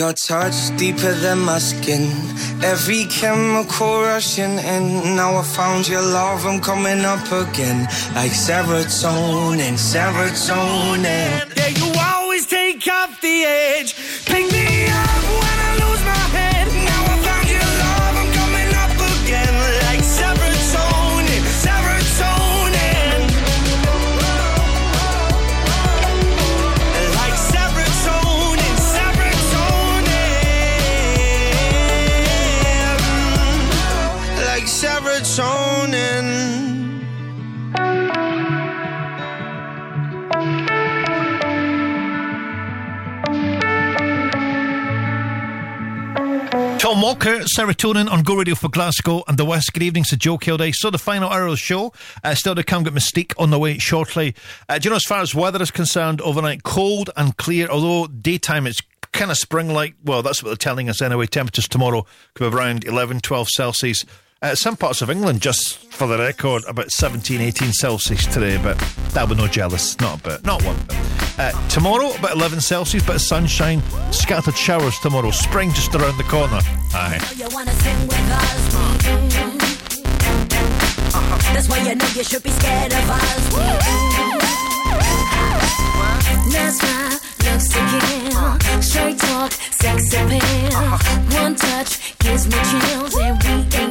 Your 0.00 0.14
touch 0.14 0.74
deeper 0.78 1.12
than 1.12 1.38
my 1.40 1.58
skin. 1.58 2.04
Every 2.62 3.04
chemical 3.04 4.00
rushing 4.00 4.56
in. 4.74 4.84
Now 5.14 5.36
I 5.36 5.42
found 5.42 5.88
your 5.88 6.00
love, 6.00 6.46
I'm 6.46 6.58
coming 6.60 7.02
up 7.14 7.26
again. 7.42 7.80
Like 8.14 8.32
serotonin, 8.44 9.76
serotonin. 9.90 11.30
Yeah, 11.54 11.68
you 11.80 11.88
always 12.12 12.46
take 12.46 12.88
off 12.88 13.20
the 13.20 13.44
edge. 13.44 13.90
Pick 14.24 14.50
me 14.50 14.86
up 14.88 15.29
Tom 46.90 47.02
Walker, 47.02 47.38
Serotonin 47.56 48.10
on 48.10 48.24
Go 48.24 48.34
Radio 48.34 48.56
for 48.56 48.68
Glasgow 48.68 49.22
and 49.28 49.38
the 49.38 49.44
West. 49.44 49.72
Good 49.72 49.84
evening 49.84 50.02
Sir 50.02 50.16
Joe 50.16 50.38
Kilday. 50.38 50.74
So 50.74 50.90
the 50.90 50.98
final 50.98 51.30
hour 51.30 51.44
of 51.44 51.52
the 51.52 51.56
show. 51.56 51.92
Uh, 52.24 52.34
still 52.34 52.56
to 52.56 52.64
come, 52.64 52.82
got 52.82 52.94
Mis-Teeq 52.94 53.32
on 53.38 53.50
the 53.50 53.60
way 53.60 53.78
shortly. 53.78 54.34
Uh, 54.68 54.76
do 54.80 54.86
you 54.86 54.90
know, 54.90 54.96
as 54.96 55.04
far 55.04 55.20
as 55.20 55.32
weather 55.32 55.62
is 55.62 55.70
concerned, 55.70 56.20
overnight 56.20 56.64
cold 56.64 57.08
and 57.16 57.36
clear, 57.36 57.68
although 57.68 58.08
daytime 58.08 58.66
it's 58.66 58.82
kind 59.12 59.30
of 59.30 59.36
spring 59.36 59.68
like. 59.68 59.94
Well, 60.04 60.22
that's 60.22 60.42
what 60.42 60.48
they're 60.48 60.56
telling 60.56 60.88
us 60.88 61.00
anyway. 61.00 61.26
Temperatures 61.26 61.68
tomorrow 61.68 62.04
could 62.34 62.50
be 62.50 62.56
around 62.56 62.82
11, 62.82 63.20
12 63.20 63.48
Celsius. 63.50 64.04
Uh, 64.42 64.54
some 64.54 64.74
parts 64.74 65.02
of 65.02 65.10
England, 65.10 65.42
just 65.42 65.76
for 65.92 66.06
the 66.06 66.16
record, 66.16 66.64
about 66.66 66.90
17, 66.90 67.42
18 67.42 67.72
Celsius 67.74 68.24
today, 68.24 68.56
but 68.62 68.78
that 69.12 69.28
would 69.28 69.36
no 69.36 69.46
jealous. 69.46 70.00
Not 70.00 70.18
a 70.20 70.22
bit. 70.22 70.44
Not 70.46 70.64
one 70.64 70.76
bit. 70.88 70.96
Uh, 71.38 71.68
tomorrow, 71.68 72.10
about 72.14 72.32
11 72.36 72.62
Celsius, 72.62 73.04
bit 73.04 73.16
of 73.16 73.20
sunshine, 73.20 73.82
scattered 74.12 74.56
showers 74.56 74.98
tomorrow. 75.00 75.30
Spring 75.30 75.70
just 75.72 75.94
around 75.94 76.16
the 76.16 76.24
corner. 76.24 76.60
Aye. 76.94 77.20
You 77.36 77.48
wanna 77.52 77.72
sing 77.72 78.00
with 78.00 78.30
us? 78.30 78.72
That's 81.52 81.68
why 81.68 81.78
you 81.86 81.94
know 81.94 82.06
you 82.14 82.24
should 82.24 82.42
be 82.42 82.50
scared 82.50 82.94
of 82.94 83.10
us. 83.10 84.10
Looks 87.44 87.68
to 87.68 87.80
kill. 88.00 88.80
Straight 88.80 89.18
talk, 89.18 89.52
sex 89.52 90.14
appeal. 90.14 90.80
One 91.42 91.54
touch 91.56 92.16
gives 92.18 92.46
me 92.46 92.56
chills, 92.70 93.16
and 93.16 93.42
we 93.42 93.78
ain't 93.78 93.89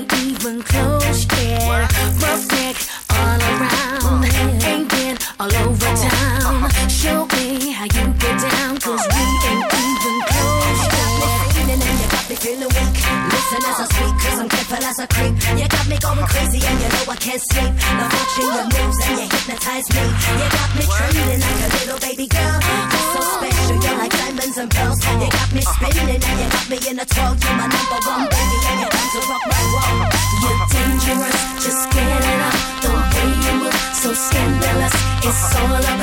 a 15.00 15.08
creep. 15.08 15.36
You 15.56 15.68
got 15.68 15.88
me 15.88 15.98
going 15.98 16.28
crazy 16.28 16.60
and 16.60 16.78
you 16.84 16.90
know 16.92 17.04
I 17.08 17.16
can't 17.16 17.40
sleep. 17.40 17.72
The 17.72 18.06
watching 18.12 18.52
your 18.52 18.68
moves 18.68 19.00
and 19.08 19.16
you 19.16 19.28
hypnotize 19.32 19.88
me. 19.96 20.04
You 20.04 20.48
got 20.52 20.70
me 20.76 20.84
trembling 20.92 21.40
like 21.40 21.60
a 21.64 21.70
little 21.80 22.00
baby 22.04 22.28
girl. 22.28 22.58
You're 22.60 23.08
so 23.16 23.22
special, 23.40 23.78
you're 23.80 23.96
like 23.96 24.12
diamonds 24.12 24.58
and 24.60 24.70
pearls. 24.70 25.00
You 25.00 25.30
got 25.32 25.50
me 25.56 25.62
spinning 25.64 26.20
and 26.20 26.38
you 26.40 26.48
got 26.52 26.66
me 26.68 26.78
in 26.84 27.00
a 27.00 27.06
twirl. 27.08 27.32
You're 27.32 27.56
my 27.56 27.68
number 27.72 28.00
one 28.12 28.28
baby 28.28 28.58
and 28.60 28.78
you're 28.84 28.92
going 28.92 29.12
to 29.16 29.22
rock 29.32 29.44
my 29.48 29.64
world. 29.72 30.12
You're 30.44 30.60
dangerous, 30.68 31.40
just 31.64 31.84
get 31.96 32.20
it 32.20 32.40
up. 32.44 32.58
The 32.84 32.90
way 32.92 33.30
you 33.40 33.54
move, 33.56 33.80
so 33.96 34.10
scandalous. 34.12 34.96
It's 35.24 35.56
all 35.56 35.76
about 35.80 35.99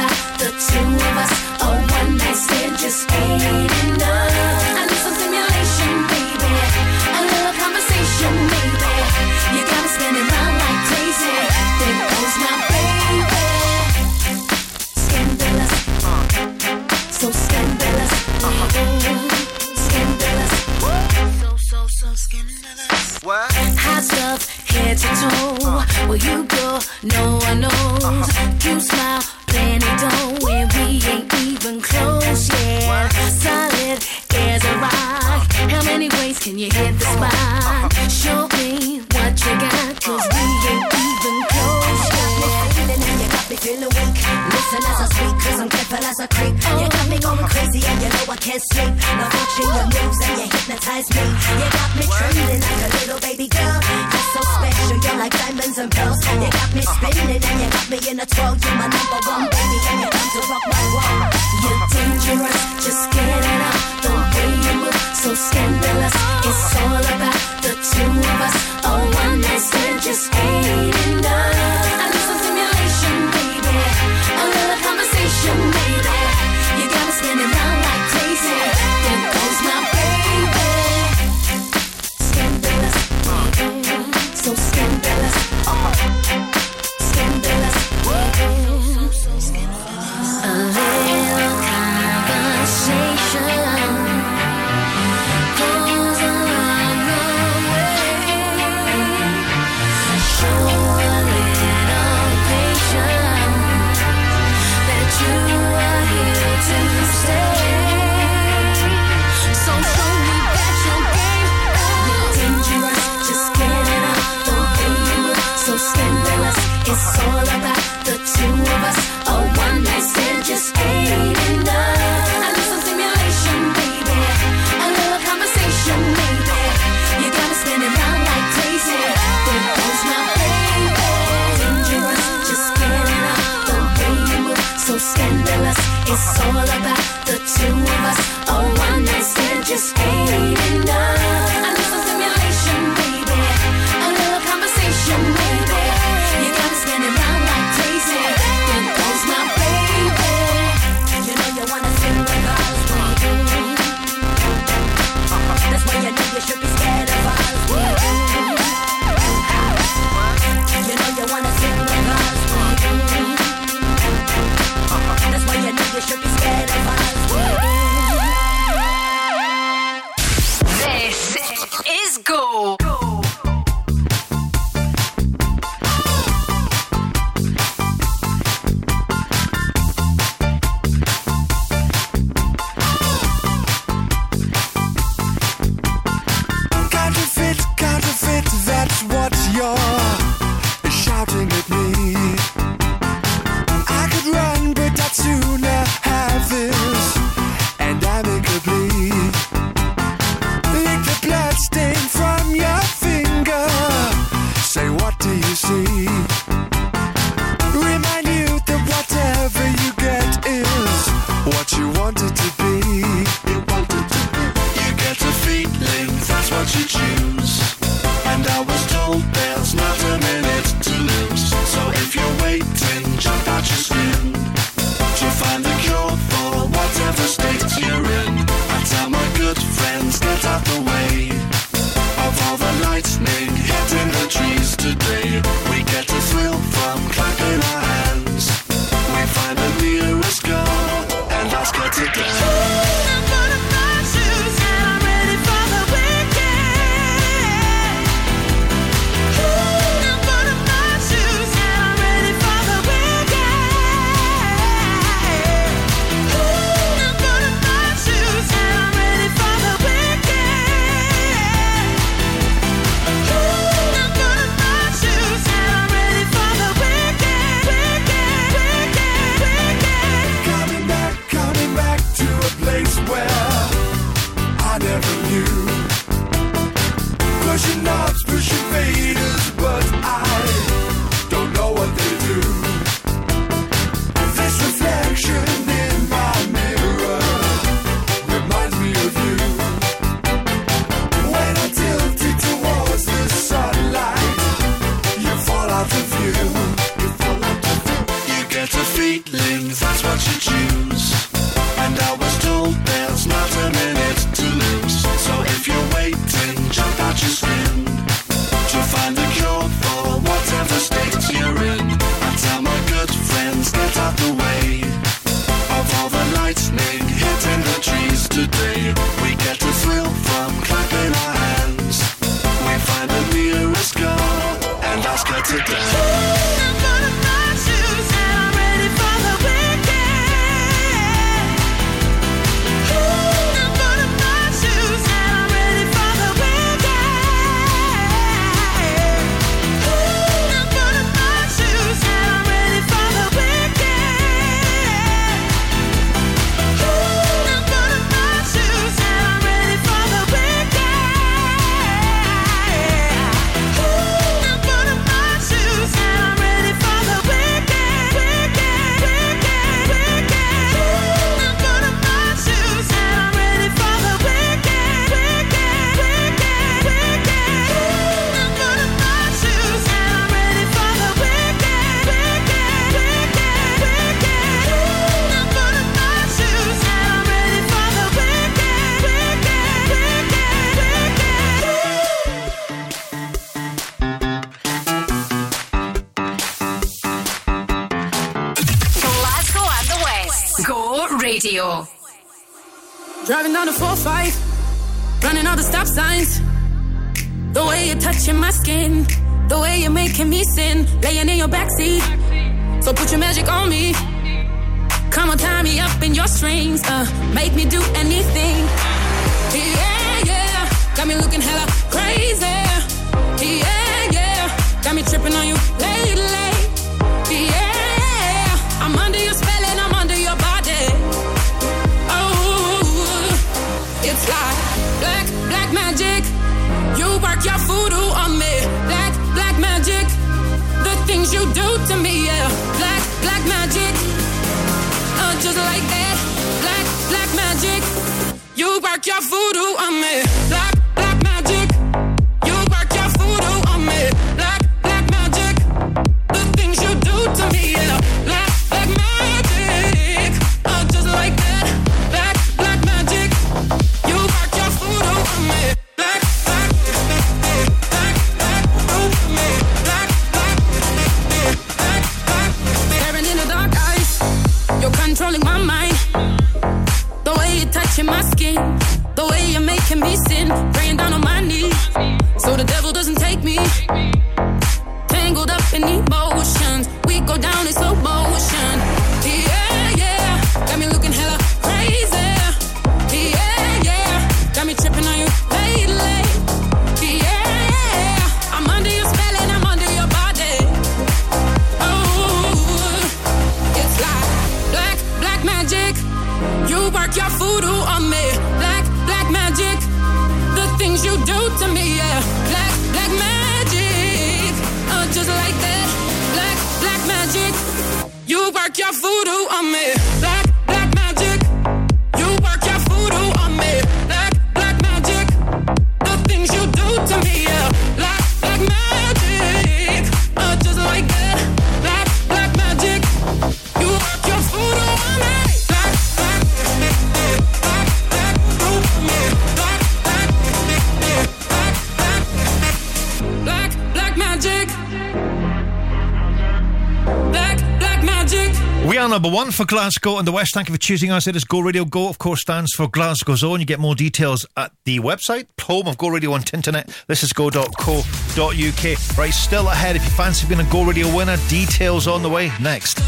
for 539.56 539.64
Glasgow 539.64 540.18
and 540.18 540.28
the 540.28 540.32
West. 540.32 540.52
Thank 540.52 540.68
you 540.68 540.74
for 540.74 540.78
choosing 540.78 541.10
us. 541.10 541.26
It 541.26 541.34
is 541.34 541.44
Go 541.44 541.60
Radio. 541.60 541.86
Go, 541.86 542.08
of 542.08 542.18
course, 542.18 542.42
stands 542.42 542.74
for 542.74 542.88
Glasgow 542.88 543.36
Zone. 543.36 543.58
You 543.58 543.64
get 543.64 543.80
more 543.80 543.94
details 543.94 544.44
at 544.56 544.70
the 544.84 545.00
website, 545.00 545.46
home 545.58 545.88
of 545.88 545.96
Go 545.96 546.08
Radio 546.08 546.32
on 546.32 546.42
Tinternet. 546.42 546.94
This 547.06 547.22
is 547.22 547.32
go.co.uk. 547.32 549.18
Right, 549.18 549.32
still 549.32 549.68
ahead. 549.68 549.96
If 549.96 550.04
you 550.04 550.10
fancy 550.10 550.46
being 550.46 550.60
a 550.60 550.70
Go 550.70 550.84
Radio 550.84 551.14
winner, 551.14 551.38
details 551.48 552.06
on 552.06 552.22
the 552.22 552.28
way 552.28 552.52
next. 552.60 553.00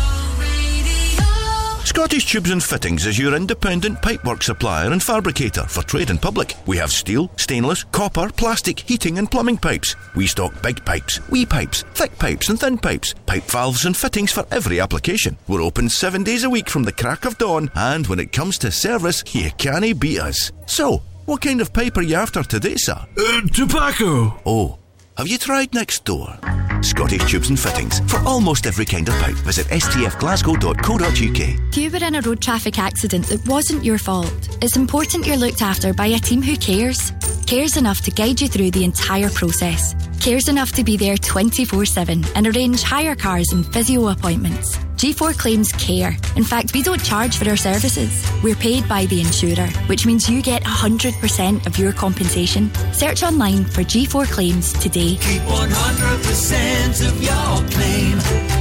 Scottish 1.89 2.27
Tubes 2.27 2.51
and 2.51 2.63
Fittings 2.63 3.07
is 3.07 3.19
your 3.19 3.35
independent 3.35 4.01
pipework 4.03 4.43
supplier 4.43 4.93
and 4.93 5.03
fabricator 5.03 5.65
for 5.65 5.83
trade 5.83 6.11
and 6.11 6.21
public. 6.21 6.55
We 6.67 6.77
have 6.77 6.93
steel, 6.93 7.31
stainless, 7.37 7.83
copper, 7.85 8.31
plastic, 8.31 8.79
heating 8.79 9.19
and 9.19 9.31
plumbing 9.31 9.57
pipes. 9.57 9.97
We 10.15 10.27
stock 10.27 10.63
big 10.63 10.85
pipes, 10.85 11.27
wee 11.31 11.45
pipes, 11.45 11.85
thick 12.09 12.19
pipes 12.19 12.49
and 12.49 12.59
thin 12.59 12.79
pipes, 12.79 13.15
pipe 13.27 13.45
valves 13.45 13.85
and 13.85 13.97
fittings 13.97 14.33
for 14.33 14.45
every 14.51 14.81
application. 14.81 15.37
We're 15.47 15.63
open 15.63 15.89
seven 15.89 16.25
days 16.25 16.45
a 16.45 16.51
week 16.51 16.69
from 16.69 16.85
the 16.85 16.93
crack 16.93 17.25
of 17.25 17.39
dawn 17.39 17.71
and 17.75 18.07
when 18.07 18.21
it 18.21 18.33
comes 18.33 18.59
to 18.59 18.71
service, 18.71 19.23
you 19.35 19.51
can't 19.59 19.99
beat 19.99 20.21
us. 20.21 20.53
So, 20.67 21.03
what 21.27 21.43
kind 21.43 21.61
of 21.61 21.73
pipe 21.73 21.97
are 21.97 22.03
you 22.03 22.17
after 22.17 22.43
today, 22.43 22.75
sir? 22.77 23.05
Uh, 23.19 23.41
tobacco. 23.53 24.41
Oh, 24.47 24.79
have 25.17 25.29
you 25.29 25.39
tried 25.39 25.75
next 25.75 26.05
door? 26.05 26.39
Scottish 26.81 27.31
Tubes 27.31 27.51
and 27.51 27.59
Fittings. 27.59 28.01
For 28.11 28.19
almost 28.21 28.67
every 28.67 28.85
kind 28.85 29.09
of 29.09 29.15
pipe, 29.15 29.35
visit 29.35 29.67
stfglasgow.co.uk. 29.67 31.71
If 31.71 31.77
you 31.77 31.91
were 31.91 32.07
in 32.07 32.15
a 32.15 32.21
road 32.21 32.41
traffic 32.41 32.79
accident 32.79 33.27
that 33.27 33.47
wasn't 33.49 33.85
your 33.85 33.99
fault, 33.99 34.49
it's 34.63 34.77
important 34.77 35.27
you're 35.27 35.37
looked 35.37 35.61
after 35.61 35.93
by 35.93 36.07
a 36.07 36.19
team 36.19 36.41
who 36.41 36.57
cares. 36.57 37.13
Cares 37.49 37.79
enough 37.79 38.03
to 38.03 38.11
guide 38.11 38.43
you 38.43 38.47
through 38.47 38.73
the 38.73 38.85
entire 38.85 39.31
process. 39.31 39.95
Cares 40.21 40.49
enough 40.49 40.73
to 40.73 40.85
be 40.85 40.99
there 40.99 41.17
24 41.17 41.87
7 41.87 42.23
and 42.35 42.47
arrange 42.47 42.83
hire 42.83 43.17
cars 43.17 43.51
and 43.53 43.65
physio 43.73 44.09
appointments. 44.09 44.77
G4 44.99 45.33
Claims 45.39 45.73
care. 45.73 46.15
In 46.37 46.45
fact, 46.45 46.75
we 46.75 46.83
don't 46.83 47.03
charge 47.03 47.39
for 47.39 47.49
our 47.49 47.57
services. 47.57 48.23
We're 48.43 48.55
paid 48.55 48.87
by 48.87 49.07
the 49.07 49.23
insurer, 49.23 49.67
which 49.87 50.05
means 50.05 50.29
you 50.29 50.43
get 50.43 50.63
100% 50.63 51.67
of 51.67 51.79
your 51.79 51.95
compensation. 51.95 52.71
Search 52.93 53.23
online 53.23 53.65
for 53.65 53.81
G4 53.81 54.31
Claims 54.31 54.75
today. 54.75 55.17
Keep 55.17 55.41
100% 55.41 57.09
of 57.09 57.23
your 57.23 57.65
claim. 57.73 58.19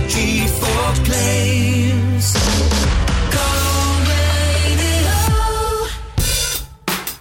G4 0.08 0.96
claims. 1.04 2.34
Go 3.36 3.48
radio. 4.08 5.12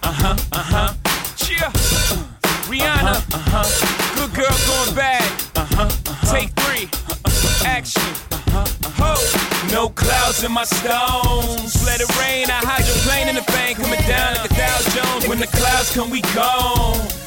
Uh 0.01 0.13
huh, 0.13 0.35
uh 0.53 0.63
huh. 0.63 0.86
Uh 3.07 3.21
huh. 3.31 4.15
Good 4.15 4.35
girl 4.35 4.57
going 4.67 4.95
bad. 4.95 5.23
Uh 5.55 5.65
huh. 5.71 5.89
Take 6.33 6.49
three. 6.59 6.89
uh-huh. 6.91 7.65
Action. 7.65 8.01
Uh 8.31 8.41
huh. 8.51 8.65
Ho. 8.99 9.71
No 9.71 9.89
clouds 9.89 10.43
in 10.43 10.51
my 10.51 10.63
stones. 10.65 11.85
Let 11.85 12.01
it 12.01 12.09
rain. 12.19 12.49
I 12.49 12.59
hydroplane 12.63 13.27
in 13.29 13.35
the 13.35 13.47
bank. 13.51 13.77
Coming 13.77 14.01
down 14.07 14.35
like 14.35 14.51
a 14.51 14.55
Dow 14.55 14.77
Jones. 14.95 15.27
When 15.27 15.39
the 15.39 15.47
clouds 15.47 15.93
come, 15.93 16.09
we 16.09 16.21
gone. 16.35 17.26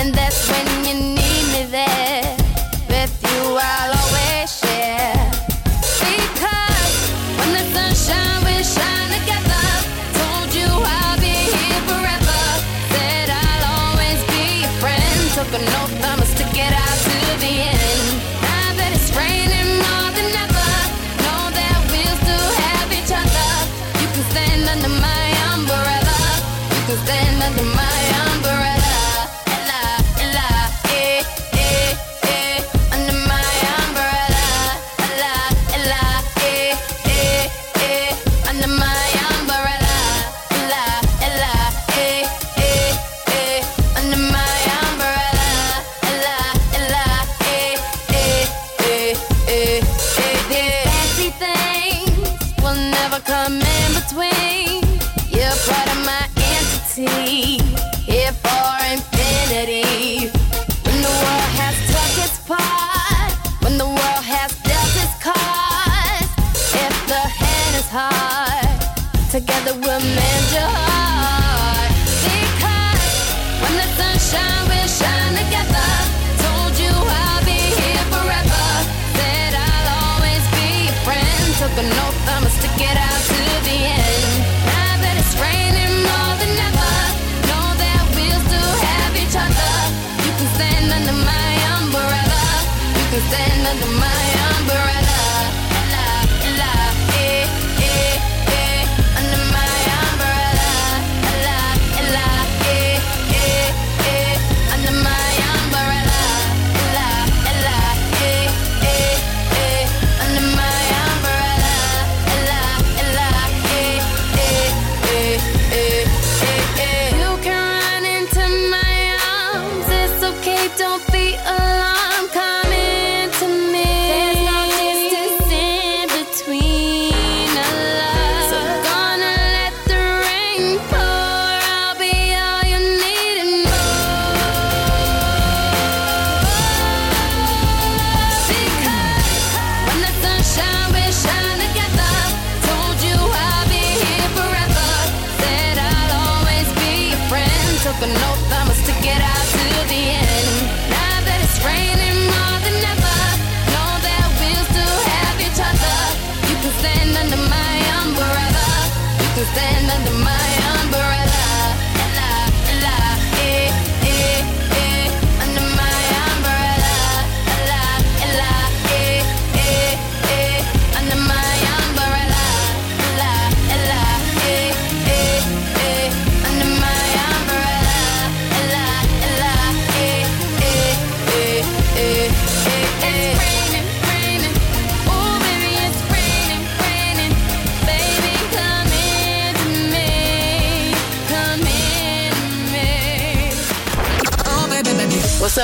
And 0.00 0.14
that's 0.14 0.48
when 0.50 0.66
you 0.86 0.94
need 0.94 1.44
me 1.54 1.62
there. 1.70 2.36
With 2.88 3.14
you, 3.22 3.58
I'll 3.60 3.92
always 4.02 4.48
share. 4.60 5.30
Because 6.00 6.96
when 7.38 7.52
the 7.74 7.94
shine 7.94 8.97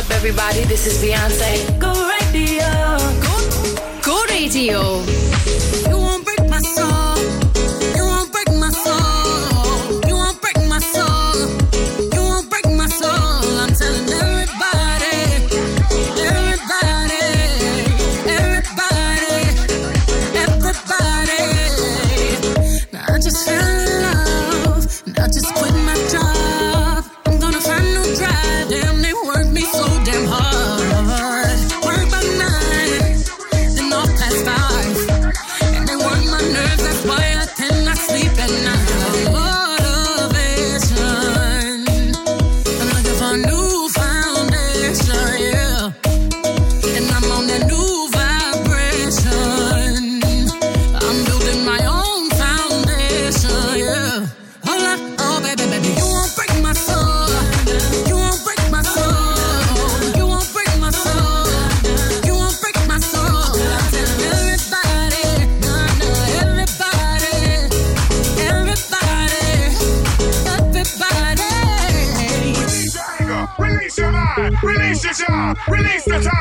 up, 0.05 0.11
everybody? 0.11 0.65
This 0.65 0.87
is 0.87 1.03
Beyonce. 1.03 1.79
Go 1.79 1.93
radio. 2.09 2.99
Go, 3.21 4.03
go 4.03 4.25
radio. 4.29 5.24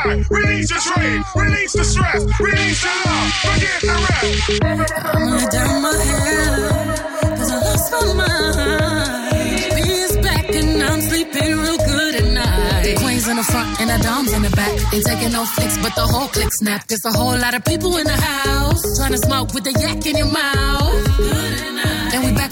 Release 0.04 0.68
the 0.68 0.80
strain, 0.82 1.24
release 1.34 1.72
the 1.72 1.84
stress, 1.86 2.40
release 2.40 2.82
the 2.84 2.92
love, 3.06 3.32
forget 3.40 3.80
the 3.80 3.96
rest. 4.04 4.62
I'm 5.16 5.30
gonna 5.30 5.50
down 5.50 5.82
my 5.82 5.96
head, 5.96 7.38
cause 7.38 7.52
I 7.52 7.60
lost 7.64 7.92
my 7.94 8.14
mind. 8.20 9.72
B 9.80 10.22
back 10.22 10.50
and 10.54 10.84
I'm 10.84 11.00
sleeping 11.00 11.58
real 11.58 11.78
good 11.78 12.16
at 12.16 12.34
night. 12.34 12.84
The 12.84 12.96
queens 12.98 13.30
in 13.30 13.38
the 13.38 13.44
front 13.44 13.80
and 13.80 13.90
the 13.92 14.04
doms 14.04 14.34
in 14.34 14.42
the 14.42 14.50
back. 14.50 14.94
Ain't 14.94 15.06
taking 15.06 15.32
no 15.32 15.46
flicks, 15.46 15.78
but 15.78 15.96
the 15.96 16.06
whole 16.06 16.28
click 16.28 16.50
snap. 16.52 16.86
There's 16.88 17.06
a 17.06 17.18
whole 17.18 17.38
lot 17.38 17.54
of 17.54 17.64
people 17.64 17.96
in 17.96 18.06
the 18.06 18.20
house. 18.20 18.84
Trying 18.98 19.14
to 19.14 19.20
smoke 19.20 19.54
with 19.54 19.64
the 19.64 19.72
yak 19.72 20.06
in 20.06 20.18
your 20.18 20.32
mouth 20.32 21.53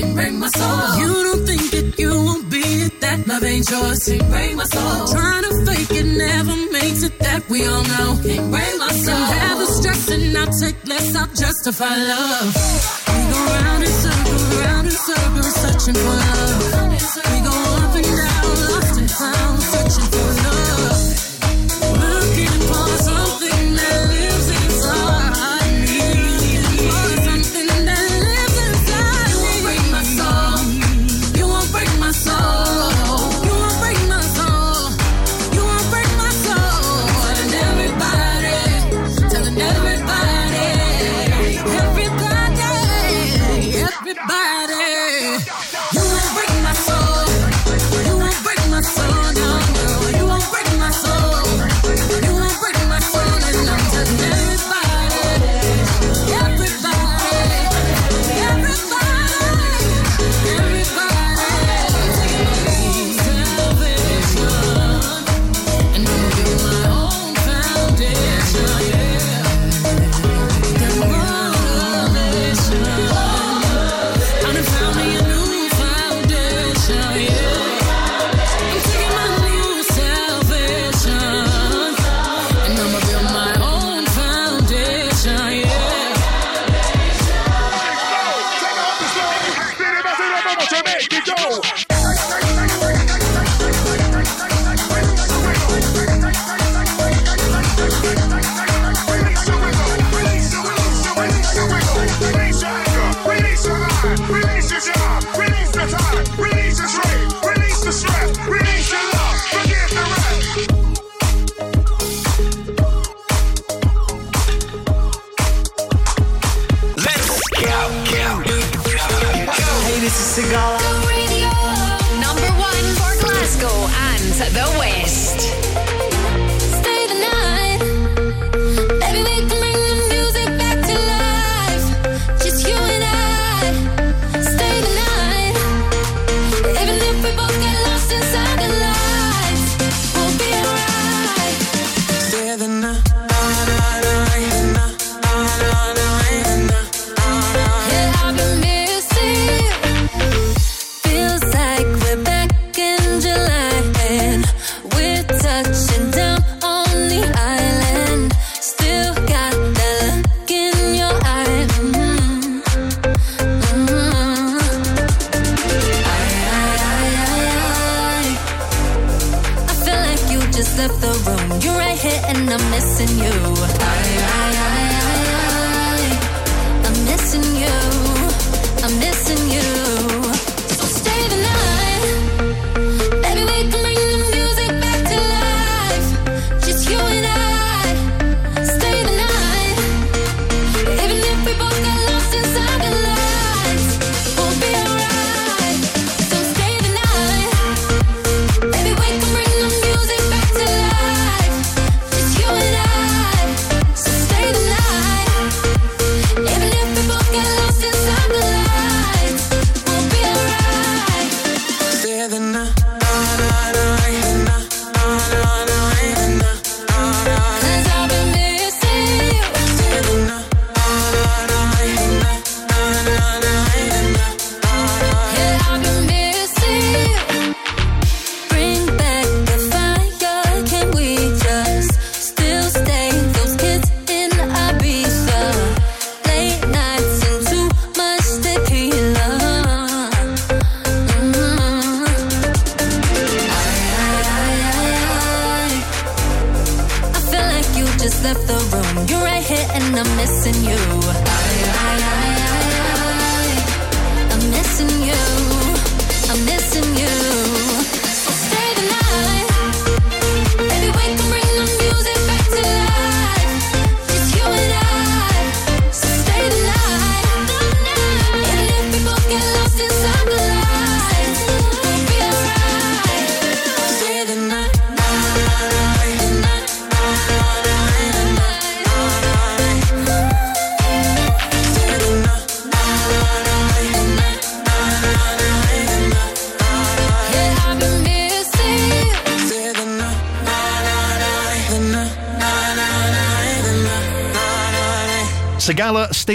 it 0.00 0.14
break 0.14 0.32
my 0.32 0.48
soul. 0.48 0.98
You 1.00 1.12
don't 1.26 1.44
think 1.46 1.64
that 1.74 1.98
you 1.98 2.10
won't 2.10 2.50
be 2.50 2.62
it, 2.86 3.00
that 3.00 3.26
love 3.26 3.44
ain't 3.44 3.68
yours. 3.70 3.98
Can't 4.06 4.28
break 4.30 4.56
my 4.56 4.64
soul. 4.64 5.06
Trying 5.14 5.44
to 5.44 5.52
fake 5.66 5.92
it 6.00 6.08
never 6.26 6.56
makes 6.72 7.02
it, 7.02 7.18
that 7.18 7.48
we 7.48 7.66
all 7.66 7.84
know. 7.94 8.08
Can't 8.24 8.50
break 8.50 8.72
my 8.78 8.92
soul. 9.04 9.14
Can 9.14 9.38
have 9.38 9.58
the 9.58 9.66
stress 9.66 10.10
and 10.10 10.36
I'll 10.36 10.52
take 10.62 10.78
less, 10.86 11.14
I'll 11.16 11.32
justify 11.34 11.94
love. 12.12 12.50
We 13.12 13.20
go 13.32 13.40
round 13.56 13.82
and 13.88 13.96
circle 14.02 14.40
round 14.62 14.86
and 14.90 15.00
circle 15.08 15.42
searching 15.62 15.98
for 16.02 16.16
love. 16.24 16.89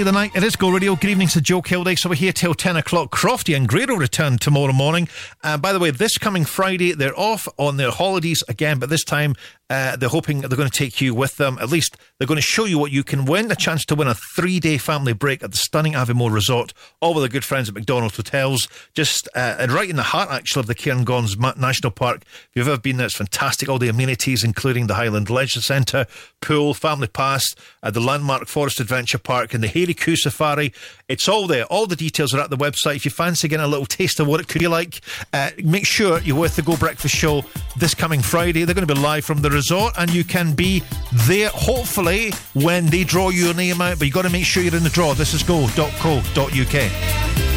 The 0.04 0.12
night. 0.12 0.36
It 0.36 0.44
is 0.44 0.56
Go 0.56 0.70
Radio. 0.70 0.96
Good 0.96 1.12
evening 1.12 1.30
to 1.30 1.42
Joe 1.42 1.62
Kilday. 1.62 1.98
So 1.98 2.10
we're 2.10 2.16
here 2.16 2.34
till 2.34 2.54
10 2.54 2.76
o'clock. 2.76 3.12
Crofty 3.12 3.56
and 3.56 3.68
Grado 3.68 3.96
return 3.96 4.38
tomorrow 4.38 4.74
morning. 4.74 5.08
And 5.44 5.62
by 5.62 5.72
the 5.72 5.80
way, 5.80 5.92
this 5.92 6.18
coming 6.18 6.44
Friday, 6.44 6.92
they're 6.92 7.18
off 7.18 7.48
on 7.58 7.78
their 7.78 7.92
holidays 7.92 8.44
again, 8.50 8.80
but 8.80 8.90
this 8.90 9.04
time 9.04 9.36
uh, 9.70 9.96
they're 9.96 10.10
hoping 10.10 10.42
they're 10.42 10.50
going 10.50 10.70
to 10.70 10.78
take 10.78 11.02
you 11.02 11.14
with 11.16 11.38
them. 11.38 11.58
At 11.60 11.70
least 11.70 11.98
they're 12.18 12.28
going 12.28 12.38
to 12.38 12.42
show 12.42 12.66
you 12.66 12.78
what 12.78 12.92
you 12.92 13.04
can 13.04 13.26
win 13.26 13.52
a 13.52 13.56
chance 13.56 13.84
to 13.86 13.96
win 13.96 14.08
a 14.08 14.14
three 14.36 14.60
day 14.60 14.78
family 14.78 15.14
break 15.14 15.44
at 15.44 15.52
the 15.52 15.58
stunning 15.58 15.94
Aviemore 15.94 16.32
Resort, 16.32 16.74
all 17.02 17.14
with 17.14 17.24
our 17.24 17.30
good 17.30 17.44
friends 17.44 17.68
at 17.68 17.76
McDonald's 17.76 18.16
Hotels, 18.16 18.68
just 18.94 19.28
uh, 19.36 19.56
and 19.60 19.72
right 19.72 19.90
in 19.90 19.96
the 19.96 20.04
heart, 20.04 20.30
actually, 20.30 20.62
of 20.62 20.68
the 20.68 20.76
Cairngorms 20.76 21.58
National 21.58 21.92
Park. 21.92 22.22
If 22.24 22.50
you've 22.54 22.68
ever 22.68 22.80
been 22.80 22.98
there, 22.98 23.08
it's 23.08 23.18
fantastic. 23.18 23.68
All 23.68 23.80
the 23.80 23.90
amenities, 23.90 24.44
including 24.44 24.88
the 24.88 24.96
Highland 24.96 25.30
Leisure 25.30 25.62
Centre, 25.62 26.06
pool, 26.42 26.74
family 26.74 27.08
pass, 27.08 27.44
uh, 27.82 27.90
the 27.90 28.00
landmark 28.00 28.48
Forest 28.48 28.80
Adventure 28.80 29.18
Park, 29.18 29.54
and 29.54 29.64
the 29.64 29.68
Hairy 29.68 29.94
Coo 29.94 30.16
Safari. 30.16 30.74
It's 31.08 31.28
all 31.28 31.48
there. 31.48 31.66
All 31.66 31.88
the 31.88 31.96
details 31.96 32.34
are 32.34 32.40
at 32.40 32.50
the 32.50 32.58
website. 32.58 32.98
If 32.98 33.06
you 33.06 33.12
fancy 33.12 33.48
getting 33.48 33.66
a 33.66 33.68
little 33.68 33.86
taste 33.86 34.20
of 34.20 34.28
what 34.28 34.40
it 34.40 34.48
could 34.48 34.60
be 34.60 34.68
like, 34.68 35.02
uh, 35.34 35.52
make 35.64 35.86
sure 35.86 36.20
you're 36.22 36.40
with 36.40 36.56
the 36.56 36.62
Go 36.62 36.78
Breakfast 36.78 37.16
Show 37.16 37.44
this 37.78 37.96
coming 37.96 38.22
Friday. 38.22 38.64
They're 38.64 38.76
going 38.76 38.88
to 38.88 38.94
be 38.94 39.00
live 39.00 39.26
from 39.26 39.42
the 39.42 39.55
resort, 39.56 39.94
and 39.98 40.14
you 40.14 40.24
can 40.24 40.54
be 40.54 40.84
there 41.28 41.50
hopefully 41.50 42.32
when 42.54 42.86
they 42.88 43.04
draw 43.04 43.30
your 43.30 43.54
name 43.54 43.82
out. 43.82 43.98
But 43.98 44.06
you've 44.06 44.14
got 44.14 44.24
to 44.24 44.30
make 44.30 44.46
sure 44.46 44.62
you're 44.62 44.76
in 44.76 44.84
the 44.84 44.90
draw. 44.90 45.14
This 45.14 45.34
is 45.34 45.42
go.co.uk. 45.42 47.55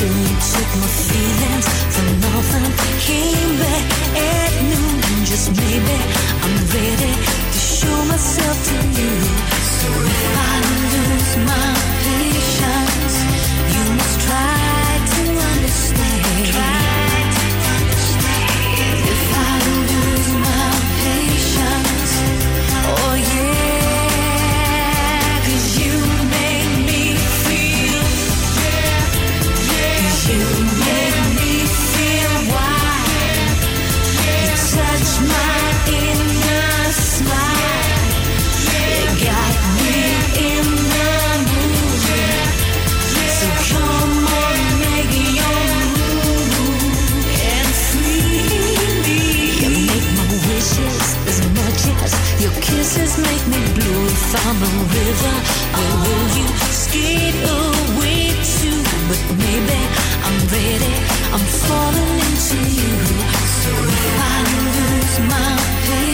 You 0.00 0.06
took 0.06 0.70
my 0.80 0.86
feelings 0.86 1.68
for 1.92 2.06
nothing, 2.24 2.72
came 3.04 3.52
back 3.58 3.84
at 4.16 4.52
noon, 4.62 4.96
and 5.12 5.26
just 5.26 5.50
maybe 5.50 5.96
I'm 6.40 6.56
ready 6.72 7.12
to 7.52 7.58
show 7.58 8.04
myself 8.08 8.56
to 8.68 8.76
you. 8.96 9.12
So 9.76 9.88
if 10.16 10.38
I 10.38 10.56
lose 10.94 11.36
my 11.48 11.79
kisses 52.70 53.18
make 53.18 53.44
me 53.52 53.60
blue. 53.76 54.04
If 54.06 54.32
I'm 54.46 54.58
a 54.70 54.72
river, 54.96 55.36
where 55.74 55.96
will 56.04 56.28
you 56.38 56.46
skate 56.84 57.40
away 57.58 58.22
to? 58.56 58.70
But 59.08 59.22
maybe 59.42 59.78
I'm 60.26 60.38
ready, 60.54 60.94
I'm 61.34 61.46
falling 61.66 62.14
into 62.26 62.58
you. 62.78 62.94
So 63.62 63.72
if 63.98 64.14
I 64.30 64.38
lose 64.66 65.16
my 65.32 65.50
patience, 65.86 66.09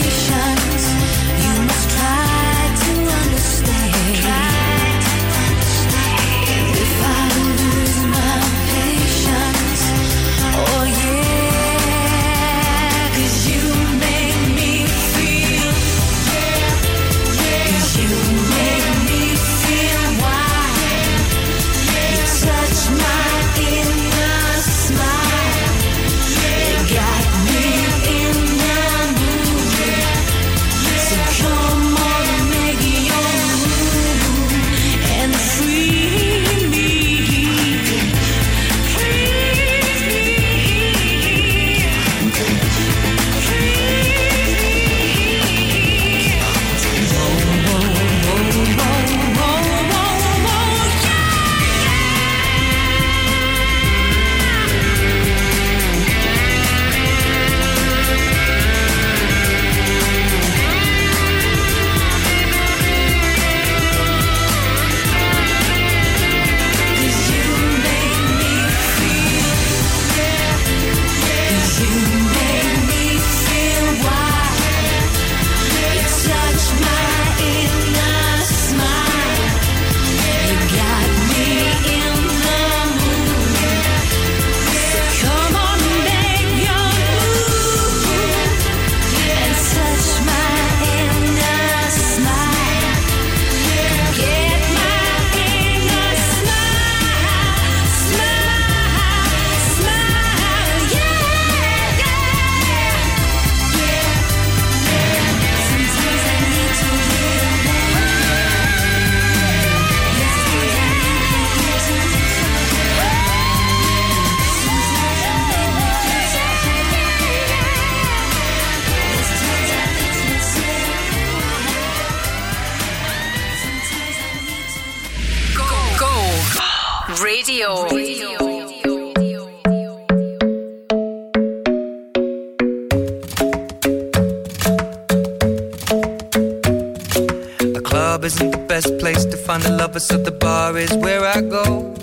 find 139.57 139.73
a 139.73 139.77
lover, 139.77 139.99
so 139.99 140.17
the 140.17 140.31
bar 140.31 140.77
is 140.77 140.93
where 140.95 141.23
I 141.25 141.41
go. 141.41 141.93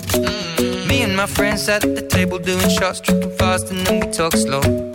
Me 0.87 1.01
and 1.03 1.15
my 1.15 1.25
friends 1.25 1.67
at 1.69 1.81
the 1.81 2.01
table 2.01 2.39
doing 2.39 2.69
shots, 2.69 2.99
tripping 2.99 3.31
fast, 3.37 3.71
and 3.71 3.85
then 3.85 3.99
we 3.99 4.11
talk 4.11 4.33
slow. 4.33 4.94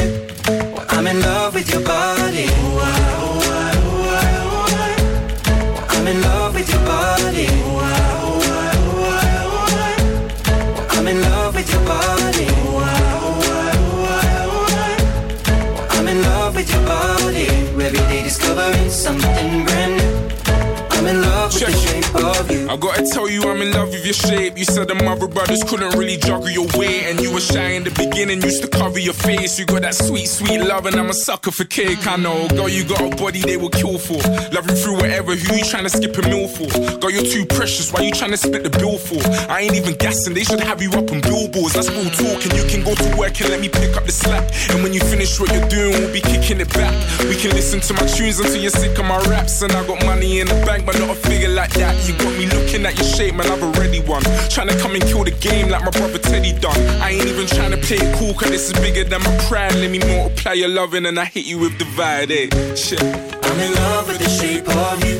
I 22.71 22.77
gotta 22.77 23.03
tell 23.03 23.29
you, 23.29 23.43
I'm 23.43 23.61
in 23.61 23.73
love 23.73 23.89
with 23.89 24.05
your 24.05 24.13
shape. 24.13 24.57
You 24.57 24.63
said 24.63 24.87
the 24.87 24.95
mother 24.95 25.27
brothers 25.27 25.61
couldn't 25.67 25.91
really 25.99 26.15
juggle 26.15 26.49
your 26.49 26.67
weight, 26.79 27.03
and 27.03 27.19
you 27.19 27.33
were 27.33 27.41
shy 27.41 27.75
in 27.75 27.83
the 27.83 27.91
beginning, 27.91 28.41
used 28.41 28.63
to 28.63 28.69
cover 28.69 28.97
your 28.97 29.13
face. 29.13 29.59
You 29.59 29.65
got 29.65 29.81
that 29.81 29.93
sweet, 29.93 30.27
sweet 30.27 30.57
love, 30.57 30.85
and 30.85 30.95
I'm 30.95 31.09
a 31.09 31.13
sucker 31.13 31.51
for 31.51 31.65
cake. 31.65 32.07
I 32.07 32.15
know, 32.15 32.47
girl, 32.47 32.69
you 32.69 32.85
got 32.85 33.01
a 33.01 33.13
body 33.13 33.41
they 33.41 33.57
will 33.57 33.75
kill 33.75 33.99
for. 33.99 34.23
Love 34.55 34.71
you 34.71 34.75
through 34.79 34.95
whatever. 35.03 35.35
Who 35.35 35.55
you 35.57 35.65
trying 35.65 35.83
to 35.83 35.89
skip 35.89 36.15
a 36.15 36.21
meal 36.31 36.47
for? 36.47 36.71
Girl, 37.03 37.11
you're 37.11 37.27
too 37.27 37.45
precious. 37.45 37.91
Why 37.91 38.07
you 38.07 38.13
trying 38.13 38.31
to 38.31 38.37
split 38.37 38.63
the 38.63 38.69
bill 38.69 38.97
for? 38.97 39.19
I 39.51 39.67
ain't 39.67 39.75
even 39.75 39.95
guessing. 39.95 40.33
They 40.33 40.45
should 40.45 40.61
have 40.61 40.81
you 40.81 40.91
up 40.91 41.11
on 41.11 41.19
billboards. 41.19 41.73
That's 41.75 41.91
real 41.91 42.07
talk, 42.07 42.39
and 42.47 42.55
you 42.55 42.63
can 42.71 42.87
go 42.87 42.95
to 42.95 43.17
work 43.19 43.35
and 43.41 43.49
let 43.49 43.59
me 43.59 43.67
pick 43.67 43.97
up 43.97 44.05
the 44.05 44.15
slack. 44.15 44.47
And 44.71 44.81
when 44.81 44.93
you 44.93 45.01
finish 45.11 45.37
what 45.41 45.51
you're 45.51 45.67
doing, 45.67 45.91
we'll 45.99 46.13
be 46.13 46.21
kicking 46.21 46.61
it 46.63 46.71
back. 46.71 46.95
We 47.27 47.35
can 47.35 47.51
listen 47.51 47.83
to 47.83 47.93
my 47.99 48.07
tunes 48.07 48.39
until 48.39 48.63
you're 48.63 48.71
sick 48.71 48.97
of 48.97 49.03
my 49.03 49.19
raps, 49.27 49.61
and 49.61 49.73
I 49.73 49.85
got 49.85 49.99
money 50.05 50.39
in 50.39 50.47
the 50.47 50.55
bank, 50.63 50.85
but 50.85 50.95
not 50.97 51.09
a 51.09 51.15
figure 51.15 51.51
like 51.51 51.75
that. 51.75 51.91
You 52.07 52.15
got 52.15 52.31
me 52.39 52.47
looking 52.47 52.60
at 52.69 52.97
your 52.97 53.07
shape, 53.07 53.35
man. 53.35 53.47
I've 53.47 53.63
already 53.63 53.99
won. 54.01 54.21
Trying 54.49 54.69
to 54.69 54.77
come 54.79 54.93
and 54.95 55.03
kill 55.03 55.23
the 55.23 55.31
game 55.31 55.69
like 55.69 55.83
my 55.83 55.91
brother 55.91 56.17
Teddy 56.17 56.53
done. 56.59 56.77
I 57.01 57.11
ain't 57.11 57.27
even 57.27 57.47
trying 57.47 57.71
to 57.71 57.77
play 57.77 57.97
it 57.97 58.15
cool, 58.17 58.33
cause 58.33 58.49
this 58.49 58.69
is 58.69 58.73
bigger 58.79 59.03
than 59.03 59.21
my 59.23 59.35
pride. 59.47 59.73
Let 59.75 59.91
me 59.91 59.99
multiply 59.99 60.53
your 60.53 60.69
loving, 60.69 61.05
and 61.05 61.19
I 61.19 61.25
hit 61.25 61.45
you 61.45 61.59
with 61.59 61.77
divide, 61.77 62.31
eh? 62.31 62.47
Shit. 62.75 63.01
I'm 63.01 63.59
in 63.59 63.73
love 63.73 64.07
with 64.07 64.19
the 64.19 64.29
shape 64.29 64.67
of 64.67 64.97
you. 65.05 65.17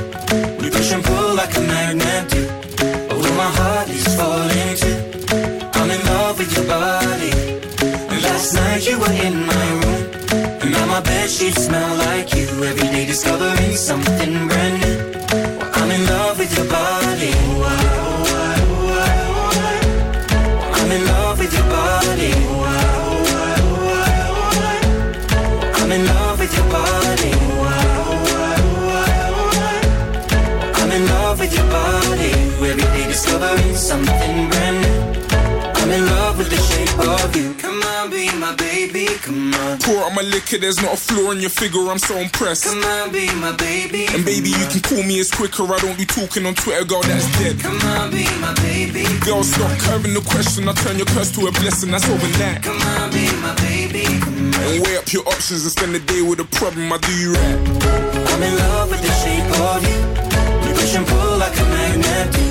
We 0.62 0.70
push 0.70 0.92
and 0.92 1.04
pull 1.04 1.36
like 1.36 1.56
a 1.58 1.62
magnet 1.62 2.30
do. 2.32 2.44
Although 3.12 3.36
my 3.36 3.52
heart 3.60 3.90
is 3.90 4.08
falling 4.16 4.76
too. 4.82 4.98
I'm 5.78 5.90
in 5.90 6.02
love 6.06 6.38
with 6.40 6.56
your 6.56 6.68
body. 6.68 7.32
And 8.12 8.22
last 8.24 8.54
night 8.54 8.88
you 8.88 9.00
were 9.00 9.16
in 9.28 9.46
my 9.46 9.68
room. 9.82 10.02
And 10.62 10.72
now 10.72 10.86
my 10.86 11.02
bed 11.02 11.30
sheets 11.30 11.66
smell 11.66 11.96
like 11.98 12.34
you. 12.34 12.48
Every 12.64 12.88
day 12.94 13.06
discovering 13.06 13.76
something 13.76 14.48
brand 14.48 14.71
new. 14.71 14.71
My 38.52 38.58
baby, 38.58 39.06
come 39.22 39.54
on. 39.54 39.80
Pour 39.80 40.04
out 40.04 40.14
my 40.14 40.22
liquor, 40.22 40.58
there's 40.58 40.82
not 40.82 40.94
a 40.94 40.98
flaw 40.98 41.32
in 41.32 41.40
your 41.40 41.50
figure, 41.50 41.88
I'm 41.88 42.00
so 42.00 42.18
impressed. 42.18 42.66
Come 42.66 42.84
on, 42.84 43.12
be 43.12 43.28
my 43.36 43.56
baby. 43.56 44.08
And 44.12 44.26
baby, 44.26 44.50
you 44.50 44.66
can 44.68 44.82
call 44.82 45.04
me 45.04 45.20
as 45.20 45.32
quicker, 45.32 45.64
I 45.64 45.80
don't 45.80 45.98
be 45.98 46.06
talking 46.06 46.46
on 46.46 46.56
Twitter, 46.56 46.84
girl, 46.84 47.02
that's 47.02 47.28
dead. 47.40 47.60
Come 47.60 47.80
on, 47.96 48.12
be 48.12 48.26
my 48.40 48.54
baby. 48.60 49.06
Girl, 49.24 49.44
stop 49.44 49.72
curving 49.80 50.14
the 50.14 50.22
question, 50.22 50.68
I 50.68 50.74
turn 50.74 50.98
your 50.98 51.08
curse 51.08 51.32
to 51.38 51.48
a 51.48 51.52
blessing, 51.52 51.92
that's 51.92 52.08
over 52.10 52.28
that. 52.44 52.64
Come 52.64 52.82
on, 53.00 53.12
be 53.12 53.32
my 53.40 53.56
baby. 53.64 54.04
come 54.20 54.52
And 54.52 54.84
weigh 54.84 54.98
up 54.98 55.08
your 55.14 55.28
options 55.28 55.64
and 55.64 55.72
spend 55.72 55.96
the 55.96 56.00
day 56.00 56.22
with 56.22 56.40
a 56.40 56.48
problem, 56.52 56.92
I 56.92 56.98
do 56.98 57.14
you 57.16 57.32
right. 57.34 57.60
I'm 58.36 58.44
in 58.44 58.56
love 58.58 58.92
with 58.92 59.02
the 59.02 59.14
shape 59.24 59.48
of 59.64 59.80
you. 59.88 60.00
You 60.68 60.74
push 60.76 60.96
and 60.96 61.08
pull 61.08 61.38
like 61.38 61.56
a 61.56 61.66
magnet 61.72 62.28
do. 62.36 62.46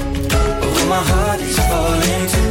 Oh, 0.65 0.87
my 0.89 1.03
heart 1.13 1.41
is 1.41 1.59
falling 1.69 2.25
too. 2.33 2.51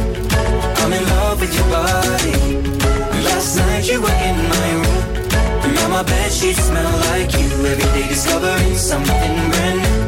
I'm 0.82 0.92
in 0.92 1.04
love 1.04 1.40
with 1.40 1.54
your 1.54 1.66
body. 1.66 2.79
Last 3.24 3.56
night 3.56 3.84
you 3.90 4.00
were 4.00 4.18
in 4.28 4.36
my 4.48 4.68
room. 4.82 5.74
Now 5.74 5.88
my 5.88 6.02
bed 6.02 6.32
sheets 6.32 6.62
smell 6.64 6.92
like 7.10 7.32
you. 7.32 7.48
Every 7.66 7.88
day 7.96 8.08
discovering 8.08 8.76
something 8.76 9.34
brand 9.52 9.78
new. 9.84 10.00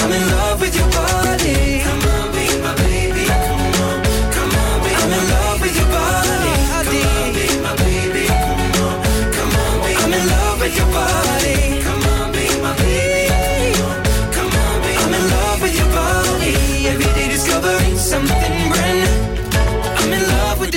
I'm 0.00 0.10
in 0.12 0.24
love 0.36 0.60
with 0.60 0.74
your 0.76 0.90
body. 0.90 1.80
Come 1.86 2.02
on, 2.14 2.26
be 2.32 2.46
my 2.66 2.74
baby. 2.84 3.24
Come 3.26 3.64
on, 3.86 3.98
come 4.34 4.52
on, 4.62 4.76
be 4.84 4.90
I'm 5.02 5.12
in 5.18 5.24
love 5.34 5.60
with 5.62 5.76
your 5.80 5.90
body. 5.96 6.54
Come 6.72 7.00
on, 7.12 7.28
be 7.36 7.46
my 7.66 7.74
baby. 7.84 8.26
Come 8.26 8.62
on, 8.84 8.96
come 9.36 9.52
on, 9.62 9.74
be 9.84 9.92
I'm 10.02 10.12
in 10.12 10.24
love 10.28 10.60
with 10.60 10.76
your 10.76 10.90
body. 10.92 11.59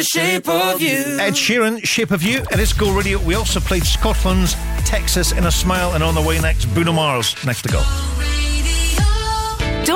Shape 0.03 0.49
of 0.49 0.81
you. 0.81 1.17
Ed 1.19 1.33
Sheeran, 1.33 1.83
Shape 1.85 2.11
of 2.11 2.21
You. 2.23 2.39
And 2.51 2.53
It 2.53 2.59
is 2.59 2.73
Go 2.73 2.93
Radio. 2.95 3.19
We 3.19 3.35
also 3.35 3.59
played 3.59 3.83
Scotland's 3.83 4.55
Texas 4.85 5.31
Inner 5.31 5.51
Smile, 5.51 5.93
and 5.93 6.03
on 6.03 6.13
the 6.13 6.21
way 6.21 6.39
next, 6.41 6.65
Bruno 6.73 6.91
Mars. 6.91 7.35
Next 7.45 7.61
to 7.63 7.69
go. 7.69 7.79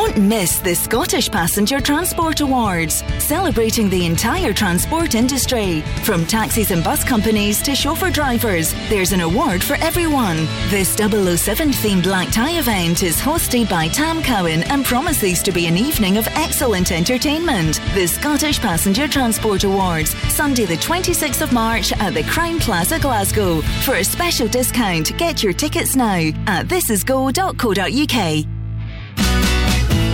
Don't 0.08 0.30
miss 0.30 0.60
the 0.60 0.74
Scottish 0.74 1.30
Passenger 1.30 1.82
Transport 1.82 2.40
Awards, 2.40 3.04
celebrating 3.20 3.90
the 3.90 4.06
entire 4.06 4.54
transport 4.54 5.16
industry. 5.16 5.82
From 6.04 6.26
taxis 6.26 6.72
and 6.72 6.82
bus 6.82 7.04
companies 7.04 7.62
to 7.64 7.76
chauffeur 7.76 8.10
drivers, 8.10 8.74
there's 8.88 9.12
an 9.12 9.20
award 9.20 9.62
for 9.62 9.74
everyone. 9.76 10.48
This 10.70 10.96
007 10.96 11.72
themed 11.72 12.04
black 12.04 12.32
tie 12.32 12.58
event 12.58 13.04
is 13.04 13.20
hosted 13.20 13.70
by 13.70 13.90
Tam 13.90 14.24
Cowan 14.24 14.64
and 14.64 14.86
promises 14.86 15.44
to 15.44 15.52
be 15.52 15.68
an 15.68 15.76
evening 15.76 16.18
of 16.18 16.26
excellent 16.28 16.94
entertainment. 16.94 17.82
The 17.94 18.08
Scottish 18.08 18.62
Passenger 18.62 19.10
Transport 19.10 19.66
Awards, 19.66 20.16
Sunday, 20.34 20.64
the 20.66 20.78
26th 20.78 21.42
of 21.42 21.52
March 21.52 21.92
at 21.92 22.14
the 22.14 22.24
Crowne 22.24 22.62
Plaza, 22.62 22.98
Glasgow. 22.98 23.60
For 23.84 23.96
a 23.96 24.06
special 24.06 24.48
discount, 24.48 25.18
get 25.18 25.44
your 25.44 25.54
tickets 25.54 25.98
now 25.98 26.32
at 26.48 26.68
thisisgo.co.uk. 26.68 28.48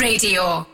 Radio. 0.00 0.64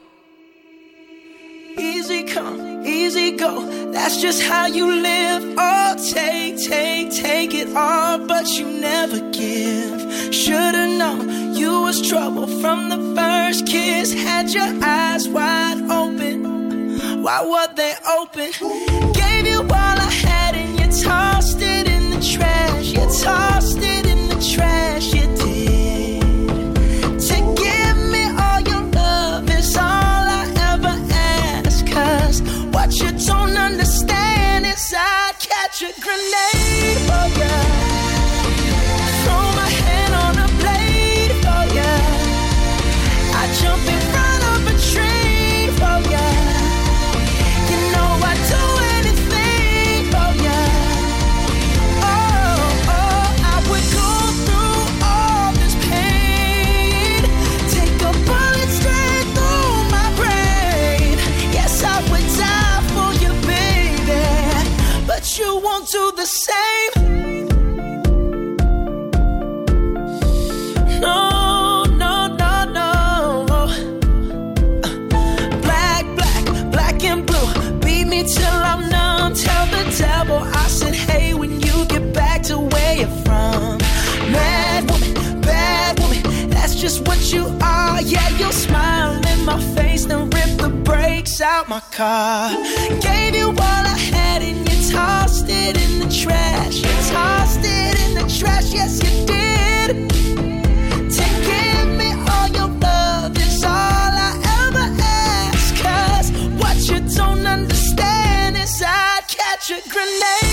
Easy 1.78 2.24
come, 2.24 2.84
easy 2.84 3.32
go. 3.32 3.64
That's 3.90 4.20
just 4.20 4.42
how 4.42 4.66
you 4.66 4.86
live. 4.86 5.54
Oh, 5.56 5.96
take, 6.12 6.58
take, 6.58 7.10
take 7.10 7.54
it 7.54 7.74
all, 7.74 8.18
but 8.18 8.46
you 8.58 8.66
never 8.66 9.18
give. 9.30 10.34
Should've 10.34 10.98
known 10.98 11.54
you 11.54 11.80
was 11.80 12.06
trouble 12.06 12.46
from 12.60 12.90
the 12.90 13.00
first 13.16 13.66
kiss. 13.66 14.12
Had 14.12 14.50
your 14.50 14.70
eyes 14.82 15.26
wide 15.26 15.80
open. 15.90 17.22
Why 17.22 17.40
were 17.42 17.74
they 17.74 17.94
open? 18.18 18.50
Gave 19.14 19.46
you 19.46 19.60
all 19.60 19.98
I 20.08 20.10
had 20.26 20.54
and 20.54 20.78
you 20.78 21.02
tossed 21.02 21.62
it 21.62 21.88
in 21.88 22.10
the 22.10 22.20
trash. 22.20 22.88
You 22.88 23.06
tossed 23.22 23.78
it 23.78 24.06
in 24.06 24.28
the 24.28 24.54
trash. 24.54 24.73
A 35.82 35.92
grenade 35.98 36.53
just 86.94 87.08
what 87.08 87.32
you 87.32 87.44
are. 87.60 88.00
Yeah, 88.02 88.28
you'll 88.38 88.52
smile 88.52 89.20
in 89.26 89.44
my 89.44 89.60
face, 89.74 90.04
then 90.06 90.30
rip 90.30 90.58
the 90.58 90.68
brakes 90.84 91.40
out 91.40 91.68
my 91.68 91.80
car. 91.90 92.50
Gave 93.00 93.34
you 93.34 93.48
all 93.48 93.84
I 93.94 93.96
had 94.12 94.42
and 94.42 94.58
you 94.68 94.92
tossed 94.92 95.46
it 95.48 95.76
in 95.76 96.00
the 96.00 96.08
trash. 96.22 96.76
You 96.76 97.12
tossed 97.12 97.60
it 97.62 97.94
in 98.04 98.14
the 98.14 98.26
trash, 98.38 98.72
yes, 98.72 99.02
you 99.02 99.26
did. 99.26 100.10
To 101.16 101.24
give 101.48 101.88
me 102.00 102.12
all 102.30 102.48
your 102.48 102.68
love 102.78 103.36
is 103.38 103.64
all 103.64 104.12
I 104.28 104.32
ever 104.66 104.86
ask. 105.02 105.74
Cause 105.82 106.30
what 106.60 106.76
you 106.88 107.00
don't 107.16 107.46
understand 107.46 108.56
is 108.56 108.82
I'd 108.84 109.24
catch 109.28 109.70
a 109.70 109.88
grenade 109.88 110.43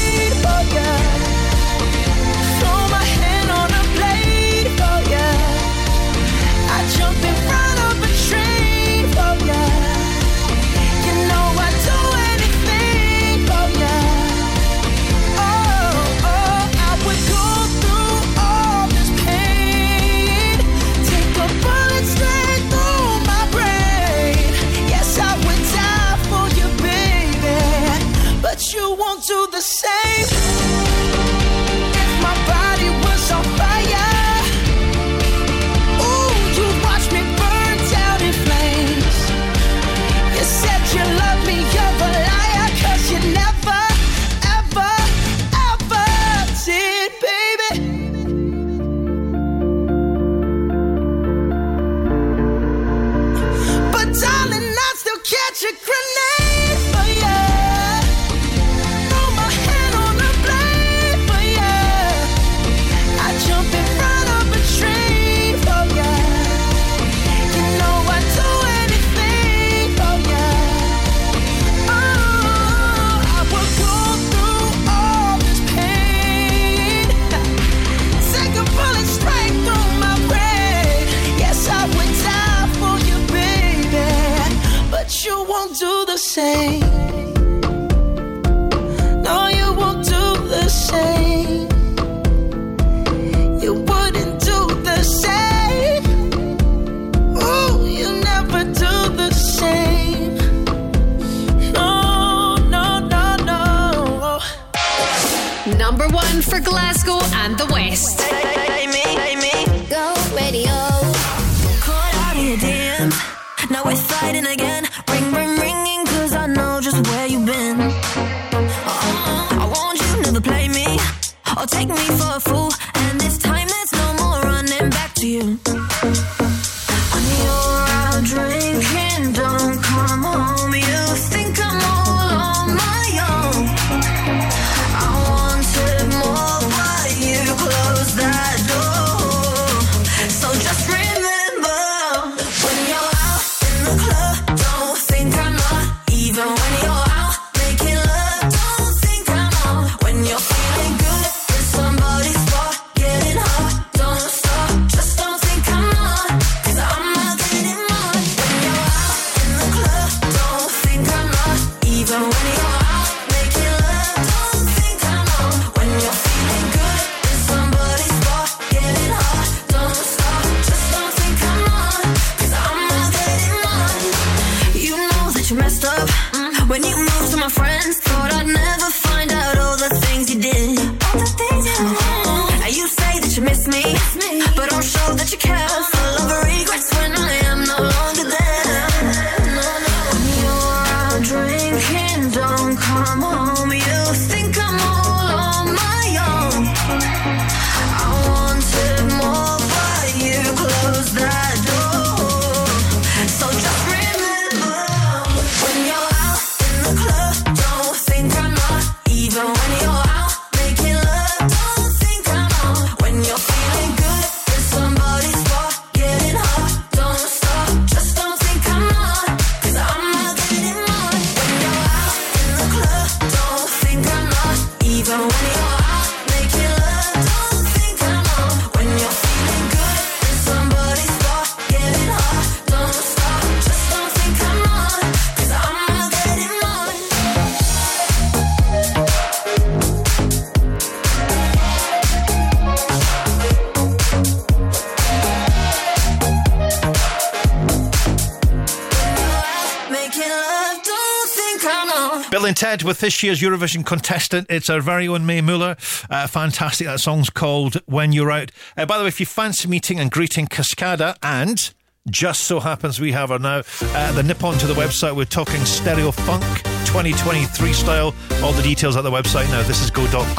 With 252.72 253.02
this 253.02 253.22
year's 253.22 253.42
Eurovision 253.42 253.86
contestant, 253.86 254.48
it's 254.50 254.70
our 254.70 254.80
very 254.80 255.06
own 255.06 255.26
Mae 255.26 255.42
Muller. 255.42 255.76
Uh, 256.10 256.26
fantastic. 256.26 256.88
That 256.88 257.02
song's 257.02 257.30
called 257.30 257.76
When 257.86 258.14
You're 258.14 258.32
Out. 258.32 258.52
Uh, 258.78 258.86
by 258.86 258.98
the 258.98 259.04
way, 259.04 259.10
if 259.10 259.20
you 259.20 259.26
fancy 259.26 259.68
meeting 259.68 260.00
and 260.00 260.10
greeting 260.10 260.48
Cascada 260.48 261.18
and 261.22 261.74
just 262.10 262.46
so 262.46 262.62
happens 262.62 262.98
we 263.00 263.12
have 263.12 263.30
her 263.30 263.40
now. 263.40 263.62
Uh, 263.82 264.12
the 264.14 264.24
nip 264.24 264.42
onto 264.42 264.68
the 264.68 264.74
website. 264.74 265.14
We're 265.16 265.26
talking 265.26 265.64
stereo 265.66 266.12
funk 266.12 266.44
2023 266.86 267.74
style. 267.74 268.16
All 268.42 268.54
the 268.54 268.64
details 268.64 268.96
at 268.96 269.04
the 269.04 269.12
website 269.12 269.50
now. 269.50 269.62
This 269.64 269.84
is 269.84 269.92
go.co.uk. 269.92 270.32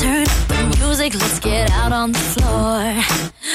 Turn 0.00 0.22
up 0.22 0.48
the 0.48 0.76
music, 0.78 1.14
let's 1.14 1.38
get 1.40 1.70
out 1.72 1.92
on 1.92 2.12
the 2.12 2.18
floor. 2.18 2.94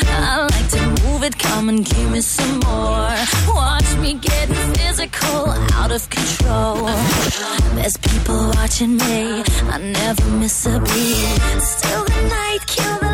I 0.05 0.47
like 0.49 0.69
to 0.69 1.03
move 1.07 1.23
it, 1.23 1.39
come 1.39 1.69
and 1.69 1.83
give 1.83 2.11
me 2.11 2.21
some 2.21 2.59
more 2.59 3.15
me 3.97 4.13
getting 4.15 4.55
physical, 4.75 5.49
out 5.73 5.91
of 5.91 6.09
control. 6.09 6.85
There's 7.75 7.97
people 7.97 8.49
watching 8.55 8.97
me, 8.97 9.43
I 9.73 9.77
never 9.79 10.25
miss 10.39 10.65
a 10.65 10.79
beat. 10.79 11.61
Still 11.61 12.03
the 12.05 12.21
night, 12.29 12.59
kill 12.67 12.97
the 12.99 13.06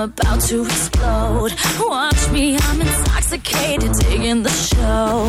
I'm 0.00 0.10
about 0.10 0.40
to 0.42 0.62
explode. 0.62 1.52
Watch 1.80 2.30
me, 2.30 2.56
I'm 2.56 2.80
intoxicated, 2.80 3.90
digging 3.98 4.44
the 4.44 4.50
show. 4.50 5.28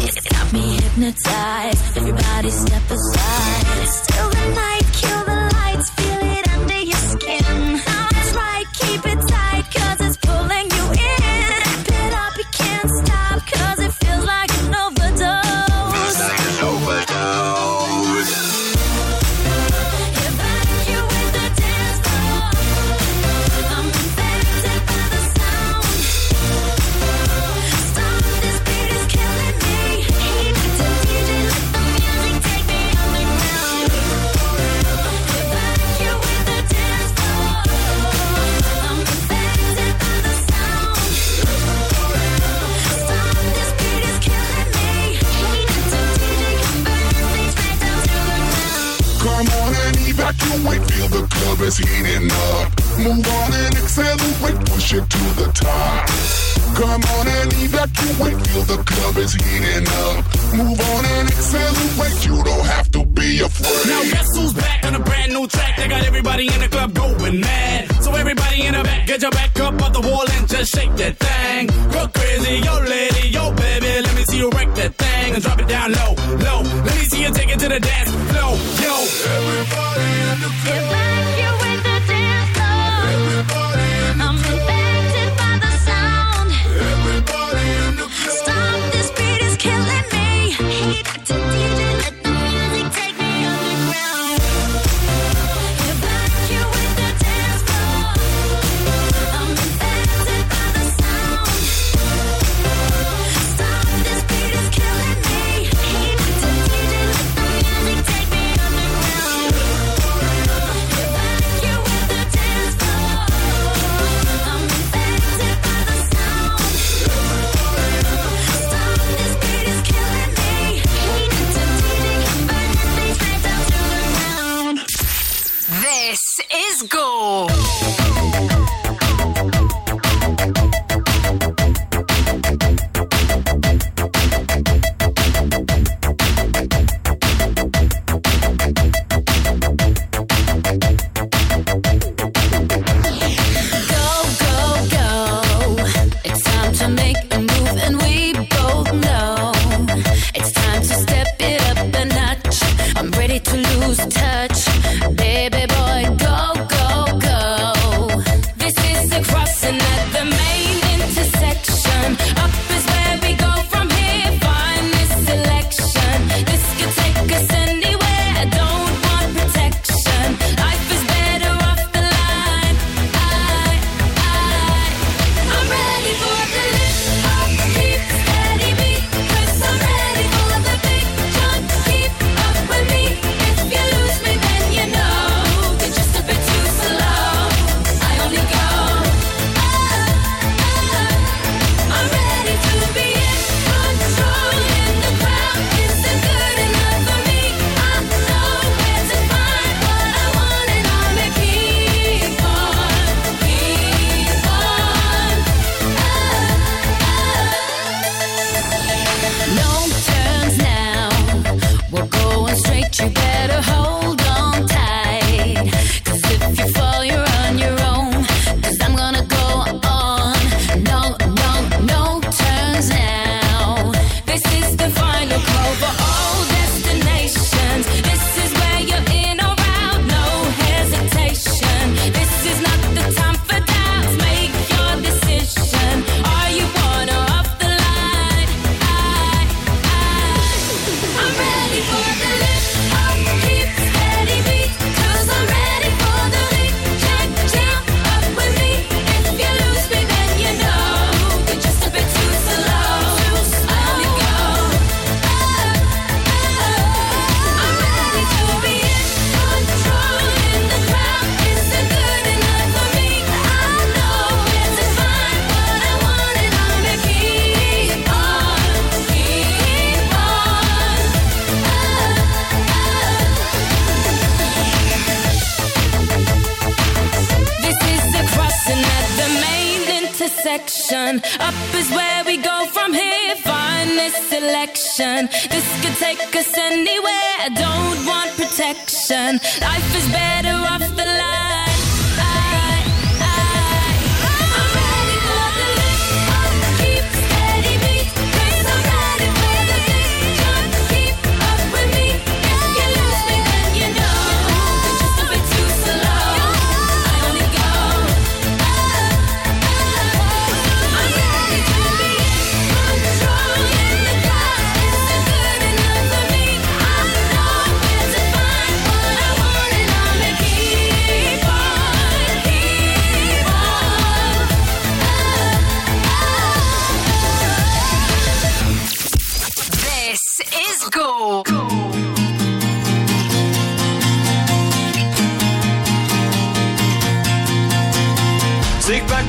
It's 0.00 0.18
got 0.28 0.50
me 0.50 0.80
hypnotized. 0.80 1.98
Everybody 1.98 2.48
step 2.48 2.90
aside. 2.90 3.82
It's 3.82 3.96
still 3.98 4.30
the 4.30 4.54
night. 4.54 4.81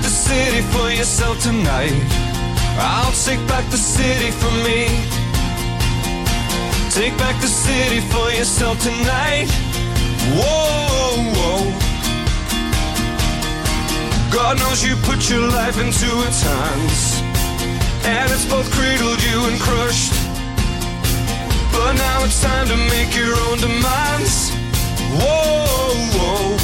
The 0.04 0.10
city 0.10 0.62
for 0.74 0.92
yourself 0.92 1.40
tonight. 1.40 1.96
I'll 2.78 3.16
take 3.26 3.40
back 3.48 3.64
the 3.72 3.78
city 3.78 4.32
for 4.32 4.52
me. 4.68 4.92
Take 6.92 7.18
back 7.18 7.40
the 7.42 7.48
city 7.48 8.02
for 8.12 8.30
yourself 8.32 8.78
tonight. 8.84 9.48
Whoa, 10.36 11.16
whoa. 11.38 11.64
God 14.32 14.60
knows 14.60 14.84
you 14.84 14.96
put 15.08 15.30
your 15.30 15.48
life 15.48 15.80
into 15.80 16.10
its 16.28 16.42
hands. 16.44 17.22
And 18.06 18.30
it's 18.30 18.46
both 18.46 18.70
cradled 18.76 19.24
you 19.24 19.40
and 19.48 19.58
crushed. 19.62 20.14
But 21.72 21.94
now 21.94 22.26
it's 22.26 22.42
time 22.44 22.68
to 22.68 22.78
make 22.92 23.16
your 23.16 23.34
own 23.48 23.58
demands. 23.58 24.52
Whoa, 25.16 25.96
whoa. 26.18 26.63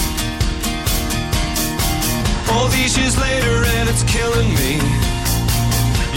All 2.51 2.67
these 2.69 2.97
years 2.97 3.17
later, 3.17 3.63
and 3.77 3.89
it's 3.89 4.03
killing 4.03 4.49
me. 4.55 4.81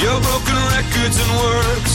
Your 0.00 0.18
broken 0.20 0.56
records 0.76 1.16
and 1.22 1.30
words. 1.44 1.92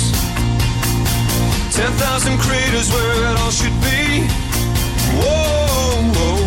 10,000 1.73 2.37
craters 2.39 2.91
where 2.93 3.13
it 3.29 3.37
all 3.41 3.51
should 3.51 3.77
be. 3.81 4.25
Whoa, 5.21 6.01
whoa. 6.15 6.37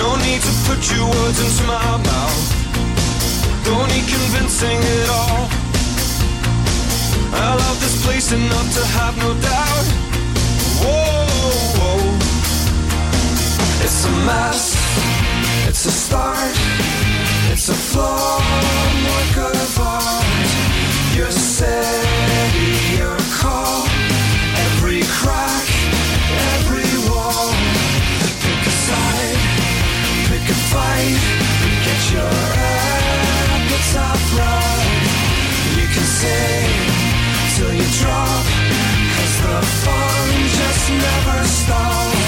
No 0.00 0.16
need 0.24 0.40
to 0.40 0.52
put 0.68 0.80
your 0.92 1.06
words 1.08 1.38
into 1.44 1.64
my 1.64 1.96
mouth. 2.10 2.44
Don't 3.64 3.88
need 3.92 4.06
convincing 4.08 4.78
at 4.78 5.08
all. 5.08 5.48
I 7.32 7.54
love 7.54 7.78
this 7.80 8.04
place 8.04 8.32
enough 8.32 8.68
to 8.74 8.84
have 8.98 9.16
no 9.18 9.34
doubt. 9.40 9.86
Whoa, 10.82 11.28
whoa. 11.78 12.00
It's 13.84 14.04
a 14.04 14.10
mess. 14.26 14.79
It's 15.82 15.88
a 15.88 15.92
start. 15.92 16.56
It's 17.50 17.70
a 17.70 17.72
flawed 17.72 18.44
work 19.08 19.36
of 19.48 19.78
art. 19.80 20.50
Your 21.16 21.30
city, 21.30 23.00
your 23.00 23.16
call. 23.40 23.88
Every 24.66 25.00
crack, 25.08 25.68
every 26.52 26.84
wall. 27.08 27.48
Pick 28.44 28.60
a 28.60 28.74
side, 28.84 29.40
pick 30.28 30.44
a 30.52 30.58
fight. 30.68 31.16
Get 31.86 32.00
your 32.12 32.36
appetite 33.48 34.28
right. 34.36 35.00
You 35.80 35.86
can 35.88 36.06
sing 36.20 36.76
till 37.56 37.72
you 37.72 37.88
drop. 38.04 38.44
Cause 39.16 39.34
the 39.48 39.56
fun 39.80 40.28
just 40.60 40.90
never 40.92 41.40
stops. 41.48 42.19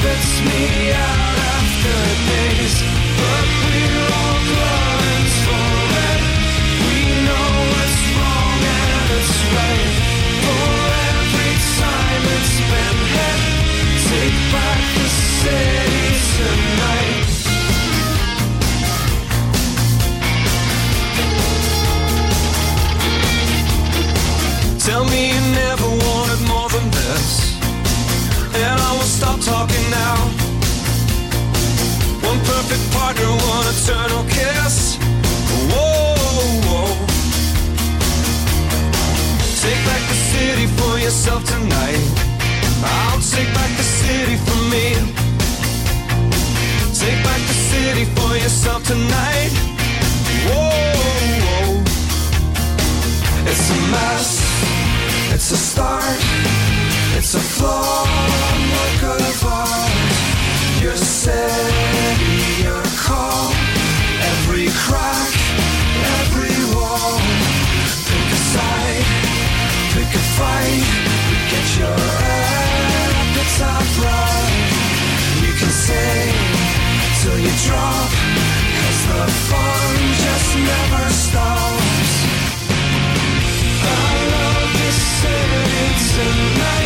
Spits 0.00 0.40
me 0.40 0.92
out 0.92 1.38
after 1.38 1.94
days. 2.30 2.99
Yourself 48.50 48.82
tonight. 48.84 49.52
Whoa, 50.46 50.58
whoa. 51.46 51.82
It's 53.46 53.70
a 53.70 53.78
mess. 53.94 54.30
It's 55.34 55.52
a 55.52 55.56
start, 55.56 56.20
it's 57.16 57.34
a 57.34 57.38
flawed 57.38 58.62
work 58.74 59.02
of 59.14 59.44
art. 59.46 59.92
Your 60.82 60.96
city, 60.96 62.66
your 62.66 62.82
call, 63.06 63.54
every 64.32 64.66
crack, 64.82 65.32
every 66.18 66.56
wall. 66.74 67.18
Pick 68.10 68.28
a 68.36 68.40
side, 68.52 69.06
pick 69.94 70.10
a 70.10 70.24
fight, 70.36 70.86
get 71.52 71.66
your 71.78 72.00
appetite 73.22 73.92
right. 74.04 74.58
You 75.44 75.52
can 75.54 75.70
say 75.86 76.34
till 77.22 77.38
you 77.38 77.52
drop, 77.66 78.19
tonight. 86.20 86.79